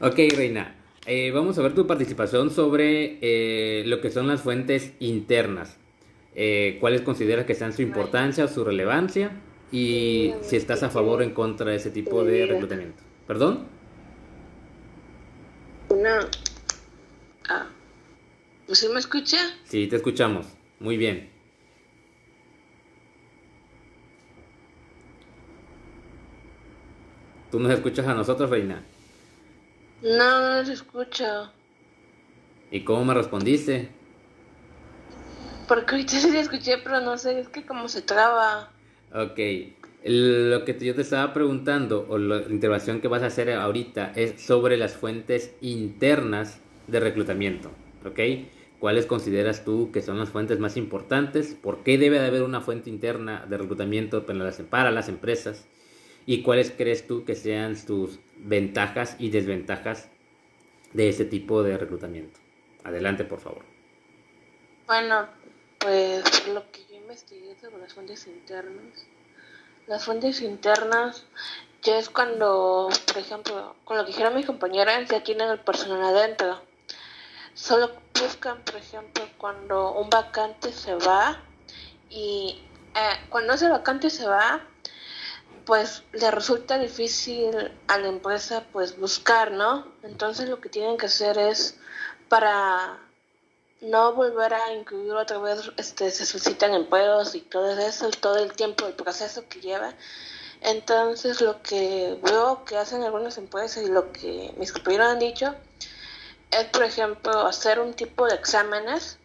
Ok, 0.00 0.18
Reina. 0.36 0.76
Eh, 1.06 1.30
vamos 1.32 1.58
a 1.58 1.62
ver 1.62 1.74
tu 1.74 1.86
participación 1.86 2.50
sobre 2.50 3.18
eh, 3.20 3.84
lo 3.86 4.00
que 4.00 4.10
son 4.10 4.26
las 4.28 4.42
fuentes 4.42 4.92
internas. 5.00 5.78
Eh, 6.34 6.78
¿Cuáles 6.80 7.02
consideras 7.02 7.44
que 7.44 7.54
sean 7.54 7.72
su 7.72 7.82
importancia 7.82 8.44
o 8.44 8.48
su 8.48 8.64
relevancia? 8.64 9.32
Y 9.70 10.32
si 10.42 10.56
estás 10.56 10.82
a 10.82 10.90
favor 10.90 11.20
o 11.20 11.22
en 11.22 11.30
contra 11.32 11.70
de 11.70 11.76
ese 11.76 11.90
tipo 11.90 12.24
de 12.24 12.46
reclutamiento. 12.46 13.02
¿Perdón? 13.26 13.66
Una. 15.88 16.20
Ah. 17.48 17.66
¿Pues 18.66 18.78
sí 18.78 18.88
me 18.88 19.00
escucha? 19.00 19.38
Sí, 19.64 19.86
te 19.86 19.96
escuchamos. 19.96 20.46
Muy 20.78 20.96
bien. 20.96 21.31
¿Tú 27.52 27.60
nos 27.60 27.70
escuchas 27.70 28.06
a 28.06 28.14
nosotros, 28.14 28.48
Reina? 28.48 28.82
No, 30.02 30.40
no 30.40 30.64
se 30.64 30.72
escucha. 30.72 31.52
¿Y 32.70 32.80
cómo 32.80 33.04
me 33.04 33.12
respondiste? 33.12 33.90
Porque 35.68 35.96
ahorita 35.96 36.12
sí 36.12 36.34
escuché, 36.34 36.78
pero 36.78 37.00
no 37.02 37.18
sé, 37.18 37.40
es 37.40 37.48
que 37.48 37.66
como 37.66 37.88
se 37.88 38.00
traba. 38.00 38.70
Ok, 39.14 39.38
lo 40.04 40.64
que 40.64 40.78
yo 40.80 40.94
te 40.94 41.02
estaba 41.02 41.34
preguntando, 41.34 42.06
o 42.08 42.16
la 42.16 42.40
intervención 42.48 43.02
que 43.02 43.08
vas 43.08 43.22
a 43.22 43.26
hacer 43.26 43.52
ahorita, 43.52 44.12
es 44.16 44.40
sobre 44.40 44.78
las 44.78 44.94
fuentes 44.94 45.54
internas 45.60 46.58
de 46.86 47.00
reclutamiento, 47.00 47.70
¿ok? 48.06 48.18
¿Cuáles 48.80 49.04
consideras 49.04 49.62
tú 49.62 49.92
que 49.92 50.00
son 50.00 50.18
las 50.18 50.30
fuentes 50.30 50.58
más 50.58 50.78
importantes? 50.78 51.54
¿Por 51.54 51.82
qué 51.84 51.98
debe 51.98 52.18
de 52.18 52.28
haber 52.28 52.44
una 52.44 52.62
fuente 52.62 52.88
interna 52.88 53.44
de 53.46 53.58
reclutamiento 53.58 54.24
para 54.24 54.38
las, 54.38 54.56
para 54.62 54.90
las 54.90 55.10
empresas? 55.10 55.66
¿Y 56.26 56.42
cuáles 56.42 56.70
crees 56.70 57.06
tú 57.06 57.24
que 57.24 57.34
sean 57.34 57.76
tus 57.84 58.20
ventajas 58.36 59.16
y 59.18 59.30
desventajas 59.30 60.08
de 60.92 61.08
ese 61.08 61.24
tipo 61.24 61.62
de 61.62 61.76
reclutamiento? 61.76 62.38
Adelante, 62.84 63.24
por 63.24 63.40
favor. 63.40 63.64
Bueno, 64.86 65.28
pues 65.78 66.46
lo 66.48 66.70
que 66.70 66.84
yo 66.90 66.96
investigué 66.96 67.56
sobre 67.60 67.78
las 67.78 67.94
fuentes 67.94 68.26
internas. 68.26 69.06
Las 69.86 70.04
fuentes 70.04 70.40
internas 70.42 71.26
ya 71.82 71.98
es 71.98 72.08
cuando, 72.08 72.88
por 73.06 73.18
ejemplo, 73.18 73.74
con 73.84 73.96
lo 73.96 74.04
que 74.04 74.12
dijeron 74.12 74.36
mis 74.36 74.46
compañeras, 74.46 75.08
ya 75.08 75.24
tienen 75.24 75.50
el 75.50 75.58
personal 75.58 76.02
adentro. 76.02 76.62
Solo 77.54 77.92
buscan, 78.20 78.62
por 78.62 78.76
ejemplo, 78.76 79.24
cuando 79.38 79.92
un 79.92 80.08
vacante 80.08 80.72
se 80.72 80.94
va 80.94 81.40
y 82.08 82.62
eh, 82.94 83.26
cuando 83.28 83.54
ese 83.54 83.68
vacante 83.68 84.10
se 84.10 84.26
va, 84.26 84.60
pues 85.64 86.02
le 86.12 86.30
resulta 86.30 86.78
difícil 86.78 87.72
a 87.88 87.98
la 87.98 88.08
empresa 88.08 88.64
pues 88.72 88.98
buscar, 88.98 89.52
¿no? 89.52 89.86
Entonces 90.02 90.48
lo 90.48 90.60
que 90.60 90.68
tienen 90.68 90.96
que 90.96 91.06
hacer 91.06 91.38
es 91.38 91.76
para 92.28 92.98
no 93.80 94.14
volver 94.14 94.54
a 94.54 94.72
incluir 94.72 95.12
otra 95.12 95.38
vez, 95.38 95.70
este, 95.76 96.10
se 96.10 96.24
suscitan 96.24 96.74
empleos 96.74 97.34
y 97.34 97.40
todo 97.40 97.76
eso, 97.78 98.10
todo 98.10 98.38
el 98.38 98.52
tiempo, 98.52 98.86
el 98.86 98.94
proceso 98.94 99.48
que 99.48 99.60
lleva. 99.60 99.94
Entonces 100.60 101.40
lo 101.40 101.60
que 101.62 102.18
veo 102.22 102.64
que 102.64 102.76
hacen 102.76 103.02
algunas 103.02 103.36
empresas 103.38 103.84
y 103.84 103.88
lo 103.88 104.12
que 104.12 104.54
mis 104.56 104.72
compañeros 104.72 105.08
han 105.08 105.18
dicho 105.18 105.54
es, 106.52 106.64
por 106.66 106.84
ejemplo, 106.84 107.46
hacer 107.46 107.80
un 107.80 107.94
tipo 107.94 108.26
de 108.26 108.34
exámenes 108.36 109.18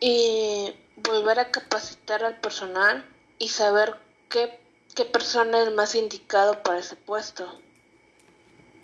y 0.00 0.74
volver 0.96 1.40
a 1.40 1.50
capacitar 1.50 2.22
al 2.24 2.38
personal 2.40 3.04
y 3.38 3.48
saber 3.48 4.05
qué, 4.36 4.50
qué 4.94 5.04
persona 5.06 5.62
es 5.62 5.72
más 5.72 5.94
indicado 5.94 6.62
para 6.62 6.78
ese 6.78 6.94
puesto. 6.94 7.44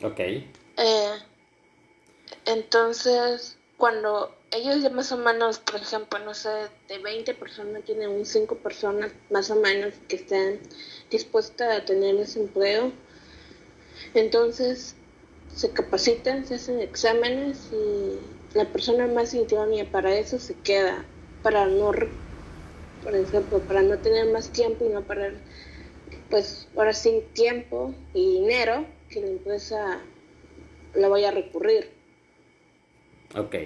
Ok. 0.02 0.18
Eh, 0.18 1.12
entonces, 2.46 3.58
cuando 3.76 4.34
ellos 4.50 4.82
ya 4.82 4.88
más 4.88 5.12
o 5.12 5.18
menos, 5.18 5.58
por 5.58 5.76
ejemplo, 5.76 6.18
no 6.20 6.32
sé, 6.32 6.48
de 6.88 6.98
20 6.98 7.34
personas 7.34 7.84
tienen 7.84 8.08
un 8.08 8.24
5 8.24 8.56
personas 8.56 9.12
más 9.30 9.50
o 9.50 9.56
menos 9.56 9.92
que 10.08 10.16
estén 10.16 10.60
dispuestas 11.10 11.80
a 11.80 11.84
tener 11.84 12.16
ese 12.16 12.40
empleo, 12.40 12.90
entonces 14.14 14.96
se 15.54 15.70
capacitan, 15.70 16.46
se 16.46 16.54
hacen 16.54 16.80
exámenes 16.80 17.68
y 17.72 18.56
la 18.56 18.64
persona 18.64 19.06
más 19.06 19.34
idónea 19.34 19.84
para 19.90 20.16
eso 20.16 20.38
se 20.38 20.54
queda, 20.54 21.04
para 21.42 21.66
no, 21.66 21.92
por 23.02 23.14
ejemplo, 23.14 23.58
para 23.60 23.82
no 23.82 23.98
tener 23.98 24.32
más 24.32 24.50
tiempo 24.52 24.84
y 24.84 24.88
no 24.92 25.02
perder, 25.02 25.34
pues 26.30 26.68
ahora 26.76 26.92
sí, 26.92 27.22
tiempo 27.32 27.94
y 28.14 28.40
dinero 28.40 28.86
que 29.10 29.20
la 29.20 29.26
empresa 29.28 30.00
la 30.94 31.08
vaya 31.08 31.28
a 31.28 31.32
recurrir. 31.32 31.88
Ok. 33.36 33.56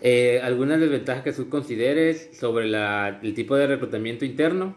Eh, 0.00 0.40
¿Alguna 0.42 0.78
desventaja 0.78 1.24
que 1.24 1.32
tú 1.32 1.48
consideres 1.48 2.30
sobre 2.38 2.66
la- 2.66 3.18
el 3.22 3.34
tipo 3.34 3.56
de 3.56 3.66
reclutamiento 3.66 4.24
interno 4.24 4.76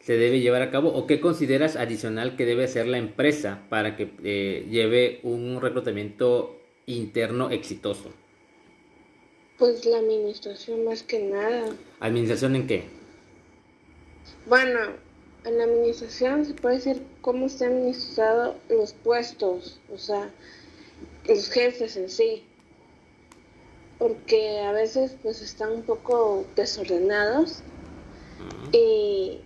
se 0.00 0.16
debe 0.16 0.40
llevar 0.40 0.62
a 0.62 0.70
cabo 0.70 0.90
o 0.90 1.06
qué 1.06 1.20
consideras 1.20 1.74
adicional 1.76 2.36
que 2.36 2.44
debe 2.44 2.64
hacer 2.64 2.86
la 2.86 2.98
empresa 2.98 3.62
para 3.70 3.96
que 3.96 4.10
eh, 4.22 4.66
lleve 4.70 5.20
un 5.22 5.60
reclutamiento 5.60 6.60
interno 6.86 7.50
exitoso? 7.50 8.12
Pues 9.58 9.86
la 9.86 9.98
administración 9.98 10.84
más 10.84 11.02
que 11.02 11.18
nada. 11.20 11.74
¿Administración 12.00 12.56
en 12.56 12.66
qué? 12.66 12.84
Bueno, 14.46 14.78
en 15.44 15.58
la 15.58 15.64
administración 15.64 16.44
se 16.44 16.54
puede 16.54 16.76
decir 16.76 17.02
cómo 17.22 17.46
están 17.46 17.72
administrados 17.72 18.56
los 18.68 18.92
puestos, 18.92 19.80
o 19.92 19.96
sea, 19.96 20.30
los 21.26 21.48
jefes 21.50 21.96
en 21.96 22.10
sí. 22.10 22.44
Porque 23.98 24.60
a 24.60 24.72
veces 24.72 25.16
pues 25.22 25.40
están 25.40 25.72
un 25.72 25.82
poco 25.82 26.44
desordenados 26.54 27.62
y 28.72 29.40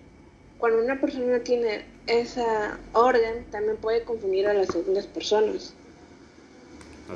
cuando 0.59 0.83
una 0.83 1.01
persona 1.01 1.41
tiene 1.41 1.85
esa 2.07 2.81
orden 2.93 3.45
también 3.51 3.77
puede 3.77 4.03
confundir 4.03 4.49
a 4.49 4.55
las 4.55 4.69
segundas 4.69 5.07
personas. 5.07 5.75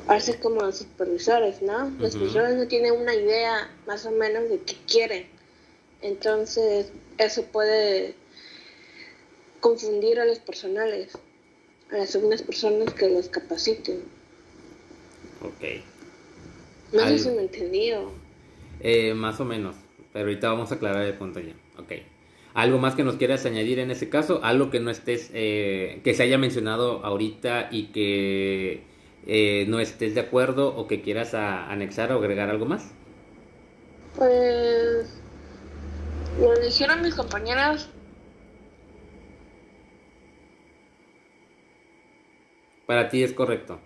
Hace 0.07 0.39
como 0.39 0.61
los 0.61 0.79
supervisores, 0.79 1.61
¿no? 1.61 1.89
Los 1.99 2.13
supervisores 2.13 2.55
no 2.55 2.67
tienen 2.67 2.93
una 2.93 3.13
idea 3.13 3.69
más 3.87 4.05
o 4.05 4.11
menos 4.11 4.49
de 4.49 4.59
qué 4.59 4.75
quieren. 4.87 5.27
Entonces, 6.01 6.91
eso 7.17 7.43
puede 7.45 8.15
confundir 9.59 10.19
a 10.19 10.25
los 10.25 10.39
personales, 10.39 11.17
a 11.91 11.97
las 11.97 12.09
segundas 12.09 12.41
personas 12.43 12.93
que 12.93 13.09
los 13.09 13.29
capaciten. 13.29 14.03
Ok. 15.41 15.81
No 16.93 17.07
sé 17.07 17.19
si 17.19 17.29
me 17.29 17.41
entendido. 17.41 18.11
Eh, 18.81 19.13
más 19.13 19.39
o 19.39 19.45
menos, 19.45 19.75
pero 20.13 20.25
ahorita 20.25 20.49
vamos 20.49 20.71
a 20.71 20.75
aclarar 20.75 21.03
el 21.03 21.15
punto 21.15 21.39
ya. 21.39 21.53
Ok. 21.77 21.93
¿Algo 22.53 22.77
más 22.77 22.95
que 22.95 23.03
nos 23.03 23.15
quieras 23.15 23.45
añadir 23.45 23.79
en 23.79 23.91
ese 23.91 24.07
caso? 24.07 24.39
¿Algo 24.43 24.69
que 24.69 24.79
no 24.79 24.89
estés, 24.89 25.29
eh, 25.33 25.99
que 26.03 26.13
se 26.13 26.23
haya 26.23 26.37
mencionado 26.37 27.03
ahorita 27.03 27.69
y 27.71 27.87
que 27.87 28.83
eh, 29.25 29.65
no 29.67 29.79
estés 29.79 30.15
de 30.15 30.21
acuerdo 30.21 30.75
o 30.75 30.87
que 30.87 31.01
quieras 31.01 31.33
anexar 31.33 32.11
o 32.11 32.17
agregar 32.17 32.49
algo 32.49 32.65
más? 32.65 32.93
Pues 34.15 35.21
lo 36.39 36.55
dijeron 36.59 37.01
mis 37.01 37.15
compañeras. 37.15 37.89
Para 42.85 43.09
ti 43.09 43.23
es 43.23 43.33
correcto. 43.33 43.79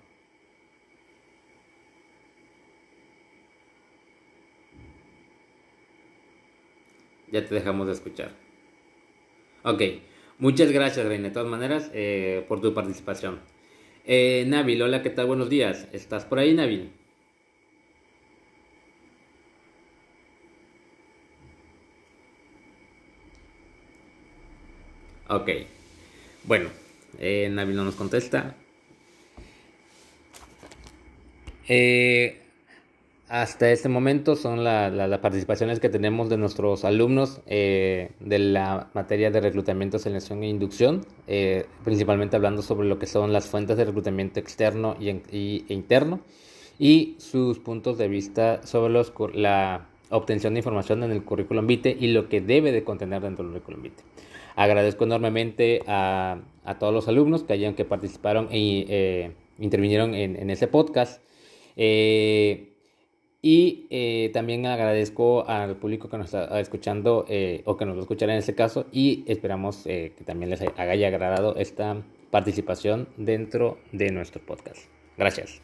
Ya 7.32 7.46
te 7.46 7.54
dejamos 7.54 7.88
de 7.88 7.94
escuchar. 7.94 8.32
Ok, 9.64 9.82
muchas 10.40 10.72
gracias, 10.72 11.06
Reina, 11.06 11.28
de 11.28 11.34
todas 11.34 11.48
maneras, 11.48 11.92
eh, 11.94 12.44
por 12.48 12.60
tu 12.60 12.74
participación. 12.74 13.40
Eh, 14.12 14.44
Nabil, 14.48 14.82
hola, 14.82 15.04
¿qué 15.04 15.12
tal? 15.12 15.28
Buenos 15.28 15.50
días. 15.52 15.88
¿Estás 15.94 16.26
por 16.26 16.40
ahí, 16.40 16.56
Nabil? 16.56 16.90
Ok. 25.28 25.50
Bueno, 26.44 26.70
eh, 27.20 27.50
Nabil 27.52 27.76
no 27.76 27.86
nos 27.86 27.96
contesta. 27.96 28.56
Eh, 31.68 32.49
hasta 33.30 33.70
este 33.70 33.90
momento 33.90 34.36
son 34.36 34.64
las 34.64 35.20
participaciones 35.20 35.80
que 35.80 35.88
tenemos 35.88 36.30
de 36.30 36.38
nuestros 36.38 36.84
alumnos 36.84 37.42
eh, 37.46 38.10
de 38.20 38.40
la 38.40 38.90
materia 38.96 39.30
de 39.30 39.40
reclutamiento, 39.40 40.00
selección 40.00 40.42
e 40.42 40.50
inducción, 40.50 41.06
eh, 41.28 41.68
principalmente 41.84 42.36
hablando 42.36 42.64
sobre 42.64 42.88
lo 42.88 42.98
que 42.98 43.06
son 43.06 43.32
las 43.32 43.46
fuentes 43.46 43.78
de 43.78 43.86
reclutamiento 43.86 44.40
externo 44.40 44.96
y, 45.00 45.10
e 45.10 45.74
interno 45.74 46.22
y 46.80 47.18
sus 47.20 47.60
puntos 47.60 48.00
de 48.00 48.08
vista 48.08 48.66
sobre 48.66 48.92
los, 48.92 49.14
la 49.36 49.86
obtención 50.10 50.56
de 50.56 50.62
información 50.62 51.04
en 51.04 51.12
el 51.12 51.24
currículum 51.24 51.68
vitae 51.68 51.96
y 52.00 52.08
lo 52.08 52.30
que 52.30 52.42
debe 52.42 52.72
de 52.72 52.84
contener 52.84 53.22
dentro 53.22 53.46
del 53.46 53.54
currículum 53.54 53.84
vitae. 53.84 54.06
Agradezco 54.56 55.04
enormemente 55.04 55.84
a, 55.86 56.42
todos 56.80 56.94
los 56.94 57.08
alumnos 57.08 57.44
que 57.44 57.54
hayan 57.54 57.76
que 57.76 57.86
participaron 57.86 58.48
y 58.52 58.86
e 58.90 59.32
intervinieron 59.60 60.16
en, 60.16 60.36
en 60.36 60.50
ese 60.50 60.68
podcast. 60.68 61.22
Eh, 61.76 62.69
y 63.42 63.88
eh, 63.90 64.32
también 64.34 64.66
agradezco 64.66 65.48
al 65.48 65.78
público 65.78 66.10
que 66.10 66.18
nos 66.18 66.28
está 66.34 66.60
escuchando 66.60 67.26
eh, 67.30 67.62
o 67.66 67.78
que 67.78 67.86
nos 67.86 67.96
va 67.96 68.00
a 68.00 68.02
escuchar 68.02 68.30
en 68.30 68.38
este 68.38 68.54
caso 68.54 68.86
y 68.92 69.24
esperamos 69.28 69.86
eh, 69.86 70.14
que 70.18 70.24
también 70.26 70.50
les 70.50 70.62
haya 70.62 71.08
agradado 71.08 71.56
esta 71.56 72.02
participación 72.32 73.08
dentro 73.16 73.78
de 73.94 74.12
nuestro 74.12 74.42
podcast. 74.46 74.80
Gracias. 75.18 75.62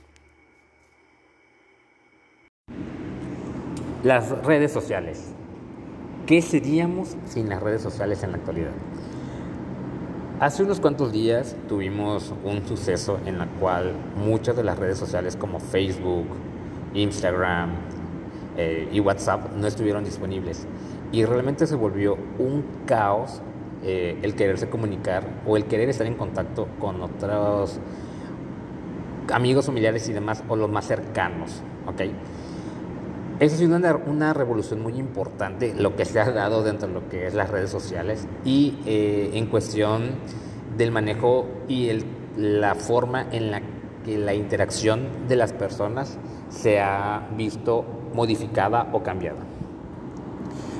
Las 4.04 4.30
redes 4.46 4.72
sociales. 4.72 5.34
¿Qué 6.28 6.42
seríamos 6.42 7.18
sin 7.26 7.50
las 7.50 7.62
redes 7.62 7.82
sociales 7.82 8.24
en 8.24 8.32
la 8.32 8.38
actualidad? 8.38 8.72
Hace 10.40 10.64
unos 10.64 10.80
cuantos 10.80 11.12
días 11.12 11.56
tuvimos 11.68 12.34
un 12.44 12.68
suceso 12.68 13.20
en 13.26 13.38
la 13.38 13.48
cual 13.48 13.94
muchas 14.18 14.56
de 14.56 14.64
las 14.64 14.78
redes 14.78 14.98
sociales 14.98 15.36
como 15.36 15.60
Facebook, 15.60 16.28
Instagram 16.96 17.72
eh, 18.58 18.90
y 18.92 19.00
WhatsApp 19.00 19.52
no 19.56 19.68
estuvieron 19.68 20.04
disponibles. 20.04 20.66
Y 21.12 21.26
realmente 21.26 21.68
se 21.68 21.76
volvió 21.76 22.18
un 22.40 22.64
caos 22.86 23.42
eh, 23.84 24.18
el 24.24 24.36
quererse 24.36 24.70
comunicar 24.70 25.24
o 25.46 25.58
el 25.58 25.66
querer 25.66 25.90
estar 25.90 26.08
en 26.08 26.16
contacto 26.16 26.68
con 26.80 27.02
otros 27.02 27.80
amigos, 29.32 29.66
familiares 29.66 30.08
y 30.10 30.14
demás, 30.14 30.44
o 30.48 30.56
los 30.56 30.70
más 30.70 30.86
cercanos. 30.86 31.62
¿ok? 31.88 32.02
Eso 33.40 33.56
ha 33.56 33.58
sido 33.58 33.76
una, 33.76 33.96
una, 33.96 34.34
revolución 34.34 34.82
muy 34.82 34.94
importante, 34.98 35.76
lo 35.78 35.96
que 35.96 36.06
se 36.06 36.20
ha 36.20 36.32
dado 36.32 36.64
dentro 36.64 36.88
de 36.88 36.94
lo 36.94 37.10
que 37.10 37.28
es 37.28 37.34
las 37.34 37.50
redes 37.50 37.70
sociales 37.70 38.28
y 38.46 38.78
eh, 38.86 39.32
en 39.34 39.48
cuestión 39.48 40.12
del 40.78 40.92
manejo 40.92 41.46
y 41.68 41.92
la 42.38 42.76
forma 42.76 43.28
en 43.32 43.52
la 43.52 43.62
que 44.06 44.18
la 44.18 44.34
interacción 44.34 45.28
de 45.28 45.36
las 45.36 45.52
personas 45.52 46.18
se 46.56 46.80
ha 46.80 47.28
visto 47.36 47.86
modificada 48.14 48.90
o 48.94 49.04
cambiada. 49.04 49.40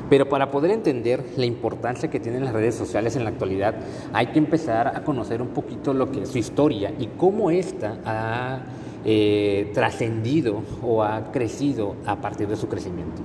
Pero 0.10 0.30
para 0.30 0.52
poder 0.52 0.72
entender 0.72 1.26
la 1.36 1.46
importancia 1.46 2.10
que 2.10 2.20
tienen 2.20 2.46
las 2.46 2.54
redes 2.54 2.76
sociales 2.76 3.16
en 3.16 3.24
la 3.24 3.32
actualidad, 3.32 3.76
hay 4.14 4.28
que 4.28 4.40
empezar 4.40 4.88
a 4.88 5.04
conocer 5.04 5.42
un 5.42 5.50
poquito 5.50 5.94
lo 5.94 6.12
que 6.12 6.24
es 6.24 6.30
su 6.30 6.38
historia 6.38 6.94
y 6.98 7.08
cómo 7.18 7.50
ésta 7.50 7.98
ha 8.06 8.60
eh, 9.04 9.72
trascendido 9.74 10.62
o 10.84 11.04
ha 11.04 11.32
crecido 11.32 11.96
a 12.06 12.18
partir 12.18 12.48
de 12.48 12.56
su 12.56 12.68
crecimiento. 12.68 13.24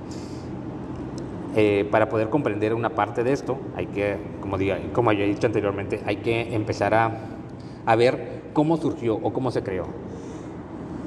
Eh, 1.55 1.87
para 1.91 2.09
poder 2.09 2.29
comprender 2.29 2.73
una 2.73 2.89
parte 2.89 3.23
de 3.23 3.33
esto, 3.33 3.57
hay 3.75 3.87
que, 3.87 4.17
como, 4.39 4.57
diga, 4.57 4.79
como 4.93 5.11
ya 5.11 5.23
he 5.23 5.27
dicho 5.27 5.45
anteriormente, 5.47 6.01
hay 6.05 6.17
que 6.17 6.55
empezar 6.55 6.93
a, 6.95 7.11
a 7.85 7.95
ver 7.95 8.41
cómo 8.53 8.77
surgió 8.77 9.15
o 9.15 9.33
cómo 9.33 9.51
se 9.51 9.61
creó. 9.61 9.85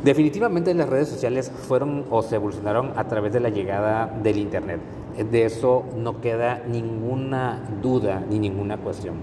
Definitivamente 0.04 0.74
las 0.74 0.88
redes 0.88 1.08
sociales 1.08 1.50
fueron 1.50 2.04
o 2.10 2.20
se 2.20 2.36
evolucionaron 2.36 2.92
a 2.94 3.08
través 3.08 3.32
de 3.32 3.40
la 3.40 3.48
llegada 3.48 4.06
del 4.22 4.36
Internet. 4.36 4.80
De 5.30 5.46
eso 5.46 5.84
no 5.96 6.20
queda 6.20 6.62
ninguna 6.68 7.66
duda 7.80 8.22
ni 8.28 8.38
ninguna 8.38 8.76
cuestión. 8.76 9.14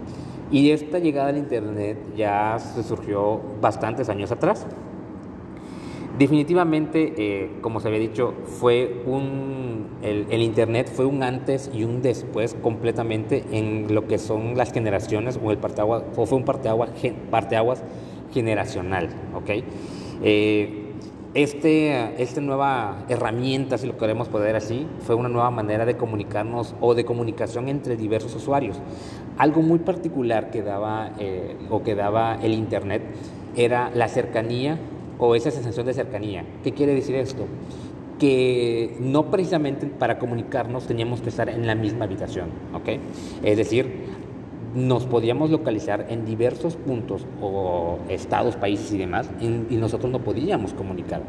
Y 0.49 0.71
esta 0.71 0.97
llegada 0.97 1.29
al 1.29 1.37
Internet 1.37 1.99
ya 2.17 2.57
se 2.57 2.81
surgió 2.81 3.39
bastantes 3.61 4.09
años 4.09 4.31
atrás. 4.31 4.65
Definitivamente, 6.17 7.13
eh, 7.15 7.51
como 7.61 7.79
se 7.79 7.87
había 7.87 7.99
dicho, 7.99 8.33
fue 8.45 9.03
un, 9.05 9.87
el, 10.01 10.41
Internet 10.41 10.91
fue 10.91 11.05
un 11.05 11.21
antes 11.21 11.69
y 11.73 11.83
un 11.83 12.01
después 12.01 12.55
completamente 12.55 13.43
en 13.51 13.93
lo 13.93 14.07
que 14.07 14.17
son 14.17 14.57
las 14.57 14.73
generaciones 14.73 15.39
o 15.43 15.51
el 15.51 15.57
parteaguas, 15.59 16.03
o 16.15 16.25
fue 16.25 16.39
un 16.39 16.45
parteaguas, 16.45 16.89
parteaguas 17.29 17.83
generacional, 18.33 19.09
¿ok? 19.35 19.63
Eh, 20.23 20.87
este, 21.33 22.21
esta 22.21 22.41
nueva 22.41 23.05
herramienta, 23.07 23.77
si 23.77 23.87
lo 23.87 23.97
queremos 23.97 24.27
poner 24.27 24.57
así, 24.57 24.85
fue 24.99 25.15
una 25.15 25.29
nueva 25.29 25.49
manera 25.49 25.85
de 25.85 25.95
comunicarnos 25.95 26.75
o 26.81 26.93
de 26.93 27.05
comunicación 27.05 27.69
entre 27.69 27.95
diversos 27.95 28.35
usuarios. 28.35 28.77
Algo 29.37 29.61
muy 29.61 29.79
particular 29.79 30.51
que 30.51 30.61
daba, 30.61 31.11
eh, 31.19 31.55
o 31.69 31.83
que 31.83 31.95
daba 31.95 32.37
el 32.43 32.53
Internet 32.53 33.01
era 33.55 33.91
la 33.95 34.09
cercanía 34.09 34.77
o 35.19 35.35
esa 35.35 35.51
sensación 35.51 35.85
de 35.85 35.93
cercanía. 35.93 36.43
¿Qué 36.63 36.73
quiere 36.73 36.93
decir 36.93 37.15
esto? 37.15 37.45
Que 38.19 38.97
no 38.99 39.31
precisamente 39.31 39.87
para 39.87 40.19
comunicarnos 40.19 40.85
teníamos 40.85 41.21
que 41.21 41.29
estar 41.29 41.47
en 41.47 41.65
la 41.65 41.75
misma 41.75 42.05
habitación, 42.05 42.49
¿ok? 42.73 42.99
Es 43.41 43.57
decir, 43.57 44.10
nos 44.75 45.05
podíamos 45.05 45.49
localizar 45.49 46.05
en 46.09 46.25
diversos 46.25 46.75
puntos 46.75 47.25
o 47.41 47.99
estados, 48.09 48.55
países 48.55 48.91
y 48.93 48.97
demás, 48.97 49.29
y, 49.41 49.75
nosotros 49.75 50.11
no 50.11 50.19
podíamos 50.19 50.73
comunicar. 50.73 51.21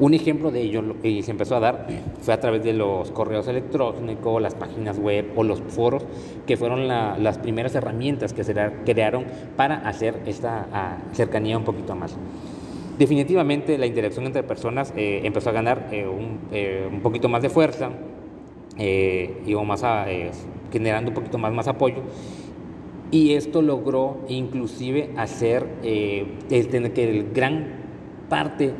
Un 0.00 0.14
ejemplo 0.14 0.50
de 0.50 0.62
ello, 0.62 0.82
y 1.02 1.22
se 1.22 1.30
empezó 1.30 1.56
a 1.56 1.60
dar, 1.60 1.86
fue 2.20 2.34
a 2.34 2.40
través 2.40 2.62
de 2.62 2.72
los 2.72 3.10
correos 3.10 3.48
electrónicos, 3.48 4.42
las 4.42 4.54
páginas 4.54 4.98
web 4.98 5.32
o 5.36 5.44
los 5.44 5.60
foros, 5.60 6.04
que 6.46 6.56
fueron 6.56 6.88
las 6.88 7.38
primeras 7.38 7.74
herramientas 7.74 8.32
que 8.32 8.44
se 8.44 8.54
crearon 8.84 9.24
para 9.56 9.76
hacer 9.88 10.22
esta 10.26 10.98
cercanía 11.12 11.56
un 11.56 11.64
poquito 11.64 11.94
más. 11.94 12.16
Definitivamente 12.98 13.78
la 13.78 13.86
interacción 13.86 14.26
entre 14.26 14.42
personas 14.42 14.92
eh, 14.96 15.20
empezó 15.22 15.50
a 15.50 15.52
ganar 15.52 15.88
eh, 15.92 16.08
un, 16.08 16.40
eh, 16.50 16.88
un, 16.90 17.00
poquito 17.00 17.28
más 17.28 17.42
de 17.42 17.48
fuerza, 17.48 17.90
y 18.76 19.54
más 19.66 19.82
a, 19.82 20.06
generando 20.70 21.10
un 21.10 21.14
poquito 21.14 21.36
más, 21.36 21.52
más 21.52 21.66
apoyo 21.66 22.02
y 23.10 23.34
esto 23.34 23.62
logró 23.62 24.24
inclusive 24.28 25.10
hacer 25.16 25.66
eh, 25.82 26.26
que 26.48 27.10
el 27.10 27.32
gran 27.32 27.88
parte 28.28 28.72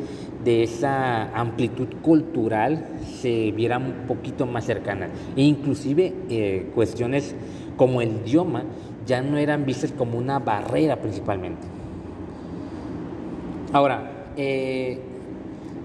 de 0.45 0.63
esa 0.63 1.35
amplitud 1.35 1.89
cultural 2.03 2.87
se 3.21 3.51
viera 3.53 3.79
un 3.79 4.07
poquito 4.07 4.45
más 4.45 4.67
cercana. 4.67 5.09
E 5.35 5.43
inclusive 5.43 6.13
eh, 6.29 6.71
cuestiones 6.75 7.35
como 7.77 8.03
el 8.03 8.21
idioma 8.27 8.65
ya 9.07 9.23
no 9.23 9.39
eran 9.39 9.65
vistas 9.65 9.93
como 9.93 10.19
una 10.19 10.39
barrera 10.39 10.97
principalmente. 10.97 11.67
Ahora, 13.73 14.33
eh, 14.37 14.99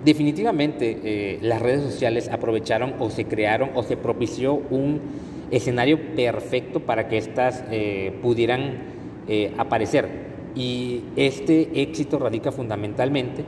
definitivamente 0.04 1.39
las 1.41 1.62
redes 1.62 1.84
sociales 1.84 2.28
aprovecharon 2.28 2.96
o 3.00 3.10
se 3.10 3.24
crearon 3.26 3.70
o 3.76 3.84
se 3.84 3.96
propició 3.96 4.56
un 4.70 5.00
escenario 5.56 6.16
perfecto 6.16 6.80
para 6.82 7.08
que 7.08 7.18
éstas 7.18 7.64
eh, 7.72 8.18
pudieran 8.22 8.78
eh, 9.28 9.54
aparecer. 9.58 10.34
Y 10.56 11.01
este 11.16 11.82
éxito 11.82 12.20
radica 12.20 12.51
fundamentalmente 12.51 13.43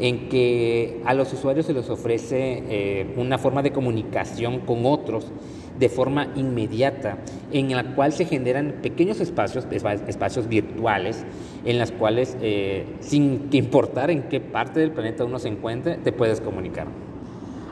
en 0.00 0.28
que 0.28 1.00
a 1.04 1.14
los 1.14 1.32
usuarios 1.32 1.66
se 1.66 1.72
les 1.72 1.88
ofrece 1.88 3.06
una 3.16 3.38
forma 3.38 3.62
de 3.62 3.70
comunicación 3.70 4.60
con 4.60 4.84
otros 4.84 5.30
de 5.78 5.88
forma 5.88 6.28
inmediata, 6.34 7.18
en 7.52 7.74
la 7.74 7.94
cual 7.94 8.12
se 8.12 8.24
generan 8.24 8.76
pequeños 8.82 9.20
espacios, 9.20 9.66
espacios 9.70 10.48
virtuales, 10.48 11.24
en 11.64 11.78
las 11.78 11.92
cuales, 11.92 12.36
eh, 12.40 12.84
sin 13.00 13.48
importar 13.52 14.10
en 14.10 14.24
qué 14.24 14.40
parte 14.40 14.80
del 14.80 14.90
planeta 14.90 15.24
uno 15.24 15.38
se 15.38 15.48
encuentre, 15.48 15.96
te 15.98 16.12
puedes 16.12 16.40
comunicar. 16.40 16.88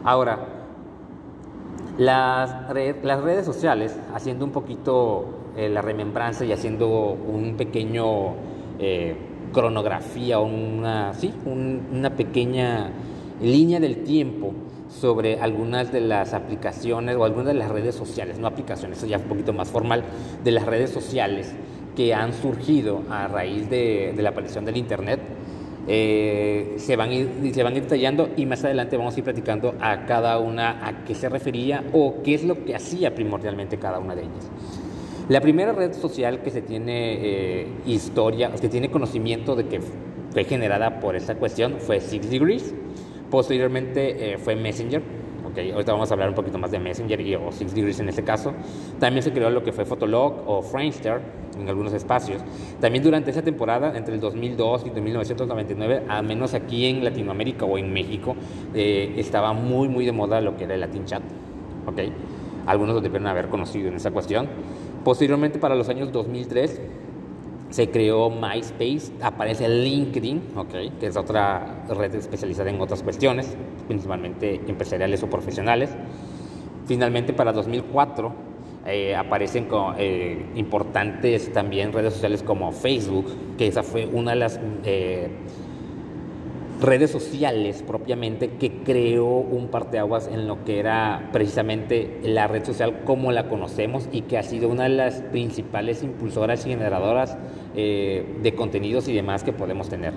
Ahora, 0.05 0.56
las, 1.99 2.51
las 3.03 3.23
redes 3.23 3.47
sociales, 3.47 3.97
haciendo 4.15 4.45
un 4.45 4.53
poquito 4.53 5.25
eh, 5.57 5.69
la 5.69 5.83
remembranza 5.83 6.45
y 6.45 6.53
haciendo 6.53 6.89
un 7.13 7.57
pequeño 7.57 8.35
eh, 8.79 9.17
cronografía, 9.53 10.39
una, 10.39 11.15
¿sí? 11.15 11.33
una 11.47 12.11
pequeña 12.11 12.91
línea 13.41 13.81
del 13.81 14.05
tiempo 14.05 14.53
sobre 14.89 15.41
algunas 15.41 15.93
de 15.93 16.01
las 16.01 16.35
aplicaciones 16.35 17.17
o 17.17 17.25
algunas 17.25 17.49
de 17.49 17.55
las 17.55 17.71
redes 17.71 17.95
sociales, 17.95 18.39
no 18.39 18.47
aplicaciones, 18.47 18.99
eso 18.99 19.07
ya 19.07 19.17
es 19.17 19.23
un 19.23 19.29
poquito 19.29 19.53
más 19.53 19.69
formal, 19.69 20.05
de 20.45 20.51
las 20.51 20.67
redes 20.67 20.91
sociales 20.91 21.55
que 21.97 22.15
han 22.15 22.33
surgido 22.33 23.03
a 23.11 23.27
raíz 23.27 23.69
de, 23.69 24.15
la 24.19 24.31
aparición 24.31 24.65
del 24.65 24.77
Internet. 24.77 25.21
Eh, 25.89 26.75
se, 26.79 26.97
van 26.97 27.11
a 27.11 27.15
ir, 27.15 27.55
se 27.55 27.63
van 27.63 27.75
detallando 27.75 28.31
y 28.37 28.45
más 28.45 28.65
adelante 28.65 28.97
vamos 28.97 29.15
a 29.15 29.19
ir 29.19 29.25
platicando 29.25 29.77
a 29.81 30.05
cada 30.05 30.39
una 30.41 30.85
a 30.85 31.05
qué 31.05 31.15
se 31.15 31.29
refería 31.29 31.85
o 31.93 32.23
qué 32.25 32.35
es 32.35 32.45
lo 32.45 32.65
que 32.65 32.75
hacía 32.75 33.15
primordialmente 33.15 33.79
cada 33.79 34.01
una 34.01 34.17
de 34.17 34.23
ellas. 34.23 34.51
La 35.29 35.41
primera 35.41 35.73
red 35.73 35.93
social 35.93 36.41
que 36.43 36.51
se 36.51 36.63
tiene 36.63 37.15
eh, 37.21 37.69
historia, 37.87 38.53
que 38.53 38.69
tiene 38.69 38.91
conocimiento 38.91 39.55
de 39.55 39.67
que 39.67 39.81
fue 40.33 40.45
generada 40.45 41.01
por 41.01 41.17
esta 41.17 41.37
cuestión 41.37 41.77
fue 41.79 42.01
Six 42.01 42.31
Degrees. 42.31 42.75
Posteriormente 43.31 44.35
eh, 44.35 44.39
fue 44.39 44.55
Messenger. 44.55 45.03
Ahorita 45.73 45.93
vamos 45.93 46.11
a 46.11 46.15
hablar 46.15 46.29
un 46.29 46.35
poquito 46.35 46.59
más 46.59 46.71
de 46.71 46.79
Messenger 46.79 47.21
y, 47.21 47.35
o 47.35 47.51
Six 47.51 47.75
Degrees 47.75 48.01
en 48.01 48.09
este 48.09 48.23
caso. 48.25 48.53
También 48.99 49.23
se 49.23 49.33
creó 49.33 49.51
lo 49.51 49.63
que 49.63 49.73
fue 49.73 49.85
Fotolog 49.85 50.43
o 50.47 50.63
Friendster 50.63 51.21
en 51.59 51.69
algunos 51.69 51.93
espacios. 51.93 52.43
También 52.81 53.03
durante 53.03 53.31
esa 53.31 53.43
temporada, 53.43 53.97
entre 53.97 54.15
el 54.15 54.21
2002 54.21 54.87
y 54.87 55.01
1999, 55.01 56.03
al 56.09 56.25
menos 56.25 56.55
aquí 56.55 56.87
en 56.87 57.05
Latinoamérica 57.05 57.65
o 57.65 57.79
en 57.79 57.93
México, 57.93 58.37
eh, 58.75 59.15
estaba 59.17 59.53
muy, 59.53 59.89
muy 59.89 60.05
de 60.05 60.13
moda 60.13 60.41
lo 60.41 60.57
que 60.57 60.65
era 60.65 60.75
el 60.75 60.81
Latin 60.81 61.05
Chat. 61.05 61.23
Okay. 61.87 62.13
Algunos 62.67 62.97
lo 62.97 63.01
debieron 63.01 63.29
haber 63.29 63.49
conocido 63.49 63.89
en 63.89 63.95
esa 63.95 64.11
cuestión. 64.11 64.49
Posteriormente, 65.05 65.59
para 65.59 65.77
los 65.77 65.89
años 65.89 66.11
2003, 66.11 66.81
se 67.71 67.91
creó 67.91 68.31
MySpace, 68.31 69.13
aparece 69.21 69.69
LinkedIn, 69.69 70.53
okay, 70.57 70.91
que 71.01 71.07
es 71.07 71.17
otra 71.17 71.85
red 71.89 72.15
especializada 72.15 72.71
en 72.71 72.81
otras 72.81 73.03
cuestiones, 73.03 73.57
principalmente 73.87 74.61
empresariales 74.67 75.23
o 75.23 75.31
profesionales. 75.31 75.91
Finalmente, 76.87 77.33
para 77.33 77.53
2004, 77.53 78.33
eh, 78.87 79.17
aparecen 79.17 79.67
eh, 79.99 80.47
importantes 80.55 81.53
también 81.53 81.93
redes 81.93 82.15
sociales 82.15 82.45
como 82.45 82.71
Facebook, 82.71 83.27
que 83.59 83.67
esa 83.67 83.83
fue 83.83 84.07
una 84.07 84.31
de 84.31 84.37
las 84.37 84.61
eh, 84.85 85.29
redes 86.81 87.11
sociales 87.11 87.83
propiamente 87.87 88.51
que 88.51 88.83
creó 88.85 89.27
un 89.27 89.69
parteaguas 89.69 90.29
en 90.29 90.47
lo 90.47 90.65
que 90.65 90.79
era 90.79 91.31
precisamente 91.33 92.21
la 92.23 92.47
red 92.49 92.65
social 92.65 93.03
como 93.05 93.33
la 93.33 93.49
conocemos 93.49 94.09
y 94.13 94.23
que 94.23 94.39
ha 94.39 94.43
sido 94.43 94.69
una 94.69 94.85
de 94.85 94.91
las 94.91 95.23
principales 95.23 96.03
impulsoras 96.03 96.67
y 96.67 96.71
generadoras 96.71 97.37
eh, 97.75 98.25
de 98.43 98.55
contenidos 98.55 99.09
y 99.09 99.15
demás 99.15 99.43
que 99.43 99.53
podemos 99.53 99.89
tener. 99.89 100.13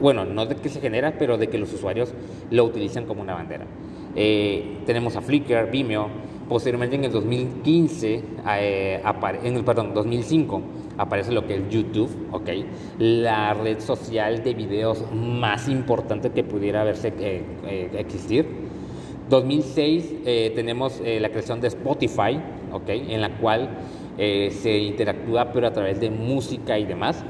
Bueno, 0.00 0.24
no 0.24 0.46
de 0.46 0.56
que 0.56 0.68
se 0.68 0.80
genera, 0.80 1.14
pero 1.18 1.38
de 1.38 1.48
que 1.48 1.58
los 1.58 1.72
usuarios 1.72 2.12
lo 2.50 2.64
utilizan 2.64 3.06
como 3.06 3.22
una 3.22 3.34
bandera. 3.34 3.66
Eh, 4.16 4.78
tenemos 4.84 5.16
a 5.16 5.20
Flickr, 5.20 5.70
Vimeo, 5.70 6.08
posteriormente 6.48 6.96
en 6.96 7.04
el 7.04 7.12
2015, 7.12 8.22
eh, 8.58 9.02
en 9.44 9.56
el, 9.56 9.64
perdón, 9.64 9.94
2005, 9.94 10.62
aparece 10.98 11.32
lo 11.32 11.46
que 11.46 11.56
es 11.56 11.68
YouTube, 11.68 12.10
¿ok? 12.32 12.48
La 12.98 13.54
red 13.54 13.80
social 13.80 14.42
de 14.42 14.54
videos 14.54 15.04
más 15.12 15.68
importante 15.68 16.30
que 16.30 16.44
pudiera 16.44 16.82
haberse 16.82 17.08
eh, 17.18 17.42
eh, 17.66 17.90
existir. 17.98 18.46
2006 19.28 20.14
eh, 20.26 20.52
tenemos 20.54 21.00
la 21.00 21.30
creación 21.30 21.60
de 21.60 21.68
Spotify, 21.68 22.40
¿ok? 22.72 22.88
En 22.88 23.20
la 23.20 23.36
cual 23.38 23.70
se 24.16 24.78
interactúa 24.78 25.52
pero 25.52 25.66
a 25.66 25.72
través 25.72 26.00
de 26.00 26.10
música 26.10 26.78
y 26.78 26.84
demás. 26.84 27.24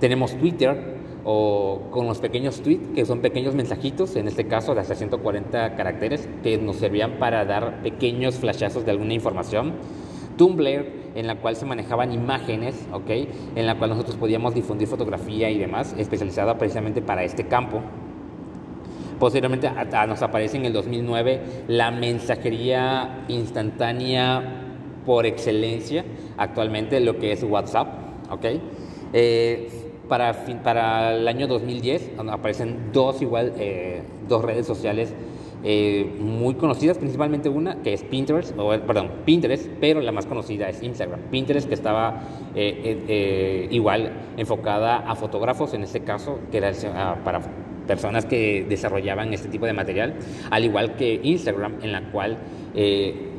Tenemos 0.00 0.36
Twitter 0.36 0.94
o 1.24 1.80
con 1.90 2.06
los 2.06 2.18
pequeños 2.18 2.60
tweets, 2.60 2.88
que 2.94 3.06
son 3.06 3.20
pequeños 3.20 3.54
mensajitos, 3.54 4.14
en 4.16 4.28
este 4.28 4.46
caso 4.46 4.74
de 4.74 4.82
hasta 4.82 4.94
140 4.94 5.74
caracteres, 5.76 6.28
que 6.42 6.58
nos 6.58 6.76
servían 6.76 7.12
para 7.18 7.44
dar 7.46 7.82
pequeños 7.82 8.36
flashazos 8.36 8.84
de 8.84 8.90
alguna 8.90 9.14
información. 9.14 9.72
Tumblr, 10.36 11.03
en 11.14 11.26
la 11.26 11.36
cual 11.36 11.56
se 11.56 11.66
manejaban 11.66 12.12
imágenes, 12.12 12.86
¿ok? 12.92 13.10
En 13.54 13.66
la 13.66 13.78
cual 13.78 13.90
nosotros 13.90 14.16
podíamos 14.16 14.54
difundir 14.54 14.88
fotografía 14.88 15.50
y 15.50 15.58
demás, 15.58 15.94
especializada 15.98 16.58
precisamente 16.58 17.02
para 17.02 17.24
este 17.24 17.46
campo. 17.46 17.80
Posteriormente 19.18 19.70
nos 20.08 20.22
aparece 20.22 20.56
en 20.56 20.64
el 20.64 20.72
2009 20.72 21.40
la 21.68 21.90
mensajería 21.90 23.24
instantánea 23.28 24.62
por 25.06 25.26
excelencia, 25.26 26.04
actualmente 26.36 26.98
lo 27.00 27.18
que 27.18 27.32
es 27.32 27.42
WhatsApp, 27.44 27.88
¿ok? 28.30 28.44
Eh, 29.12 29.68
para, 30.08 30.44
para 30.62 31.14
el 31.14 31.28
año 31.28 31.46
2010 31.46 32.12
aparecen 32.30 32.90
dos 32.92 33.22
igual, 33.22 33.52
eh, 33.56 34.02
dos 34.28 34.44
redes 34.44 34.66
sociales 34.66 35.14
eh, 35.66 36.14
muy 36.20 36.56
conocidas, 36.56 36.98
principalmente 36.98 37.48
una 37.48 37.76
que 37.76 37.94
es 37.94 38.04
Pinterest, 38.04 38.52
o, 38.58 38.68
perdón, 38.80 39.10
Pinterest, 39.24 39.66
pero 39.80 40.02
la 40.02 40.12
más 40.12 40.26
conocida 40.26 40.68
es 40.68 40.82
Instagram. 40.82 41.20
Pinterest 41.30 41.66
que 41.66 41.72
estaba 41.72 42.20
eh, 42.54 43.02
eh, 43.08 43.68
igual 43.70 44.12
enfocada 44.36 44.98
a 44.98 45.14
fotógrafos, 45.14 45.72
en 45.72 45.82
este 45.82 46.00
caso, 46.00 46.38
que 46.50 46.58
era 46.58 46.70
para 47.24 47.40
personas 47.86 48.26
que 48.26 48.66
desarrollaban 48.68 49.32
este 49.32 49.48
tipo 49.48 49.64
de 49.64 49.72
material, 49.72 50.16
al 50.50 50.64
igual 50.64 50.96
que 50.96 51.18
Instagram, 51.22 51.76
en 51.80 51.92
la 51.92 52.10
cual 52.10 52.36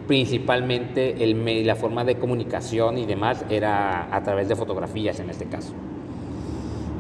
principalmente 0.08 1.24
el, 1.24 1.66
la 1.66 1.76
forma 1.76 2.04
de 2.06 2.16
comunicación 2.16 2.98
y 2.98 3.06
demás 3.06 3.46
era 3.52 4.16
a 4.16 4.24
través 4.24 4.48
de 4.48 4.56
fotografías 4.56 5.20
en 5.20 5.30
este 5.30 5.46
caso. 5.46 5.74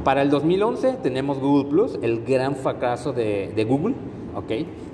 Para 0.04 0.22
el 0.22 0.30
2011 0.30 0.98
tenemos 1.02 1.40
Google 1.40 1.68
Plus, 1.68 1.98
el 2.04 2.24
gran 2.24 2.56
fracaso 2.56 3.12
de, 3.12 3.52
de 3.56 3.64
Google, 3.64 3.96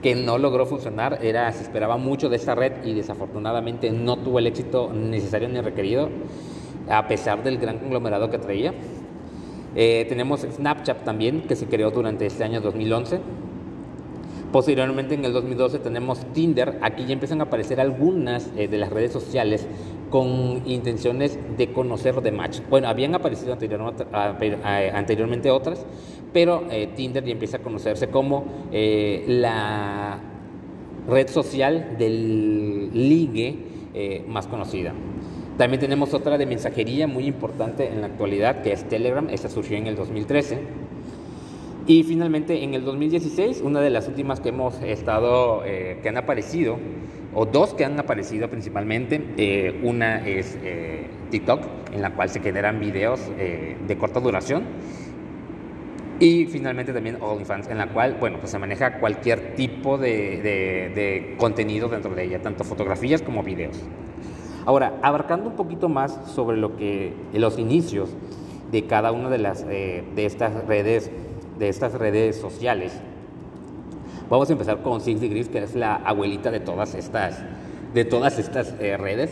que 0.01 0.15
no 0.15 0.37
logró 0.37 0.65
funcionar, 0.65 1.19
era, 1.21 1.51
se 1.51 1.63
esperaba 1.63 1.97
mucho 1.97 2.29
de 2.29 2.35
esta 2.35 2.55
red 2.55 2.83
y 2.85 2.93
desafortunadamente 2.93 3.91
no 3.91 4.17
tuvo 4.17 4.39
el 4.39 4.47
éxito 4.47 4.91
necesario 4.93 5.49
ni 5.49 5.59
requerido, 5.61 6.09
a 6.89 7.07
pesar 7.07 7.43
del 7.43 7.57
gran 7.57 7.79
conglomerado 7.79 8.29
que 8.29 8.37
traía. 8.37 8.73
Eh, 9.75 10.05
tenemos 10.09 10.41
Snapchat 10.41 11.03
también, 11.03 11.41
que 11.43 11.55
se 11.55 11.67
creó 11.67 11.91
durante 11.91 12.25
este 12.25 12.43
año 12.43 12.61
2011. 12.61 13.19
Posteriormente, 14.51 15.15
en 15.15 15.23
el 15.23 15.31
2012, 15.31 15.79
tenemos 15.79 16.25
Tinder. 16.33 16.77
Aquí 16.81 17.05
ya 17.05 17.13
empiezan 17.13 17.39
a 17.39 17.45
aparecer 17.45 17.79
algunas 17.79 18.51
eh, 18.57 18.67
de 18.67 18.77
las 18.77 18.89
redes 18.89 19.13
sociales 19.13 19.65
con 20.09 20.61
intenciones 20.65 21.39
de 21.57 21.71
conocer 21.71 22.21
de 22.21 22.31
match. 22.33 22.59
Bueno, 22.69 22.89
habían 22.89 23.15
aparecido 23.15 23.53
anteriormente 23.53 25.49
otras, 25.51 25.85
pero 26.33 26.63
eh, 26.69 26.89
Tinder 26.95 27.23
ya 27.23 27.31
empieza 27.31 27.57
a 27.57 27.61
conocerse 27.61 28.07
como 28.07 28.45
eh, 28.71 29.25
la 29.27 30.19
red 31.07 31.27
social 31.27 31.95
del 31.97 32.91
ligue 32.93 33.55
eh, 33.93 34.23
más 34.27 34.47
conocida. 34.47 34.93
También 35.57 35.79
tenemos 35.79 36.13
otra 36.13 36.37
de 36.37 36.45
mensajería 36.45 37.07
muy 37.07 37.25
importante 37.25 37.87
en 37.87 38.01
la 38.01 38.07
actualidad, 38.07 38.61
que 38.61 38.71
es 38.71 38.87
Telegram. 38.87 39.27
Esta 39.29 39.49
surgió 39.49 39.77
en 39.77 39.87
el 39.87 39.95
2013. 39.95 40.59
Y 41.87 42.03
finalmente 42.03 42.63
en 42.63 42.73
el 42.73 42.85
2016, 42.85 43.61
una 43.61 43.81
de 43.81 43.89
las 43.89 44.07
últimas 44.07 44.39
que 44.39 44.49
hemos 44.49 44.81
estado, 44.81 45.63
que 45.63 46.07
han 46.07 46.17
aparecido, 46.17 46.77
o 47.33 47.45
dos 47.45 47.73
que 47.73 47.83
han 47.83 47.99
aparecido 47.99 48.49
principalmente, 48.49 49.79
una 49.83 50.25
es 50.25 50.57
TikTok, 51.31 51.61
en 51.93 52.01
la 52.01 52.11
cual 52.11 52.29
se 52.29 52.39
generan 52.39 52.79
videos 52.79 53.19
de 53.37 53.97
corta 53.97 54.19
duración 54.19 54.63
y 56.21 56.45
finalmente 56.45 56.93
también 56.93 57.17
OnlyFans, 57.19 57.67
en 57.67 57.77
la 57.77 57.87
cual, 57.87 58.15
bueno, 58.19 58.37
pues 58.39 58.51
se 58.51 58.59
maneja 58.59 58.99
cualquier 58.99 59.55
tipo 59.55 59.97
de, 59.97 61.35
contenido 61.37 61.89
dentro 61.89 62.15
de 62.15 62.23
ella, 62.23 62.41
tanto 62.41 62.63
fotografías 62.63 63.21
como 63.21 63.43
videos. 63.43 63.77
Ahora, 64.65 64.99
abarcando 65.01 65.49
un 65.49 65.55
poquito 65.55 65.89
más 65.89 66.17
sobre 66.27 66.57
lo 66.57 66.77
que 66.77 67.13
los 67.33 67.57
inicios 67.57 68.11
de 68.71 68.85
cada 68.85 69.11
una 69.11 69.29
de 69.29 69.39
las 69.39 69.65
eh, 69.67 70.03
de 70.15 70.25
estas 70.25 70.65
redes 70.65 71.11
de 71.57 71.67
estas 71.67 71.93
redes 71.93 72.37
sociales, 72.37 73.01
Vamos 74.31 74.49
a 74.49 74.53
empezar 74.53 74.81
con 74.81 75.01
Six 75.01 75.19
Degrees, 75.19 75.49
que 75.49 75.61
es 75.61 75.75
la 75.75 75.95
abuelita 75.95 76.51
de 76.51 76.61
todas 76.61 76.95
estas, 76.95 77.43
de 77.93 78.05
todas 78.05 78.39
estas 78.39 78.73
eh, 78.79 78.95
redes. 78.95 79.29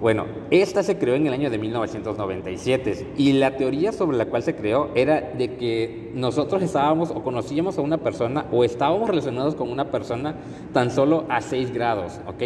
Bueno, 0.00 0.26
esta 0.50 0.82
se 0.82 0.98
creó 0.98 1.14
en 1.14 1.26
el 1.26 1.32
año 1.32 1.50
de 1.50 1.58
1997 1.58 3.06
y 3.16 3.32
la 3.34 3.56
teoría 3.56 3.92
sobre 3.92 4.16
la 4.16 4.26
cual 4.26 4.42
se 4.42 4.54
creó 4.54 4.90
era 4.94 5.20
de 5.20 5.54
que 5.54 6.10
nosotros 6.14 6.62
estábamos 6.62 7.10
o 7.10 7.22
conocíamos 7.22 7.78
a 7.78 7.80
una 7.80 7.98
persona 7.98 8.46
o 8.50 8.64
estábamos 8.64 9.08
relacionados 9.08 9.54
con 9.54 9.70
una 9.70 9.90
persona 9.90 10.34
tan 10.72 10.90
solo 10.90 11.24
a 11.28 11.40
6 11.40 11.72
grados, 11.72 12.20
¿ok? 12.26 12.42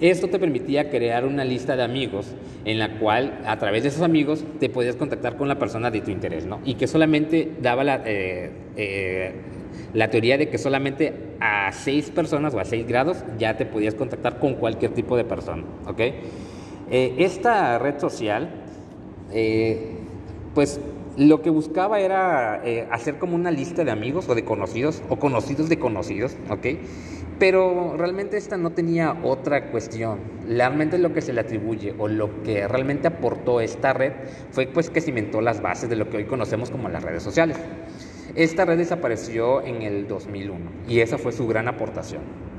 Esto 0.00 0.28
te 0.28 0.38
permitía 0.38 0.90
crear 0.90 1.26
una 1.26 1.44
lista 1.44 1.76
de 1.76 1.82
amigos 1.82 2.34
en 2.64 2.78
la 2.78 2.98
cual 2.98 3.40
a 3.46 3.58
través 3.58 3.82
de 3.82 3.88
esos 3.88 4.02
amigos 4.02 4.44
te 4.60 4.68
podías 4.68 4.96
contactar 4.96 5.36
con 5.36 5.48
la 5.48 5.58
persona 5.58 5.90
de 5.90 6.00
tu 6.00 6.10
interés, 6.10 6.46
¿no? 6.46 6.60
Y 6.64 6.74
que 6.74 6.86
solamente 6.86 7.52
daba 7.60 7.82
la, 7.82 8.02
eh, 8.06 8.50
eh, 8.76 9.32
la 9.92 10.08
teoría 10.08 10.38
de 10.38 10.48
que 10.48 10.58
solamente 10.58 11.12
a 11.40 11.72
6 11.72 12.10
personas 12.10 12.54
o 12.54 12.60
a 12.60 12.64
6 12.64 12.86
grados 12.86 13.24
ya 13.38 13.56
te 13.56 13.66
podías 13.66 13.94
contactar 13.94 14.38
con 14.38 14.54
cualquier 14.54 14.92
tipo 14.92 15.16
de 15.16 15.24
persona, 15.24 15.64
¿ok? 15.86 16.00
Eh, 16.94 17.24
esta 17.24 17.78
red 17.78 17.98
social, 17.98 18.50
eh, 19.32 19.92
pues 20.54 20.78
lo 21.16 21.40
que 21.40 21.48
buscaba 21.48 22.00
era 22.00 22.60
eh, 22.66 22.86
hacer 22.90 23.18
como 23.18 23.34
una 23.34 23.50
lista 23.50 23.82
de 23.82 23.90
amigos 23.90 24.28
o 24.28 24.34
de 24.34 24.44
conocidos 24.44 25.02
o 25.08 25.16
conocidos 25.16 25.70
de 25.70 25.78
conocidos, 25.78 26.36
¿ok? 26.50 26.66
Pero 27.38 27.96
realmente 27.96 28.36
esta 28.36 28.58
no 28.58 28.72
tenía 28.72 29.16
otra 29.22 29.70
cuestión. 29.70 30.18
Realmente 30.46 30.98
lo 30.98 31.14
que 31.14 31.22
se 31.22 31.32
le 31.32 31.40
atribuye 31.40 31.94
o 31.98 32.08
lo 32.08 32.42
que 32.42 32.68
realmente 32.68 33.08
aportó 33.08 33.62
esta 33.62 33.94
red 33.94 34.12
fue 34.50 34.66
pues 34.66 34.90
que 34.90 35.00
cimentó 35.00 35.40
las 35.40 35.62
bases 35.62 35.88
de 35.88 35.96
lo 35.96 36.10
que 36.10 36.18
hoy 36.18 36.24
conocemos 36.26 36.70
como 36.70 36.90
las 36.90 37.02
redes 37.02 37.22
sociales. 37.22 37.56
Esta 38.34 38.66
red 38.66 38.76
desapareció 38.76 39.64
en 39.64 39.80
el 39.80 40.06
2001 40.06 40.58
y 40.86 41.00
esa 41.00 41.16
fue 41.16 41.32
su 41.32 41.46
gran 41.46 41.68
aportación. 41.68 42.51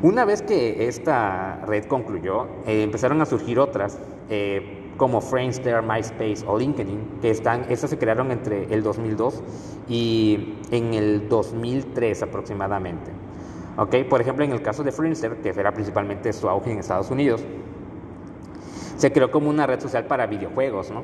Una 0.00 0.24
vez 0.24 0.42
que 0.42 0.86
esta 0.86 1.60
red 1.66 1.86
concluyó, 1.86 2.46
eh, 2.68 2.84
empezaron 2.84 3.20
a 3.20 3.26
surgir 3.26 3.58
otras, 3.58 3.98
eh, 4.30 4.92
como 4.96 5.20
Friendster, 5.20 5.82
MySpace 5.82 6.44
o 6.46 6.56
LinkedIn, 6.56 7.18
que 7.20 7.30
están, 7.30 7.66
estas 7.68 7.90
se 7.90 7.98
crearon 7.98 8.30
entre 8.30 8.72
el 8.72 8.84
2002 8.84 9.42
y 9.88 10.54
en 10.70 10.94
el 10.94 11.28
2003 11.28 12.22
aproximadamente. 12.22 13.10
Okay, 13.76 14.04
por 14.04 14.20
ejemplo, 14.20 14.44
en 14.44 14.52
el 14.52 14.62
caso 14.62 14.84
de 14.84 14.92
Friendster, 14.92 15.38
que 15.38 15.48
era 15.48 15.72
principalmente 15.72 16.32
su 16.32 16.48
auge 16.48 16.70
en 16.70 16.78
Estados 16.78 17.10
Unidos, 17.10 17.44
se 18.96 19.12
creó 19.12 19.32
como 19.32 19.50
una 19.50 19.66
red 19.66 19.80
social 19.80 20.04
para 20.06 20.26
videojuegos, 20.26 20.92
¿no? 20.92 21.02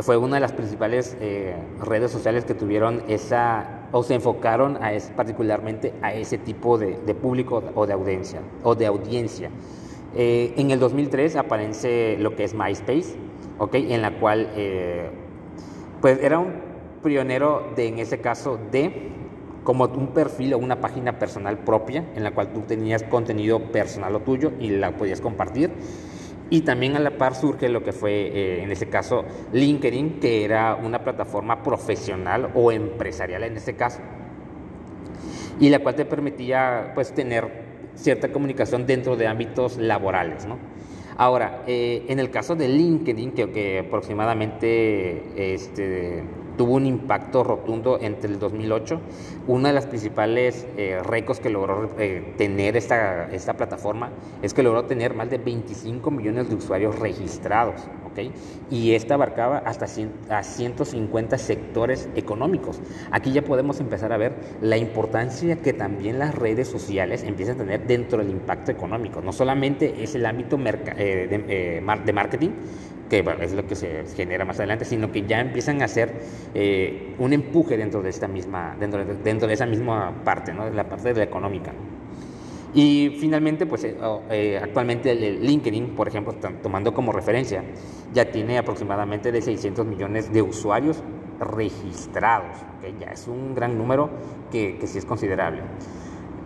Fue 0.00 0.16
una 0.16 0.36
de 0.36 0.40
las 0.40 0.52
principales 0.52 1.16
eh, 1.20 1.54
redes 1.80 2.10
sociales 2.10 2.44
que 2.44 2.54
tuvieron 2.54 3.02
esa 3.08 3.82
o 3.92 4.02
se 4.02 4.14
enfocaron 4.14 4.76
a 4.82 4.92
particularmente 5.14 5.92
a 6.00 6.14
ese 6.14 6.38
tipo 6.38 6.78
de, 6.78 6.96
público 7.14 7.62
o 7.74 7.86
de 7.86 7.92
audiencia. 7.92 8.40
O 8.62 8.74
de 8.74 8.86
audiencia. 8.86 9.50
Eh, 10.14 10.54
en 10.56 10.70
el 10.70 10.80
2003 10.80 11.36
aparece 11.36 12.16
lo 12.18 12.34
que 12.34 12.44
es 12.44 12.54
MySpace, 12.54 13.16
¿okay? 13.58 13.92
en 13.92 14.00
la 14.00 14.18
cual 14.18 14.50
eh, 14.56 15.10
pues 16.00 16.18
era 16.22 16.38
un 16.38 16.54
pionero 17.02 17.70
de, 17.76 17.88
en 17.88 17.98
ese 17.98 18.18
caso, 18.18 18.58
de 18.70 19.10
como 19.62 19.84
un 19.84 20.08
perfil 20.08 20.54
o 20.54 20.58
una 20.58 20.80
página 20.80 21.18
personal 21.18 21.58
propia 21.58 22.04
en 22.16 22.24
la 22.24 22.32
cual 22.32 22.52
tú 22.52 22.62
tenías 22.62 23.02
contenido 23.04 23.60
personal 23.70 24.14
o 24.16 24.20
tuyo 24.20 24.52
y 24.58 24.70
la 24.70 24.96
podías 24.96 25.20
compartir. 25.20 25.70
Y 26.52 26.60
también 26.60 26.96
a 26.96 27.00
la 27.00 27.16
par 27.16 27.34
surge 27.34 27.70
lo 27.70 27.82
que 27.82 27.94
fue, 27.94 28.12
eh, 28.12 28.62
en 28.62 28.70
ese 28.70 28.90
caso, 28.90 29.24
LinkedIn, 29.54 30.20
que 30.20 30.44
era 30.44 30.74
una 30.74 31.02
plataforma 31.02 31.62
profesional 31.62 32.50
o 32.54 32.70
empresarial 32.70 33.44
en 33.44 33.56
este 33.56 33.74
caso, 33.74 34.00
y 35.58 35.70
la 35.70 35.78
cual 35.78 35.94
te 35.94 36.04
permitía 36.04 36.92
pues, 36.94 37.14
tener 37.14 37.48
cierta 37.94 38.30
comunicación 38.30 38.86
dentro 38.86 39.16
de 39.16 39.28
ámbitos 39.28 39.78
laborales. 39.78 40.44
¿no? 40.44 40.58
Ahora, 41.16 41.62
eh, 41.66 42.04
en 42.08 42.18
el 42.18 42.30
caso 42.30 42.54
de 42.54 42.68
LinkedIn, 42.68 43.32
que, 43.32 43.50
que 43.50 43.78
aproximadamente 43.78 45.54
este, 45.54 46.22
tuvo 46.56 46.74
un 46.74 46.86
impacto 46.86 47.44
rotundo 47.44 47.98
entre 48.00 48.30
el 48.30 48.38
2008. 48.38 49.00
Una 49.46 49.68
de 49.68 49.74
las 49.74 49.86
principales 49.86 50.66
eh, 50.76 51.00
récords 51.04 51.40
que 51.40 51.50
logró 51.50 51.90
eh, 51.98 52.34
tener 52.36 52.76
esta, 52.76 53.30
esta 53.32 53.54
plataforma 53.54 54.10
es 54.42 54.54
que 54.54 54.62
logró 54.62 54.84
tener 54.84 55.14
más 55.14 55.30
de 55.30 55.38
25 55.38 56.10
millones 56.10 56.48
de 56.48 56.54
usuarios 56.54 56.98
registrados. 56.98 57.82
¿okay? 58.10 58.32
Y 58.70 58.94
esta 58.94 59.14
abarcaba 59.14 59.58
hasta 59.58 59.86
a 60.30 60.42
150 60.42 61.38
sectores 61.38 62.08
económicos. 62.14 62.80
Aquí 63.10 63.32
ya 63.32 63.42
podemos 63.42 63.80
empezar 63.80 64.12
a 64.12 64.16
ver 64.16 64.34
la 64.60 64.76
importancia 64.76 65.56
que 65.56 65.72
también 65.72 66.18
las 66.18 66.34
redes 66.34 66.68
sociales 66.68 67.22
empiezan 67.22 67.56
a 67.56 67.58
tener 67.58 67.86
dentro 67.86 68.18
del 68.18 68.30
impacto 68.30 68.70
económico. 68.70 69.20
No 69.20 69.32
solamente 69.32 70.02
es 70.02 70.14
el 70.14 70.26
ámbito 70.26 70.58
eh, 70.58 71.26
de, 71.28 71.44
eh, 71.48 71.82
de 72.04 72.12
marketing, 72.12 72.50
que 73.12 73.22
es 73.42 73.52
lo 73.52 73.66
que 73.66 73.74
se 73.74 74.06
genera 74.16 74.46
más 74.46 74.58
adelante, 74.58 74.86
sino 74.86 75.12
que 75.12 75.26
ya 75.26 75.38
empiezan 75.38 75.82
a 75.82 75.84
hacer 75.84 76.14
eh, 76.54 77.14
un 77.18 77.34
empuje 77.34 77.76
dentro 77.76 78.00
de 78.00 78.08
esta 78.08 78.26
misma, 78.26 78.74
dentro 78.80 79.04
de, 79.04 79.16
dentro 79.16 79.46
de 79.46 79.52
esa 79.52 79.66
misma 79.66 80.22
parte, 80.24 80.54
¿no? 80.54 80.70
la 80.70 80.88
parte 80.88 81.12
de 81.12 81.18
la 81.18 81.24
económica. 81.24 81.74
Y 82.72 83.18
finalmente, 83.20 83.66
pues 83.66 83.84
eh, 83.84 83.98
oh, 84.02 84.22
eh, 84.30 84.58
actualmente 84.62 85.10
el 85.10 85.44
LinkedIn, 85.44 85.88
por 85.88 86.08
ejemplo, 86.08 86.34
tomando 86.62 86.94
como 86.94 87.12
referencia, 87.12 87.62
ya 88.14 88.30
tiene 88.30 88.56
aproximadamente 88.56 89.30
de 89.30 89.42
600 89.42 89.84
millones 89.84 90.32
de 90.32 90.40
usuarios 90.40 91.02
registrados, 91.38 92.56
que 92.80 92.94
ya 92.98 93.08
es 93.08 93.28
un 93.28 93.54
gran 93.54 93.76
número 93.76 94.08
que, 94.50 94.78
que 94.78 94.86
sí 94.86 94.96
es 94.96 95.04
considerable. 95.04 95.60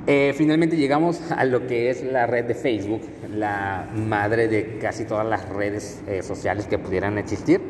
Eh, 0.09 0.35
finalmente 0.37 0.77
llegamos 0.77 1.33
a 1.33 1.45
lo 1.45 1.67
que 1.67 1.91
es 1.91 2.05
la 2.05 2.29
red 2.29 2.45
de 2.45 2.55
Facebook, 2.55 3.03
la 3.29 3.89
madre 3.93 4.47
de 4.47 4.79
casi 4.79 5.05
todas 5.05 5.27
las 5.27 5.49
redes 5.49 6.01
eh, 6.07 6.23
sociales 6.23 6.69
que 6.69 6.79
pudieran 6.79 7.19
existir. 7.19 7.61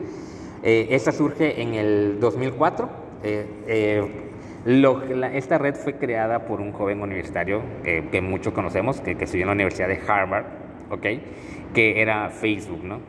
Eh, 0.62 0.88
esta 0.90 1.12
surge 1.12 1.62
en 1.62 1.72
el 1.74 2.20
2004. 2.20 3.06
esta 5.32 5.58
red 5.58 5.76
fue 5.76 5.94
creada 5.94 6.44
por 6.44 6.60
un 6.60 6.72
joven 6.72 7.00
universitario 7.00 7.62
que 7.82 8.20
muchos 8.20 8.52
conocemos, 8.52 9.00
que, 9.00 9.14
que, 9.16 9.24
estudió 9.24 9.44
en 9.44 9.48
la 9.48 9.54
Universidad 9.54 9.88
de 9.88 9.98
Harvard, 10.06 10.44
¿okay? 10.90 11.22
que 11.72 12.02
era 12.02 12.28
Facebook. 12.28 12.84
¿no? 12.84 13.00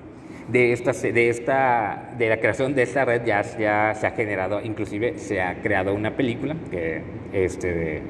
De, 0.48 0.72
esta, 0.72 0.94
de, 0.94 1.30
esta, 1.30 2.14
de 2.18 2.30
la 2.30 2.38
creación 2.38 2.74
de 2.74 2.84
esta 2.84 3.04
red 3.04 3.26
ya, 3.26 3.42
ya 3.42 3.94
se 3.94 4.08
ha 4.08 4.12
generado, 4.12 4.62
inclusive 4.62 5.18
se 5.18 5.42
ha 5.42 5.62
creado 5.62 5.94
una 5.94 6.16
película 6.16 6.56
que 6.72 7.02
este, 7.34 8.02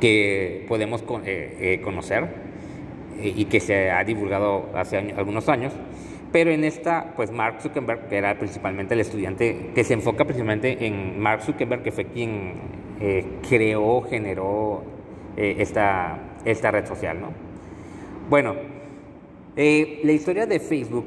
que 0.00 0.64
podemos 0.68 1.02
eh, 1.24 1.56
eh, 1.60 1.80
conocer 1.82 2.24
eh, 3.18 3.32
y 3.34 3.46
que 3.46 3.60
se 3.60 3.90
ha 3.90 4.04
divulgado 4.04 4.66
hace 4.74 4.98
algunos 5.16 5.48
años. 5.48 5.72
Pero 6.32 6.50
en 6.50 6.64
esta, 6.64 7.14
pues 7.16 7.30
Mark 7.30 7.60
Zuckerberg, 7.60 8.08
que 8.08 8.16
era 8.16 8.38
principalmente 8.38 8.94
el 8.94 9.00
estudiante, 9.00 9.70
que 9.74 9.84
se 9.84 9.94
enfoca 9.94 10.24
principalmente 10.24 10.86
en 10.86 11.18
Mark 11.18 11.42
Zuckerberg, 11.42 11.82
que 11.82 11.92
fue 11.92 12.06
quien 12.06 12.54
creó, 13.48 14.02
generó 14.02 14.82
esta, 15.36 16.18
esta 16.44 16.70
red 16.72 16.86
social, 16.86 17.20
¿no? 17.20 17.28
Bueno, 18.28 18.54
la 19.54 20.12
historia 20.12 20.46
de 20.46 20.58
Facebook, 20.58 21.06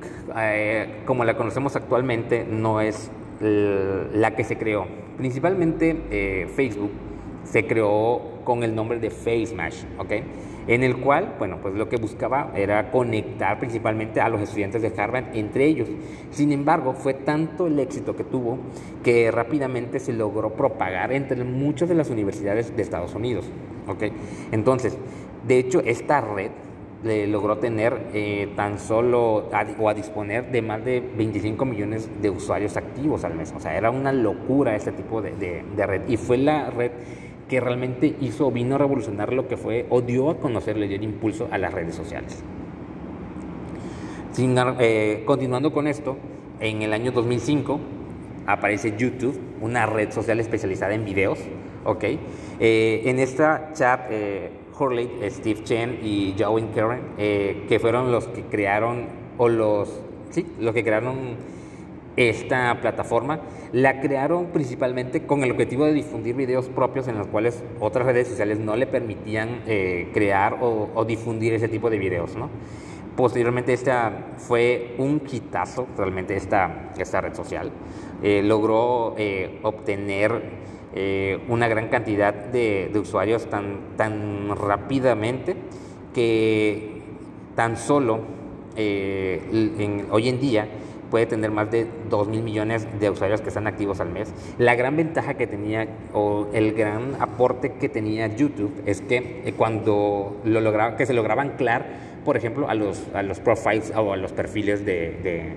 como 1.06 1.26
la 1.26 1.36
conocemos 1.36 1.76
actualmente, 1.76 2.46
no 2.50 2.80
es 2.82 3.12
la 3.42 4.36
que 4.36 4.44
se 4.46 4.58
creó. 4.58 4.88
Principalmente 5.18 6.48
Facebook 6.56 6.92
se 7.44 7.68
creó 7.68 8.39
con 8.50 8.64
el 8.64 8.74
nombre 8.74 8.98
de 8.98 9.12
FaceMash, 9.12 9.84
¿ok? 10.00 10.12
En 10.68 10.82
el 10.82 10.98
cual, 10.98 11.36
bueno, 11.38 11.60
pues 11.62 11.76
lo 11.76 11.88
que 11.88 11.98
buscaba 11.98 12.52
era 12.56 12.90
conectar 12.90 13.60
principalmente 13.60 14.22
a 14.22 14.28
los 14.28 14.42
estudiantes 14.42 14.82
de 14.82 14.92
Harvard 15.00 15.26
entre 15.36 15.66
ellos. 15.66 15.88
Sin 16.32 16.52
embargo, 16.52 16.94
fue 16.94 17.14
tanto 17.14 17.68
el 17.68 17.78
éxito 17.78 18.16
que 18.16 18.24
tuvo 18.24 18.58
que 19.04 19.30
rápidamente 19.30 20.00
se 20.00 20.14
logró 20.14 20.54
propagar 20.54 21.12
entre 21.14 21.44
muchas 21.44 21.90
de 21.90 21.94
las 21.94 22.10
universidades 22.10 22.76
de 22.76 22.82
Estados 22.82 23.14
Unidos, 23.14 23.46
¿ok? 23.88 24.06
Entonces, 24.52 24.98
de 25.48 25.60
hecho, 25.60 25.82
esta 25.86 26.20
red 26.20 26.50
logró 27.04 27.60
tener 27.60 28.08
eh, 28.16 28.52
tan 28.56 28.80
solo 28.80 29.48
o 29.80 29.90
a 29.90 29.94
disponer 29.94 30.52
de 30.52 30.64
más 30.64 30.84
de 30.84 31.02
25 31.02 31.66
millones 31.66 32.10
de 32.20 32.32
usuarios 32.32 32.76
activos 32.78 33.24
al 33.24 33.36
mes. 33.36 33.54
O 33.56 33.60
sea, 33.60 33.78
era 33.78 33.92
una 33.92 34.12
locura 34.12 34.76
este 34.76 34.92
tipo 34.92 35.22
de 35.22 35.64
red. 35.78 36.02
Y 36.10 36.18
fue 36.18 36.40
la 36.40 36.72
red 36.72 36.92
que 37.50 37.60
realmente 37.60 38.16
hizo, 38.22 38.52
vino 38.52 38.76
a 38.76 38.78
revolucionar 38.78 39.34
lo 39.34 39.48
que 39.48 39.58
fue 39.58 39.88
o 39.90 40.02
dio 40.02 40.30
a 40.30 40.38
conocer, 40.38 40.78
le 40.78 40.88
dio 40.88 40.98
el 40.98 41.04
impulso 41.04 41.50
a 41.52 41.58
las 41.58 41.74
redes 41.74 41.96
sociales. 41.96 42.44
Eh, 44.42 45.24
continuando 45.26 45.74
con 45.74 45.86
esto, 45.88 46.16
en 46.62 46.82
el 46.82 46.94
año 46.94 47.12
2005 47.12 47.80
aparece 48.46 48.96
YouTube, 48.98 49.38
una 49.60 49.86
red 49.86 50.12
social 50.12 50.40
especializada 50.40 50.94
en 50.94 51.04
videos, 51.04 51.40
¿ok? 51.84 52.04
Eh, 52.60 53.02
en 53.04 53.20
esta 53.20 53.72
chat, 53.74 54.08
eh, 54.10 54.52
Hurley, 54.80 55.10
Steve 55.30 55.64
Chen 55.64 56.00
y 56.02 56.36
Joe 56.40 56.64
Karen, 56.74 57.02
que 57.18 57.80
fueron 57.82 58.14
los 58.14 58.28
que 58.28 58.44
crearon, 58.44 59.08
o 59.38 59.50
los, 59.50 60.02
sí, 60.30 60.46
los 60.58 60.74
que 60.74 60.86
crearon 60.86 61.36
esta 62.20 62.82
plataforma 62.82 63.40
la 63.72 64.02
crearon 64.02 64.48
principalmente 64.48 65.26
con 65.26 65.42
el 65.46 65.52
objetivo 65.52 65.86
de 65.86 65.94
difundir 65.94 66.36
videos 66.36 66.68
propios 66.68 67.08
en 67.08 67.18
los 67.18 67.28
cuales 67.28 67.64
otras 67.80 68.06
redes 68.06 68.28
sociales 68.28 68.60
no 68.60 68.76
le 68.76 68.88
permitían 68.88 69.62
eh, 69.66 70.10
crear 70.14 70.58
o, 70.62 71.06
difundir 71.06 71.54
ese 71.54 71.70
tipo 71.70 71.90
de 71.90 71.98
videos. 71.98 72.36
¿no? 72.36 72.50
Posteriormente 73.16 73.72
esta 73.72 74.34
fue 74.38 74.96
un 74.98 75.22
quitazo 75.22 75.88
realmente 75.96 76.36
esta, 76.36 76.92
esta 76.98 77.22
red 77.22 77.34
social. 77.34 77.72
Eh, 78.22 78.42
logró 78.44 79.16
eh, 79.18 79.60
obtener 79.64 80.70
una 81.48 81.68
gran 81.68 81.88
cantidad 81.88 82.34
de, 82.34 82.92
usuarios 83.00 83.46
tan, 83.46 83.96
tan 83.96 84.50
rápidamente 84.58 85.56
que 86.14 87.02
tan 87.56 87.78
solo 87.78 88.22
hoy 88.76 90.30
en 90.30 90.40
día 90.40 90.68
puede 91.10 91.26
tener 91.26 91.52
más 91.52 91.72
de 91.72 91.88
2 92.10 92.28
mil 92.28 92.44
millones 92.44 92.88
de 93.00 93.10
usuarios 93.10 93.42
que 93.42 93.50
están 93.50 93.68
activos 93.68 94.00
al 94.00 94.10
mes. 94.10 94.34
La 94.58 94.76
gran 94.76 94.96
ventaja 94.96 95.36
que 95.36 95.48
tenía 95.48 95.88
o 96.14 96.48
el 96.54 96.74
gran 96.74 97.16
aporte 97.20 97.74
que 97.74 97.90
tenía 97.90 98.28
YouTube 98.28 98.82
es 98.86 99.02
que 99.02 99.42
eh, 99.46 99.54
cuando 99.56 100.40
lo 100.44 100.62
lograba, 100.62 100.96
que 100.96 101.06
se 101.06 101.14
lograba 101.14 101.42
anclar, 101.42 101.86
por 102.26 102.38
ejemplo, 102.38 102.70
a 102.70 102.76
los, 102.76 103.04
a 103.14 103.24
los 103.24 103.40
profiles 103.40 103.92
o 103.96 104.14
a 104.14 104.18
los 104.18 104.32
perfiles 104.32 104.86
de, 104.86 105.56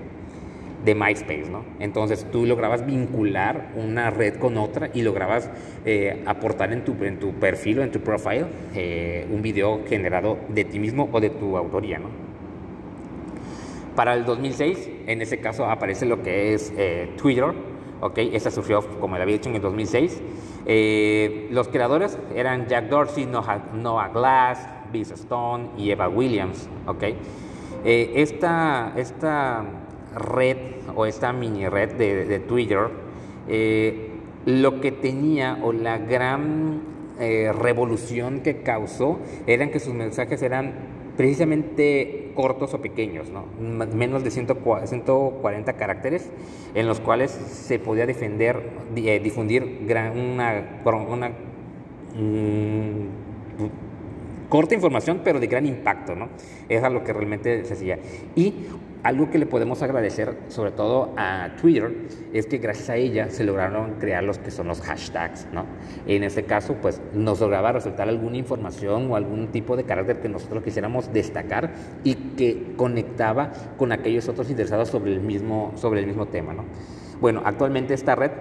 de, 0.83 0.95
MySpace, 0.95 1.49
¿no? 1.49 1.63
Entonces 1.79 2.25
tú 2.29 2.45
lograbas 2.45 2.85
vincular 2.85 3.69
una 3.75 4.09
red 4.09 4.35
con 4.35 4.57
otra 4.57 4.89
y 4.93 5.01
lograbas 5.01 5.49
eh, 5.85 6.21
aportar 6.25 6.73
en 6.73 6.83
tu, 6.83 7.01
en 7.03 7.19
tu 7.19 7.31
perfil 7.33 7.79
o 7.79 7.83
en 7.83 7.91
tu 7.91 8.01
profile 8.01 8.45
eh, 8.75 9.25
un 9.31 9.41
video 9.41 9.79
generado 9.87 10.37
de 10.49 10.65
ti 10.65 10.79
mismo 10.79 11.07
o 11.11 11.21
de 11.21 11.29
tu 11.29 11.55
autoría, 11.55 11.99
¿no? 11.99 12.32
Para 13.95 14.15
el 14.15 14.25
2006, 14.25 14.89
en 15.05 15.21
ese 15.21 15.39
caso 15.39 15.65
aparece 15.65 16.07
lo 16.07 16.23
que 16.23 16.55
es 16.55 16.73
eh, 16.75 17.11
Twitter, 17.15 17.45
¿ok? 18.01 18.17
Esta 18.17 18.49
surgió, 18.49 18.81
como 18.99 19.17
le 19.17 19.21
había 19.21 19.35
dicho, 19.35 19.49
en 19.49 19.55
el 19.55 19.61
2006. 19.61 20.19
Eh, 20.65 21.47
los 21.51 21.67
creadores 21.67 22.17
eran 22.35 22.67
Jack 22.67 22.89
Dorsey, 22.89 23.27
Noah, 23.27 24.07
Glass, 24.07 24.67
Biz 24.91 25.11
Stone 25.11 25.69
y 25.77 25.91
Eva 25.91 26.09
Williams, 26.09 26.67
¿ok? 26.87 27.03
Eh, 27.85 28.13
esta, 28.15 28.93
esta 28.95 29.63
red 30.15 30.57
o 30.95 31.05
esta 31.05 31.31
mini 31.31 31.67
red 31.67 31.93
de, 31.93 32.25
de 32.25 32.39
Twitter, 32.39 32.89
lo 34.45 34.81
que 34.81 34.91
tenía 34.91 35.59
o 35.61 35.71
la 35.71 35.99
gran 35.99 36.81
revolución 37.19 38.39
que 38.39 38.63
causó 38.63 39.19
eran 39.45 39.69
que 39.69 39.79
sus 39.79 39.93
mensajes 39.93 40.41
eran 40.41 40.92
precisamente 41.17 42.31
cortos 42.35 42.73
o 42.73 42.81
pequeños, 42.81 43.29
¿no? 43.29 43.45
menos 43.59 44.23
de 44.23 44.31
140 44.31 45.73
caracteres, 45.73 46.29
en 46.73 46.87
los 46.87 46.99
cuales 46.99 47.31
se 47.31 47.79
podía 47.79 48.05
defender, 48.05 48.61
eh, 48.95 49.19
difundir 49.19 49.85
una, 50.15 51.31
mm, 52.15 53.23
corta 54.49 54.75
información, 54.75 55.21
pero 55.23 55.39
de 55.39 55.47
gran 55.47 55.65
impacto. 55.65 56.15
¿no? 56.15 56.29
Es 56.69 56.83
a 56.83 56.89
lo 56.89 57.03
que 57.03 57.13
realmente 57.13 57.65
se 57.65 57.73
hacía. 57.73 57.99
Y 58.35 58.53
algo 59.03 59.29
que 59.29 59.37
le 59.37 59.45
podemos 59.45 59.81
agradecer, 59.81 60.37
sobre 60.47 60.71
todo 60.71 61.13
a 61.17 61.49
Twitter, 61.59 61.93
es 62.31 62.45
que 62.45 62.57
gracias 62.57 62.89
a 62.89 62.95
ella 62.95 63.29
se 63.29 63.43
lograron 63.43 63.95
crear 63.99 64.23
los 64.23 64.37
que 64.37 64.49
son 64.49 64.67
los 64.67 64.81
hashtags, 64.81 65.47
¿no? 65.51 65.65
En 66.07 66.23
este 66.23 66.43
caso, 66.43 66.75
pues 66.81 67.01
nos 67.13 67.41
lograba 67.41 67.73
resultar 67.73 68.07
alguna 68.07 68.37
información 68.37 69.11
o 69.11 69.15
algún 69.15 69.49
tipo 69.49 69.75
de 69.75 69.83
carácter 69.83 70.21
que 70.21 70.29
nosotros 70.29 70.63
quisiéramos 70.63 71.11
destacar 71.11 71.73
y 72.05 72.15
que 72.15 72.73
conectaba 72.77 73.51
con 73.77 73.91
aquellos 73.91 74.29
otros 74.29 74.49
interesados 74.49 74.87
sobre 74.87 75.11
el 75.11 75.19
mismo, 75.19 75.73
sobre 75.75 75.99
el 75.99 76.07
mismo 76.07 76.27
tema, 76.27 76.53
¿no? 76.53 76.63
Bueno, 77.19 77.41
actualmente 77.43 77.93
esta 77.93 78.15
red 78.15 78.31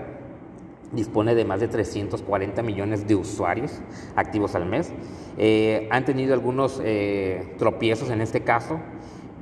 dispone 0.92 1.34
de 1.34 1.44
más 1.44 1.60
de 1.60 1.68
340 1.68 2.62
millones 2.62 3.08
de 3.08 3.14
usuarios 3.14 3.80
activos 4.14 4.54
al 4.54 4.66
mes. 4.66 4.92
Eh, 5.38 5.88
han 5.90 6.04
tenido 6.04 6.34
algunos 6.34 6.80
eh, 6.84 7.54
tropiezos 7.58 8.10
en 8.10 8.20
este 8.20 8.42
caso, 8.42 8.78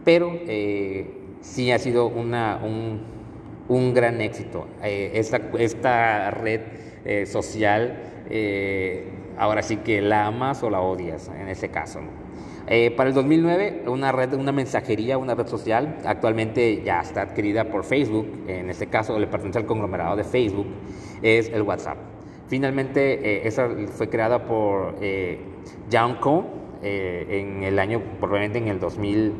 pero 0.04 0.32
eh, 0.46 1.06
sí 1.40 1.70
ha 1.70 1.78
sido 1.78 2.06
una, 2.06 2.60
un, 3.68 3.94
gran 3.94 4.20
éxito. 4.20 4.66
Eh, 4.82 5.12
esta, 5.14 6.30
red 6.30 6.60
eh, 7.04 7.26
social, 7.26 7.98
ahora 9.36 9.62
sí 9.62 9.78
que 9.78 10.00
la 10.00 10.26
amas 10.26 10.62
o 10.62 10.70
la 10.70 10.80
odias 10.80 11.30
en 11.38 11.48
ese 11.48 11.68
caso. 11.68 12.00
para 12.96 13.08
el 13.08 13.14
2009, 13.14 13.84
una 13.86 14.12
red, 14.12 14.34
una 14.34 14.52
mensajería, 14.52 15.18
una 15.18 15.34
red 15.34 15.46
social, 15.46 15.98
actualmente 16.04 16.82
ya 16.84 17.00
está 17.00 17.22
adquirida 17.22 17.64
por 17.64 17.84
Facebook, 17.84 18.26
en 18.46 18.70
este 18.70 18.86
caso 18.86 19.18
le 19.18 19.26
pertenece 19.26 19.58
al 19.58 19.66
conglomerado 19.66 20.16
de 20.16 20.24
Facebook, 20.24 20.66
es 21.22 21.48
el 21.48 21.62
WhatsApp. 21.62 21.98
Finalmente, 22.46 23.46
esa 23.46 23.68
fue 23.92 24.08
creada 24.08 24.44
por 24.44 24.96
John 25.92 26.16
Cohn 26.20 26.46
en 26.82 27.62
el 27.62 27.78
año, 27.78 28.02
probablemente 28.20 28.58
en 28.58 28.68
el 28.68 28.78
2000. 28.80 29.34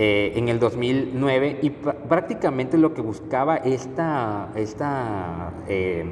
Eh, 0.00 0.34
en 0.36 0.48
el 0.48 0.60
2009 0.60 1.58
y 1.60 1.70
prácticamente 1.70 2.78
lo 2.78 2.94
que 2.94 3.00
buscaba 3.00 3.56
esta, 3.56 4.52
esta 4.54 5.52
eh, 5.66 6.04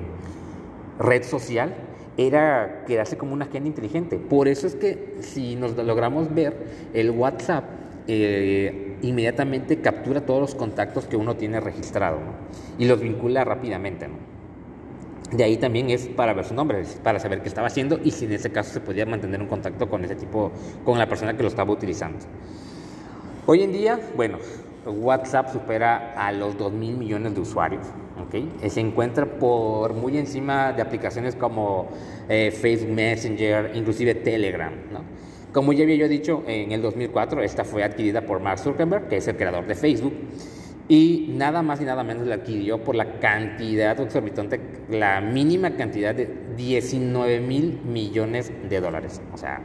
red 0.99 1.23
social 1.23 1.73
era 2.17 2.83
quedarse 2.85 3.17
como 3.17 3.33
una 3.33 3.45
agenda 3.45 3.69
inteligente. 3.69 4.19
Por 4.19 4.49
eso 4.49 4.67
es 4.67 4.75
que 4.75 5.19
si 5.21 5.55
nos 5.55 5.77
logramos 5.77 6.35
ver, 6.35 6.89
el 6.95 7.13
WhatsApp 7.13 7.63
eh, 8.09 8.97
inmediatamente 9.03 9.81
captura 9.81 10.27
todos 10.27 10.41
los 10.41 10.55
contactos 10.57 11.07
que 11.07 11.17
uno 11.17 11.37
tiene 11.37 11.61
registrado 11.61 12.19
y 12.81 12.87
los 12.87 13.01
vincula 13.01 13.45
rápidamente. 13.45 14.09
De 15.31 15.45
ahí 15.45 15.59
también 15.59 15.91
es 15.91 16.09
para 16.09 16.33
ver 16.33 16.45
su 16.45 16.55
nombre, 16.55 16.83
para 17.05 17.21
saber 17.21 17.41
qué 17.41 17.47
estaba 17.47 17.69
haciendo 17.69 18.01
y 18.03 18.11
si 18.11 18.25
en 18.25 18.33
ese 18.33 18.51
caso 18.51 18.73
se 18.73 18.81
podía 18.81 19.07
mantener 19.07 19.41
un 19.41 19.47
contacto 19.47 19.89
con 19.89 20.05
ese 20.05 20.17
tipo, 20.17 20.51
con 20.85 20.99
la 20.99 21.09
persona 21.09 21.37
que 21.37 21.45
lo 21.45 21.49
estaba 21.49 21.73
utilizando. 21.73 22.19
Hoy 23.49 23.63
en 23.63 23.73
día, 23.73 24.01
bueno, 24.17 24.39
WhatsApp 24.85 25.53
supera 25.53 26.15
a 26.17 26.33
los 26.33 26.59
2 26.59 26.73
mil 26.73 26.97
millones 26.97 27.33
de 27.33 27.41
usuarios. 27.41 27.87
¿okay? 28.27 28.53
Se 28.69 28.81
encuentra 28.81 29.25
por 29.25 29.95
muy 29.95 30.19
encima 30.19 30.73
de 30.73 30.83
aplicaciones 30.83 31.37
como 31.37 31.87
eh, 32.29 32.51
Facebook 32.51 32.91
Messenger, 32.91 33.71
inclusive 33.77 34.17
Telegram. 34.17 34.73
Como 35.53 35.73
ya 35.73 35.85
había 35.85 36.09
dicho, 36.09 36.43
en 36.49 36.73
el 36.73 36.83
2004 36.83 37.41
esta 37.45 37.63
fue 37.63 37.85
adquirida 37.85 38.23
por 38.23 38.41
Mark 38.41 38.59
Zuckerberg, 38.59 39.07
que 39.07 39.19
es 39.19 39.29
el 39.29 39.37
creador 39.37 39.65
de 39.65 39.77
Facebook, 39.77 40.15
y 40.89 41.33
nada 41.37 41.63
más 41.63 41.81
y 41.81 41.85
nada 41.85 42.03
menos 42.03 42.27
la 42.27 42.35
adquirió 42.35 42.83
por 42.83 42.97
la 42.97 43.21
cantidad 43.21 44.01
exorbitante, 44.01 44.61
la 44.91 45.21
mínima 45.21 45.77
cantidad 45.77 46.17
de 46.17 46.29
19 46.57 47.39
mil 47.39 47.81
millones 47.85 48.51
de 48.69 48.81
dólares. 48.81 49.21
O 49.33 49.37
sea, 49.37 49.61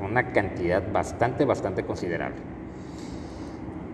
una 0.00 0.30
cantidad 0.30 0.84
bastante, 0.92 1.44
bastante 1.44 1.82
considerable. 1.82 2.63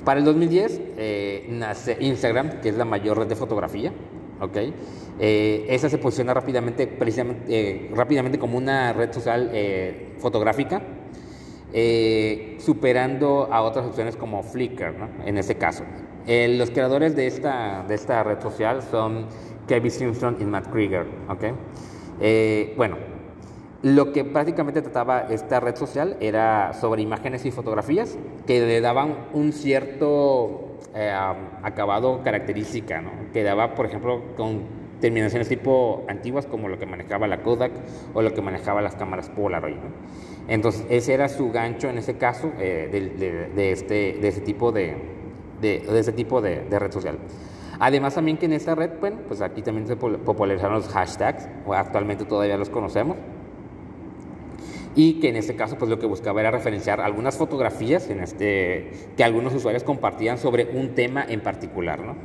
Para 0.05 0.18
el 0.18 0.24
2010 0.24 0.80
eh, 0.96 1.46
nace 1.51 1.96
Instagram, 2.01 2.61
que 2.61 2.70
es 2.70 2.76
la 2.76 2.84
mayor 2.84 3.18
red 3.18 3.26
de 3.26 3.36
fotografía. 3.36 3.92
¿okay? 4.40 4.72
Eh, 5.18 5.66
esa 5.68 5.90
se 5.90 5.98
posiciona 5.98 6.32
rápidamente, 6.32 6.86
precisamente, 6.86 7.44
eh, 7.48 7.90
rápidamente 7.94 8.38
como 8.38 8.57
una 8.57 8.92
red 8.92 9.12
social 9.12 9.51
fotográfica, 10.18 10.82
superando 12.59 13.48
a 13.53 13.62
otras 13.62 13.86
opciones 13.86 14.16
como 14.16 14.42
Flickr, 14.42 14.94
¿no? 14.98 15.09
en 15.26 15.38
ese 15.38 15.57
caso. 15.57 15.84
los 16.26 16.70
creadores 16.70 17.14
de 17.14 17.26
esta, 17.26 17.84
de 17.86 17.94
esta 17.94 18.22
red 18.22 18.40
social 18.40 18.82
son 18.82 19.26
Kevin 19.68 19.90
Simpson 19.90 20.36
y 20.40 20.44
Matt 20.44 20.70
Krieger. 20.72 21.07
¿okay? 21.28 21.53
bueno, 22.76 22.96
lo 23.83 24.12
que 24.12 24.24
prácticamente 24.24 24.83
trataba 24.83 25.20
esta 25.31 25.59
red 25.61 25.76
social 25.76 26.16
era 26.20 26.72
sobre 26.74 27.03
imágenes 27.03 27.47
y 27.47 27.51
fotografías 27.51 28.18
que 28.47 28.61
le 28.61 28.81
daban 28.81 29.28
un 29.33 29.53
cierto 29.53 30.78
eh, 30.95 31.12
acabado 31.62 32.22
característica, 32.22 33.01
¿no? 33.01 33.11
que 33.33 33.43
daba, 33.43 33.74
por 33.74 33.87
ejemplo, 33.87 34.22
con 34.37 34.81
terminaciones 35.01 35.49
tipo 35.49 36.05
antiguas 36.09 36.47
como 36.47 36.68
lo 36.68 36.78
que 36.78 36.87
manejaba 36.87 37.26
la 37.26 37.43
Kodak 37.43 37.72
o 38.12 38.22
lo 38.22 38.35
que 38.35 38.43
manejaba 38.43 38.83
las 38.83 38.97
cámaras 38.97 39.31
Polaroid. 39.31 39.76
Entonces, 40.47 40.85
ese 40.91 41.14
era 41.14 41.28
su 41.28 41.51
gancho 41.51 41.89
en 41.89 41.99
ese 41.99 42.18
caso 42.18 42.53
eh, 42.59 42.89
de, 43.55 43.72
este, 43.72 44.18
de 44.20 44.28
ese 44.28 44.41
tipo 44.43 44.72
de, 44.72 44.97
de, 45.61 45.99
ese 45.99 46.12
tipo 46.12 46.41
de, 46.41 46.66
red 46.70 46.93
social. 46.93 47.18
Además 47.78 48.14
también 48.14 48.37
que 48.37 48.47
en 48.47 48.53
esta 48.53 48.74
red, 48.74 48.91
bueno, 49.01 49.18
pues 49.26 49.41
aquí 49.41 49.62
también 49.62 49.87
se 49.87 49.97
popularizaron 49.97 50.74
los 50.74 50.89
hashtags, 50.89 51.49
o 51.64 51.72
actualmente 51.72 52.26
todavía 52.26 52.59
los 52.59 52.68
conocemos, 52.68 53.16
y 54.97 55.14
que 55.14 55.28
en 55.28 55.36
este 55.36 55.55
caso 55.55 55.76
pues 55.76 55.91
lo 55.91 55.99
que 55.99 56.07
buscaba 56.07 56.41
era 56.41 56.51
referenciar 56.51 57.01
algunas 57.01 57.36
fotografías 57.36 58.11
en 58.11 58.20
este, 58.20 58.91
que 59.16 59.24
algunos 59.24 59.55
usuarios 59.55 59.84
compartían 59.84 60.38
sobre 60.38 60.64
un 60.64 60.95
tema 60.95 61.24
en 61.28 61.41
particular. 61.41 62.01
¿no? 62.01 62.16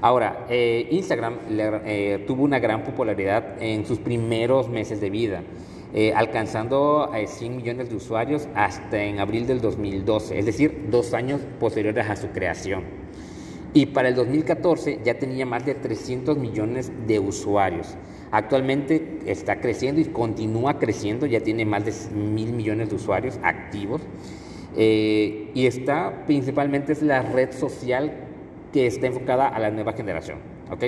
Ahora, 0.00 0.46
eh, 0.48 0.88
Instagram 0.90 1.38
eh, 1.50 2.24
tuvo 2.26 2.44
una 2.44 2.58
gran 2.58 2.84
popularidad 2.84 3.62
en 3.62 3.86
sus 3.86 3.98
primeros 3.98 4.68
meses 4.68 5.00
de 5.00 5.10
vida, 5.10 5.42
eh, 5.94 6.12
alcanzando 6.14 7.10
a 7.12 7.26
100 7.26 7.56
millones 7.56 7.88
de 7.88 7.96
usuarios 7.96 8.48
hasta 8.54 9.02
en 9.02 9.20
abril 9.20 9.46
del 9.46 9.60
2012, 9.60 10.38
es 10.38 10.46
decir, 10.46 10.86
dos 10.90 11.14
años 11.14 11.40
posteriores 11.60 12.08
a 12.08 12.16
su 12.16 12.28
creación. 12.28 13.06
y 13.74 13.84
para 13.86 14.08
el 14.08 14.14
2014 14.14 15.00
ya 15.04 15.18
tenía 15.18 15.44
más 15.44 15.66
de 15.66 15.74
300 15.74 16.38
millones 16.38 16.90
de 17.06 17.18
usuarios. 17.18 17.94
Actualmente 18.30 19.20
está 19.26 19.60
creciendo 19.60 20.00
y 20.00 20.04
continúa 20.06 20.78
creciendo, 20.78 21.26
ya 21.26 21.40
tiene 21.40 21.64
más 21.64 21.84
de 21.84 21.92
mil 22.16 22.52
millones 22.52 22.90
de 22.90 22.96
usuarios 22.96 23.38
activos. 23.42 24.02
Eh, 24.76 25.50
y 25.54 25.66
está 25.66 26.24
principalmente 26.26 26.92
es 26.92 27.02
la 27.02 27.22
red 27.22 27.52
social 27.52 28.12
que 28.72 28.86
está 28.86 29.06
enfocada 29.06 29.48
a 29.48 29.58
la 29.58 29.70
nueva 29.70 29.92
generación. 29.94 30.38
¿ok? 30.70 30.84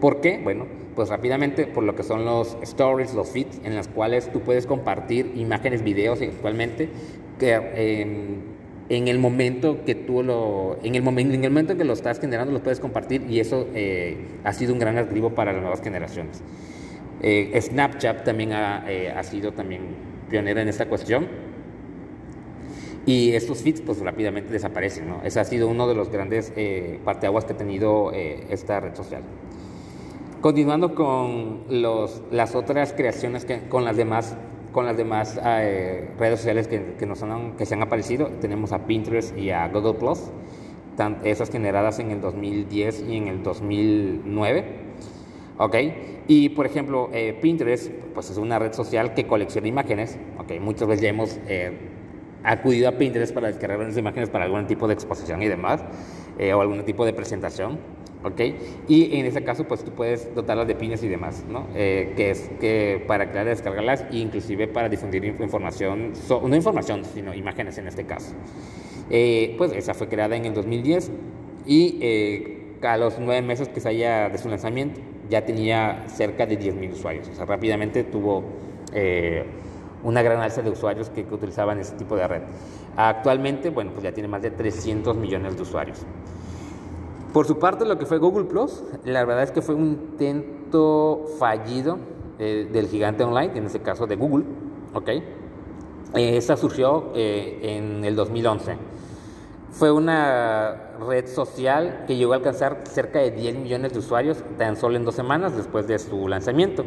¿Por 0.00 0.20
qué? 0.20 0.40
Bueno, 0.42 0.66
pues 0.94 1.08
rápidamente 1.08 1.66
por 1.66 1.84
lo 1.84 1.94
que 1.94 2.02
son 2.02 2.24
los 2.24 2.56
stories, 2.62 3.14
los 3.14 3.30
feeds, 3.30 3.60
en 3.64 3.74
las 3.74 3.88
cuales 3.88 4.30
tú 4.32 4.40
puedes 4.40 4.66
compartir 4.66 5.32
imágenes, 5.36 5.82
videos 5.82 6.20
actualmente 6.20 6.88
que, 7.38 7.54
em, 7.54 8.36
en 8.88 9.08
el 9.08 9.18
momento 9.18 9.84
que 9.84 9.94
tú 9.94 10.22
lo, 10.22 10.78
en 10.82 10.94
el, 10.96 11.02
momento, 11.02 11.32
en 11.32 11.44
el 11.44 11.50
momento 11.50 11.72
en 11.72 11.78
que 11.78 11.84
lo 11.84 11.92
estás 11.92 12.18
generando, 12.20 12.52
lo 12.52 12.62
puedes 12.62 12.80
compartir 12.80 13.24
y 13.30 13.38
eso 13.38 13.68
eh, 13.72 14.16
ha 14.42 14.52
sido 14.52 14.72
un 14.72 14.80
gran 14.80 14.98
atractivo 14.98 15.30
para 15.30 15.52
las 15.52 15.62
nuevas 15.62 15.80
generaciones. 15.80 16.42
Eh, 17.22 17.58
Snapchat 17.60 18.24
también 18.24 18.52
ha, 18.52 18.84
eh, 18.90 19.10
ha, 19.10 19.22
sido 19.22 19.52
también 19.52 19.82
pionera 20.30 20.62
en 20.62 20.68
esta 20.68 20.86
cuestión 20.86 21.28
y 23.04 23.32
estos 23.32 23.62
feeds 23.62 23.80
pues 23.80 24.00
rápidamente 24.00 24.52
desaparecen, 24.52 25.08
¿no? 25.08 25.22
Ese 25.22 25.40
ha 25.40 25.44
sido 25.44 25.68
uno 25.68 25.88
de 25.88 25.94
los 25.94 26.10
grandes 26.10 26.52
parteaguas 27.04 27.44
que 27.44 27.54
ha 27.54 27.56
tenido 27.56 28.12
esta 28.12 28.80
red 28.80 28.94
social. 28.94 29.22
Continuando 30.40 30.94
con 30.94 31.64
los, 31.68 32.22
las 32.30 32.54
otras 32.54 32.92
creaciones 32.92 33.44
que, 33.44 33.68
con 33.68 33.84
las 33.84 33.96
demás 33.96 34.36
con 34.72 34.86
las 34.86 34.96
demás 34.96 35.38
eh, 35.44 36.10
redes 36.18 36.40
sociales 36.40 36.68
que, 36.68 36.76
han, 36.76 37.56
que 37.56 37.66
se 37.66 37.74
han 37.74 37.82
aparecido. 37.82 38.28
Tenemos 38.40 38.72
a 38.72 38.86
Pinterest 38.86 39.36
y 39.36 39.50
a 39.50 39.68
Google 39.68 39.94
Plus, 39.94 40.30
esas 41.24 41.50
generadas 41.50 41.98
en 41.98 42.10
el 42.10 42.20
2010 42.20 43.04
y 43.08 43.16
en 43.16 43.28
el 43.28 43.42
2009. 43.42 44.89
¿Ok? 45.62 45.76
Y 46.26 46.48
por 46.50 46.66
ejemplo, 46.66 47.10
eh, 47.12 47.38
Pinterest 47.40 47.90
pues 48.14 48.30
es 48.30 48.38
una 48.38 48.58
red 48.58 48.72
social 48.72 49.14
que 49.14 49.26
colecciona 49.26 49.68
imágenes. 49.68 50.18
¿Ok? 50.38 50.52
Muchas 50.60 50.88
veces 50.88 51.02
ya 51.02 51.08
hemos 51.10 51.38
eh, 51.46 51.72
acudido 52.42 52.88
a 52.88 52.92
Pinterest 52.92 53.34
para 53.34 53.48
descargar 53.48 53.80
esas 53.82 53.98
imágenes 53.98 54.30
para 54.30 54.46
algún 54.46 54.66
tipo 54.66 54.88
de 54.88 54.94
exposición 54.94 55.42
y 55.42 55.48
demás, 55.48 55.84
o 56.54 56.60
algún 56.60 56.82
tipo 56.84 57.04
de 57.04 57.12
presentación. 57.12 57.78
¿ok? 58.24 58.40
Y 58.88 59.16
en 59.18 59.26
ese 59.26 59.42
caso, 59.42 59.64
pues 59.64 59.84
tú 59.84 59.92
puedes 59.92 60.34
dotarlas 60.34 60.66
de 60.66 60.74
pines 60.74 61.02
y 61.02 61.08
demás, 61.08 61.44
¿no? 61.48 61.66
Eh, 61.74 62.12
que 62.16 62.30
es 62.30 62.50
que 62.60 63.02
para 63.06 63.30
crear 63.30 63.46
descargarlas, 63.46 64.04
e 64.10 64.18
inclusive 64.18 64.68
para 64.68 64.88
difundir 64.88 65.24
información, 65.24 66.12
no 66.28 66.56
información, 66.56 67.04
sino 67.04 67.34
imágenes 67.34 67.78
en 67.78 67.88
este 67.88 68.04
caso. 68.04 68.34
Eh, 69.10 69.54
pues 69.58 69.72
esa 69.72 69.94
fue 69.94 70.08
creada 70.08 70.36
en 70.36 70.46
el 70.46 70.54
2010 70.54 71.10
y 71.66 71.98
eh, 72.00 72.76
a 72.82 72.96
los 72.96 73.18
nueve 73.18 73.42
meses 73.42 73.68
que 73.68 73.80
se 73.80 73.88
haya 73.88 74.28
de 74.28 74.38
su 74.38 74.48
lanzamiento 74.48 75.00
ya 75.30 75.46
tenía 75.46 76.04
cerca 76.08 76.44
de 76.44 76.58
10.000 76.58 76.92
usuarios. 76.92 77.28
O 77.28 77.34
sea, 77.34 77.46
rápidamente 77.46 78.04
tuvo 78.04 78.44
una 80.02 80.22
gran 80.22 80.40
alza 80.40 80.62
de 80.62 80.70
usuarios 80.70 81.08
que, 81.10 81.24
que 81.24 81.34
utilizaban 81.34 81.78
ese 81.78 81.94
tipo 81.94 82.16
de 82.16 82.26
red. 82.26 82.42
Actualmente, 82.96 83.70
bueno, 83.70 83.92
pues 83.92 84.02
ya 84.02 84.12
tiene 84.12 84.28
más 84.28 84.42
de 84.42 84.50
300 84.50 85.16
millones 85.16 85.56
de 85.56 85.62
usuarios. 85.62 86.04
Por 87.32 87.46
su 87.46 87.58
parte, 87.58 87.84
lo 87.84 87.96
que 87.96 88.06
fue 88.06 88.18
Google 88.18 88.44
Plus, 88.44 88.82
la 89.04 89.24
verdad 89.24 89.44
es 89.44 89.52
que 89.52 89.62
fue 89.62 89.76
un 89.76 89.86
intento 89.86 91.26
fallido 91.38 91.98
eh, 92.40 92.68
del 92.72 92.88
gigante 92.88 93.22
online, 93.22 93.52
en 93.56 93.66
este 93.66 93.80
caso 93.80 94.06
de 94.06 94.16
Google, 94.16 94.44
¿ok? 94.94 95.08
Eh, 95.08 95.22
esta 96.36 96.56
surgió 96.56 97.12
eh, 97.14 97.60
en 97.62 98.04
el 98.04 98.16
2011. 98.16 98.76
Fue 99.70 99.92
una 99.92 100.76
red 101.06 101.26
social 101.26 102.04
que 102.06 102.16
llegó 102.16 102.32
a 102.32 102.36
alcanzar 102.36 102.82
cerca 102.84 103.20
de 103.20 103.30
10 103.30 103.56
millones 103.56 103.92
de 103.92 103.98
usuarios 104.00 104.42
tan 104.58 104.76
solo 104.76 104.96
en 104.96 105.04
dos 105.04 105.14
semanas 105.14 105.56
después 105.56 105.86
de 105.86 105.98
su 105.98 106.28
lanzamiento. 106.28 106.84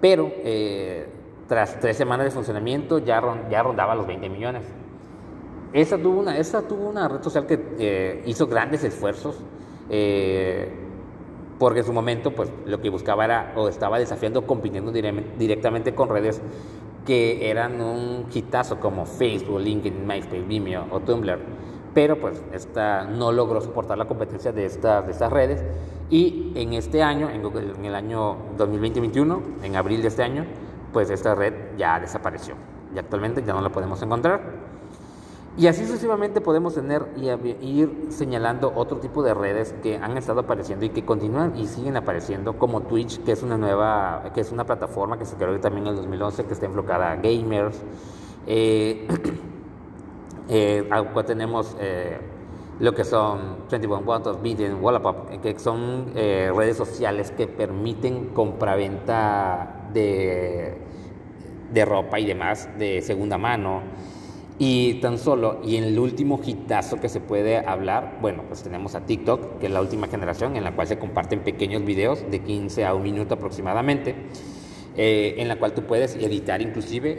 Pero 0.00 0.30
tras 1.46 1.78
tres 1.80 1.96
semanas 1.96 2.26
de 2.26 2.30
funcionamiento 2.32 2.98
ya, 2.98 3.22
ya 3.50 3.62
rondaba 3.62 3.94
los 3.94 4.06
20 4.06 4.28
millones. 4.28 4.62
Esa 5.72 5.98
tuvo 5.98 6.20
una, 6.20 6.36
esa 6.38 6.62
tuvo 6.62 6.88
una 6.88 7.08
red 7.08 7.22
social 7.22 7.46
que 7.46 8.22
hizo 8.26 8.46
grandes 8.46 8.82
esfuerzos 8.82 9.36
eh, 9.88 10.68
porque 11.58 11.80
en 11.80 11.86
su 11.86 11.92
momento 11.92 12.32
pues 12.32 12.50
lo 12.66 12.80
que 12.80 12.90
buscaba 12.90 13.24
era 13.24 13.52
o 13.56 13.68
estaba 13.68 13.98
desafiando 13.98 14.46
compitiendo 14.46 14.92
directamente 14.92 15.94
con 15.94 16.08
redes 16.08 16.40
que 17.06 17.48
eran 17.50 17.80
un 17.80 18.26
hitazo 18.32 18.78
como 18.78 19.06
Facebook, 19.06 19.60
LinkedIn, 19.60 20.06
MySpace, 20.06 20.42
Vimeo 20.42 20.86
o 20.90 21.00
Tumblr, 21.00 21.38
pero 21.96 22.20
pues 22.20 22.42
esta 22.52 23.04
no 23.04 23.32
logró 23.32 23.62
soportar 23.62 23.96
la 23.96 24.04
competencia 24.04 24.52
de 24.52 24.66
estas, 24.66 25.06
de 25.06 25.12
estas 25.12 25.32
redes 25.32 25.64
y 26.10 26.52
en 26.54 26.74
este 26.74 27.02
año, 27.02 27.30
en, 27.30 27.42
en 27.42 27.84
el 27.86 27.94
año 27.94 28.36
2020-2021, 28.58 29.40
en 29.62 29.76
abril 29.76 30.02
de 30.02 30.08
este 30.08 30.22
año, 30.22 30.44
pues 30.92 31.08
esta 31.08 31.34
red 31.34 31.54
ya 31.78 31.98
desapareció 31.98 32.54
y 32.94 32.98
actualmente 32.98 33.42
ya 33.42 33.54
no 33.54 33.62
la 33.62 33.70
podemos 33.70 34.02
encontrar. 34.02 34.42
Y 35.56 35.68
así 35.68 35.86
sucesivamente 35.86 36.42
podemos 36.42 36.74
tener 36.74 37.06
y 37.16 37.30
ir 37.66 38.08
señalando 38.10 38.74
otro 38.76 38.98
tipo 38.98 39.22
de 39.22 39.32
redes 39.32 39.74
que 39.82 39.96
han 39.96 40.18
estado 40.18 40.40
apareciendo 40.40 40.84
y 40.84 40.90
que 40.90 41.02
continúan 41.02 41.56
y 41.56 41.66
siguen 41.66 41.96
apareciendo, 41.96 42.58
como 42.58 42.82
Twitch, 42.82 43.24
que 43.24 43.32
es 43.32 43.42
una 43.42 43.56
nueva, 43.56 44.32
que 44.34 44.42
es 44.42 44.52
una 44.52 44.66
plataforma 44.66 45.18
que 45.18 45.24
se 45.24 45.36
creó 45.36 45.58
también 45.60 45.86
en 45.86 45.92
el 45.92 45.96
2011, 45.96 46.44
que 46.44 46.52
está 46.52 46.66
enfocada 46.66 47.12
a 47.12 47.16
gamers. 47.16 47.80
Eh, 48.46 49.08
eh, 50.48 50.88
tenemos 51.26 51.76
eh, 51.80 52.18
lo 52.78 52.94
que 52.94 53.04
son 53.04 53.68
21 53.70 54.02
Wattos, 54.04 54.42
Biden, 54.42 54.82
Wallapop, 54.82 55.40
que 55.40 55.58
son 55.58 56.12
eh, 56.14 56.52
redes 56.54 56.76
sociales 56.76 57.30
que 57.30 57.46
permiten 57.46 58.26
compraventa 58.26 59.88
de, 59.92 60.74
de 61.72 61.84
ropa 61.84 62.20
y 62.20 62.26
demás 62.26 62.68
de 62.78 63.00
segunda 63.02 63.38
mano. 63.38 63.82
Y 64.58 64.94
tan 65.00 65.18
solo, 65.18 65.60
y 65.62 65.76
en 65.76 65.84
el 65.84 65.98
último 65.98 66.40
hitazo 66.42 66.98
que 66.98 67.10
se 67.10 67.20
puede 67.20 67.58
hablar, 67.58 68.18
bueno, 68.22 68.42
pues 68.48 68.62
tenemos 68.62 68.94
a 68.94 69.02
TikTok, 69.02 69.58
que 69.58 69.66
es 69.66 69.72
la 69.72 69.82
última 69.82 70.06
generación, 70.06 70.56
en 70.56 70.64
la 70.64 70.74
cual 70.74 70.86
se 70.86 70.98
comparten 70.98 71.40
pequeños 71.40 71.84
videos 71.84 72.24
de 72.30 72.40
15 72.40 72.86
a 72.86 72.94
un 72.94 73.02
minuto 73.02 73.34
aproximadamente, 73.34 74.14
eh, 74.96 75.34
en 75.38 75.48
la 75.48 75.56
cual 75.56 75.74
tú 75.74 75.82
puedes 75.82 76.16
editar 76.16 76.60
inclusive 76.62 77.12
eh, 77.12 77.18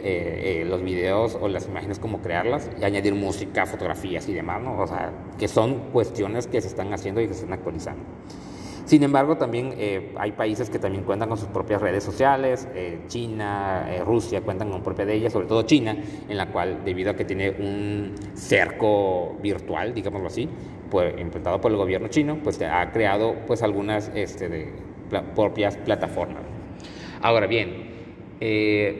eh, 0.62 0.64
los 0.64 0.82
videos 0.82 1.36
o 1.40 1.48
las 1.48 1.66
imágenes, 1.66 1.98
como 1.98 2.20
crearlas, 2.20 2.70
y 2.80 2.84
añadir 2.84 3.14
música, 3.14 3.66
fotografías 3.66 4.28
y 4.28 4.34
demás, 4.34 4.62
¿no? 4.62 4.78
O 4.78 4.86
sea, 4.86 5.12
que 5.38 5.48
son 5.48 5.90
cuestiones 5.92 6.46
que 6.46 6.60
se 6.60 6.68
están 6.68 6.92
haciendo 6.92 7.20
y 7.20 7.28
que 7.28 7.34
se 7.34 7.40
están 7.40 7.54
actualizando. 7.54 8.04
Sin 8.88 9.02
embargo, 9.02 9.36
también 9.36 9.74
eh, 9.76 10.14
hay 10.16 10.32
países 10.32 10.70
que 10.70 10.78
también 10.78 11.04
cuentan 11.04 11.28
con 11.28 11.36
sus 11.36 11.48
propias 11.48 11.82
redes 11.82 12.02
sociales, 12.02 12.66
eh, 12.74 13.00
China, 13.06 13.86
eh, 13.86 14.02
Rusia 14.02 14.40
cuentan 14.40 14.70
con 14.70 14.82
propia 14.82 15.04
de 15.04 15.12
ellas, 15.12 15.30
sobre 15.30 15.46
todo 15.46 15.60
China, 15.64 15.94
en 16.26 16.36
la 16.38 16.50
cual 16.50 16.86
debido 16.86 17.10
a 17.10 17.14
que 17.14 17.26
tiene 17.26 17.50
un 17.50 18.14
cerco 18.32 19.36
virtual, 19.42 19.92
digámoslo 19.92 20.28
así, 20.28 20.48
pues, 20.90 21.10
implementado 21.20 21.60
por 21.60 21.70
el 21.70 21.76
gobierno 21.76 22.08
chino, 22.08 22.38
pues 22.42 22.62
ha 22.62 22.90
creado 22.90 23.34
pues 23.46 23.62
algunas 23.62 24.10
este, 24.14 24.72
propias 25.34 25.76
plataformas. 25.76 26.57
Ahora 27.22 27.46
bien, 27.46 27.88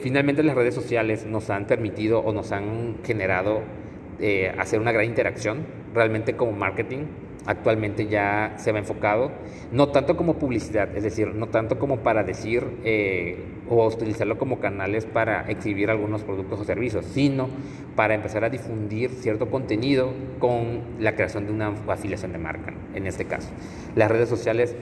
finalmente 0.01 0.43
las 0.43 0.57
redes 0.57 0.75
sociales 0.75 1.27
nos 1.27 1.51
han 1.51 1.67
permitido 1.67 2.21
o 2.21 2.33
nos 2.33 2.53
han 2.53 2.97
generado 3.05 3.63
hacer 4.59 4.81
una 4.81 4.93
gran 4.93 5.05
interacción 5.05 5.67
realmente 5.95 6.35
como 6.35 6.53
marketing 6.53 7.05
actualmente 7.49 8.07
ya 8.07 8.53
se 8.59 8.73
va 8.73 8.79
enfocado, 8.79 9.33
no 9.73 9.89
tanto 9.89 10.19
como 10.19 10.35
publicidad, 10.35 10.95
es 10.95 11.03
decir, 11.03 11.29
no 11.29 11.47
tanto 11.47 11.79
como 11.79 12.01
para 12.01 12.23
decir 12.23 12.63
eh, 12.85 13.39
o 13.71 13.87
utilizarlo 13.87 14.37
como 14.37 14.61
canales 14.61 15.07
para 15.07 15.51
exhibir 15.51 15.89
algunos 15.89 16.23
productos 16.25 16.61
o 16.61 16.65
servicios, 16.65 17.07
sino 17.07 17.49
para 17.97 18.15
empezar 18.15 18.45
a 18.45 18.51
difundir 18.51 19.11
cierto 19.13 19.49
contenido 19.51 20.13
con 20.39 20.83
la 21.01 21.15
creación 21.15 21.47
de 21.47 21.53
una 21.53 21.73
afiliación 21.89 22.33
de 22.33 22.39
marca, 22.39 22.75
en 22.95 23.07
este 23.07 23.25
caso. 23.25 23.49
Las 23.97 24.11
redes 24.11 24.29
sociales 24.29 24.77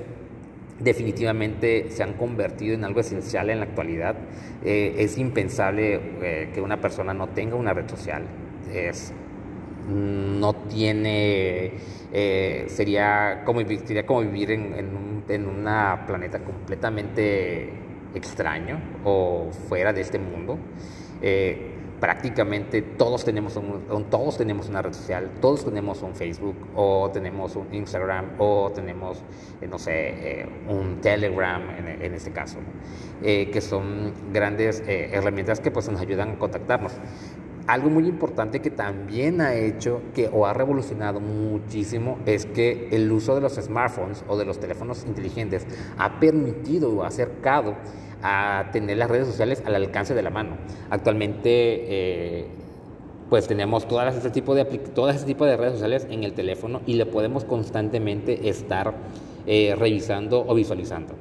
definitivamente 0.79 1.91
se 1.91 2.03
han 2.03 2.15
convertido 2.15 2.75
en 2.75 2.85
algo 2.85 3.01
esencial 3.01 3.51
en 3.51 3.61
la 3.61 3.67
actualidad. 3.67 4.17
Eh, 4.65 4.95
es 4.99 5.19
impensable 5.19 6.01
eh, 6.23 6.51
que 6.55 6.61
una 6.61 6.81
persona 6.81 7.15
no 7.15 7.29
tenga 7.29 7.57
una 7.57 7.73
red 7.73 7.89
social. 7.89 8.25
No 9.89 10.55
tiene 10.69 11.73
eh, 12.13 12.65
sería, 12.69 13.43
como, 13.45 13.61
sería 13.61 14.07
como 14.07 14.21
vivir 14.21 14.51
en, 14.51 14.75
en, 14.75 15.23
en 15.29 15.47
una 15.47 16.05
planeta 16.07 16.39
completamente 16.41 17.71
extraño 18.15 18.81
o 19.05 19.51
fuera 19.69 19.93
de 19.93 20.01
este 20.01 20.19
mundo. 20.19 20.59
Prácticamente 22.01 22.83
todos 22.83 23.25
tenemos, 23.25 23.57
un, 23.57 24.05
todos 24.11 24.37
tenemos 24.37 24.69
una 24.69 24.83
red 24.83 24.93
social, 24.93 25.31
todos 25.41 25.65
tenemos 25.65 26.03
un 26.03 26.15
Facebook 26.15 26.57
o 26.75 27.11
tenemos 27.13 27.57
un 27.57 27.73
Instagram 27.73 28.33
o 28.39 28.71
tenemos, 28.75 29.23
eh, 29.61 29.67
no 29.67 29.79
sé, 29.79 30.47
un 30.69 31.01
Telegram 31.01 31.63
en, 32.01 32.15
este 32.15 32.31
caso, 32.31 32.59
que 33.23 33.61
son 33.61 34.13
grandes 34.33 34.83
herramientas 34.87 35.61
que 35.61 35.71
pues 35.71 35.89
nos 35.89 36.01
ayudan 36.01 36.33
a 36.33 36.39
contactarnos. 36.39 36.93
algo 37.67 37.91
muy 37.91 38.07
importante 38.07 38.61
que 38.61 38.71
también 38.71 39.41
ha 39.41 39.55
hecho 39.55 40.01
que 40.15 40.29
o 40.33 40.47
ha 40.47 40.53
revolucionado 40.55 41.21
muchísimo 41.21 42.19
es 42.25 42.47
que 42.47 42.89
el 42.93 43.11
uso 43.11 43.35
de 43.35 43.41
los 43.41 43.55
smartphones 43.55 44.25
o 44.29 44.37
de 44.37 44.45
los 44.45 44.61
teléfonos 44.61 45.05
inteligentes 45.05 45.67
ha 45.99 46.21
permitido 46.21 46.91
o 46.93 47.03
ha 47.03 47.09
acercado 47.09 47.75
a 48.23 48.71
tener 48.73 48.97
las 48.97 49.11
redes 49.11 49.27
sociales 49.27 49.63
al 49.65 49.75
alcance 49.75 50.15
de 50.15 50.23
la 50.23 50.31
mano. 50.31 50.57
Actualmente 50.91 51.49
eh, 51.51 52.47
pues 53.29 53.49
tenemos 53.49 53.89
todas 53.89 54.15
este 54.15 54.31
tipo 54.31 54.55
de 54.55 54.65
todo 54.65 55.11
este 55.11 55.27
tipo 55.27 55.45
de 55.45 55.57
redes 55.57 55.75
sociales 55.75 56.07
en 56.11 56.25
el 56.25 56.33
teléfono 56.33 56.81
y 56.87 56.95
le 56.95 57.07
podemos 57.07 57.45
constantemente 57.45 58.49
estar 58.49 58.95
eh, 59.47 59.75
revisando 59.77 60.45
o 60.47 60.55
visualizando. 60.55 61.15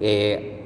Eh, 0.00 0.56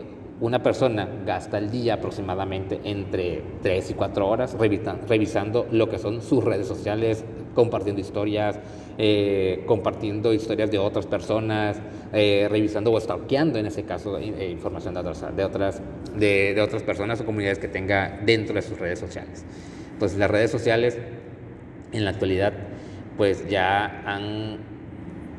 una 0.40 0.62
persona 0.62 1.08
gasta 1.24 1.58
el 1.58 1.70
día 1.70 1.94
aproximadamente 1.94 2.80
entre 2.84 3.42
3 3.62 3.90
y 3.90 3.94
4 3.94 4.28
horas 4.28 4.56
revisando 4.58 5.66
lo 5.70 5.88
que 5.88 5.98
son 5.98 6.20
sus 6.22 6.42
redes 6.42 6.66
sociales, 6.66 7.24
compartiendo 7.54 8.00
historias, 8.00 8.58
eh, 8.98 9.62
compartiendo 9.66 10.32
historias 10.32 10.70
de 10.70 10.78
otras 10.78 11.06
personas, 11.06 11.80
revisando 12.12 12.92
o 12.92 13.00
stalkeando 13.00 13.58
en 13.58 13.66
ese 13.66 13.82
caso 13.82 14.20
información 14.20 14.94
de 14.94 15.00
otras, 15.00 15.36
de, 15.36 15.44
otras, 15.44 15.82
de 16.16 16.60
otras 16.60 16.82
personas 16.82 17.20
o 17.20 17.24
comunidades 17.24 17.58
que 17.58 17.66
tenga 17.66 18.20
dentro 18.24 18.54
de 18.54 18.62
sus 18.62 18.78
redes 18.78 19.00
sociales 19.00 19.44
pues 19.98 20.16
las 20.16 20.30
redes 20.30 20.50
sociales 20.50 20.98
en 21.92 22.04
la 22.04 22.10
actualidad 22.10 22.52
pues 23.16 23.48
ya 23.48 24.02
han, 24.06 24.58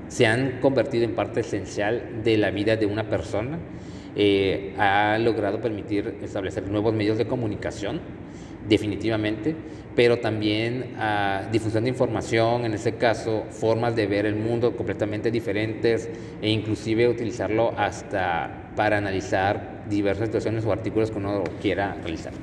se 0.07 0.25
han 0.25 0.59
convertido 0.61 1.03
en 1.03 1.13
parte 1.13 1.41
esencial 1.41 2.21
de 2.23 2.37
la 2.37 2.51
vida 2.51 2.77
de 2.77 2.85
una 2.85 3.09
persona. 3.09 3.59
Eh, 4.15 4.73
ha 4.77 5.17
logrado 5.19 5.59
permitir 5.59 6.19
establecer 6.23 6.69
nuevos 6.69 6.93
medios 6.93 7.17
de 7.17 7.27
comunicación, 7.27 7.99
definitivamente, 8.67 9.55
pero 9.95 10.19
también 10.19 10.95
a 10.97 11.47
difusión 11.51 11.83
de 11.83 11.89
información, 11.89 12.65
en 12.65 12.73
este 12.73 12.95
caso, 12.95 13.45
formas 13.49 13.95
de 13.95 14.07
ver 14.07 14.25
el 14.25 14.35
mundo 14.35 14.75
completamente 14.75 15.31
diferentes 15.31 16.09
e 16.41 16.49
inclusive 16.49 17.07
utilizarlo 17.07 17.73
hasta 17.77 18.71
para 18.75 18.97
analizar 18.97 19.85
diversas 19.89 20.27
situaciones 20.27 20.65
o 20.65 20.71
artículos 20.71 21.11
que 21.11 21.17
uno 21.17 21.43
quiera 21.61 21.95
realizar. 22.01 22.33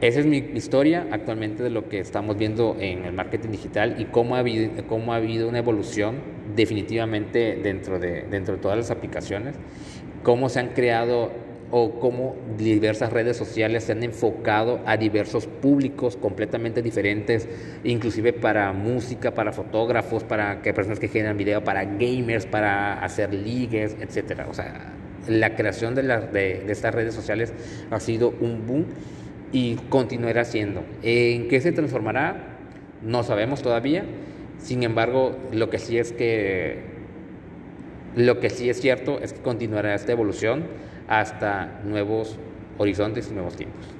Esa 0.00 0.20
es 0.20 0.26
mi 0.26 0.36
historia 0.36 1.06
actualmente 1.10 1.62
de 1.62 1.70
lo 1.70 1.88
que 1.88 1.98
estamos 2.00 2.36
viendo 2.36 2.76
en 2.78 3.06
el 3.06 3.14
marketing 3.14 3.50
digital 3.50 3.96
y 3.98 4.04
cómo 4.04 4.36
ha 4.36 4.40
habido, 4.40 4.70
cómo 4.86 5.14
ha 5.14 5.16
habido 5.16 5.48
una 5.48 5.58
evolución 5.58 6.16
definitivamente 6.54 7.58
dentro 7.62 7.98
de, 7.98 8.22
dentro 8.30 8.56
de 8.56 8.60
todas 8.60 8.76
las 8.76 8.90
aplicaciones, 8.90 9.56
cómo 10.22 10.50
se 10.50 10.60
han 10.60 10.68
creado 10.68 11.32
o 11.70 11.98
cómo 11.98 12.36
diversas 12.56 13.12
redes 13.12 13.36
sociales 13.36 13.84
se 13.84 13.92
han 13.92 14.02
enfocado 14.02 14.80
a 14.86 14.96
diversos 14.96 15.46
públicos 15.46 16.16
completamente 16.16 16.82
diferentes, 16.82 17.48
inclusive 17.84 18.32
para 18.32 18.72
música, 18.72 19.34
para 19.34 19.52
fotógrafos, 19.52 20.24
para 20.24 20.62
personas 20.62 21.00
que 21.00 21.08
generan 21.08 21.36
video, 21.36 21.64
para 21.64 21.84
gamers, 21.84 22.46
para 22.46 23.02
hacer 23.02 23.34
ligues, 23.34 23.96
etcétera. 24.00 24.46
O 24.48 24.54
sea, 24.54 24.92
la 25.28 25.56
creación 25.56 25.94
de, 25.94 26.02
la, 26.04 26.20
de 26.20 26.70
estas 26.70 26.94
redes 26.94 27.14
sociales 27.14 27.52
ha 27.90 28.00
sido 28.00 28.32
un 28.40 28.66
boom 28.66 28.84
y 29.52 29.76
continuará 29.88 30.44
siendo. 30.44 30.84
¿En 31.02 31.48
qué 31.48 31.60
se 31.60 31.72
transformará? 31.72 32.58
No 33.02 33.22
sabemos 33.22 33.62
todavía. 33.62 34.04
Sin 34.58 34.82
embargo, 34.82 35.36
lo 35.52 35.70
que 35.70 35.78
sí 35.78 35.98
es 35.98 36.12
que 36.12 36.96
lo 38.16 38.40
que 38.40 38.48
sí 38.48 38.70
es 38.70 38.80
cierto 38.80 39.20
es 39.20 39.34
que 39.34 39.40
continuará 39.40 39.94
esta 39.94 40.12
evolución 40.12 40.64
hasta 41.08 41.80
nuevos 41.84 42.36
horizontes 42.78 43.30
y 43.30 43.34
nuevos 43.34 43.56
tiempos. 43.56 43.95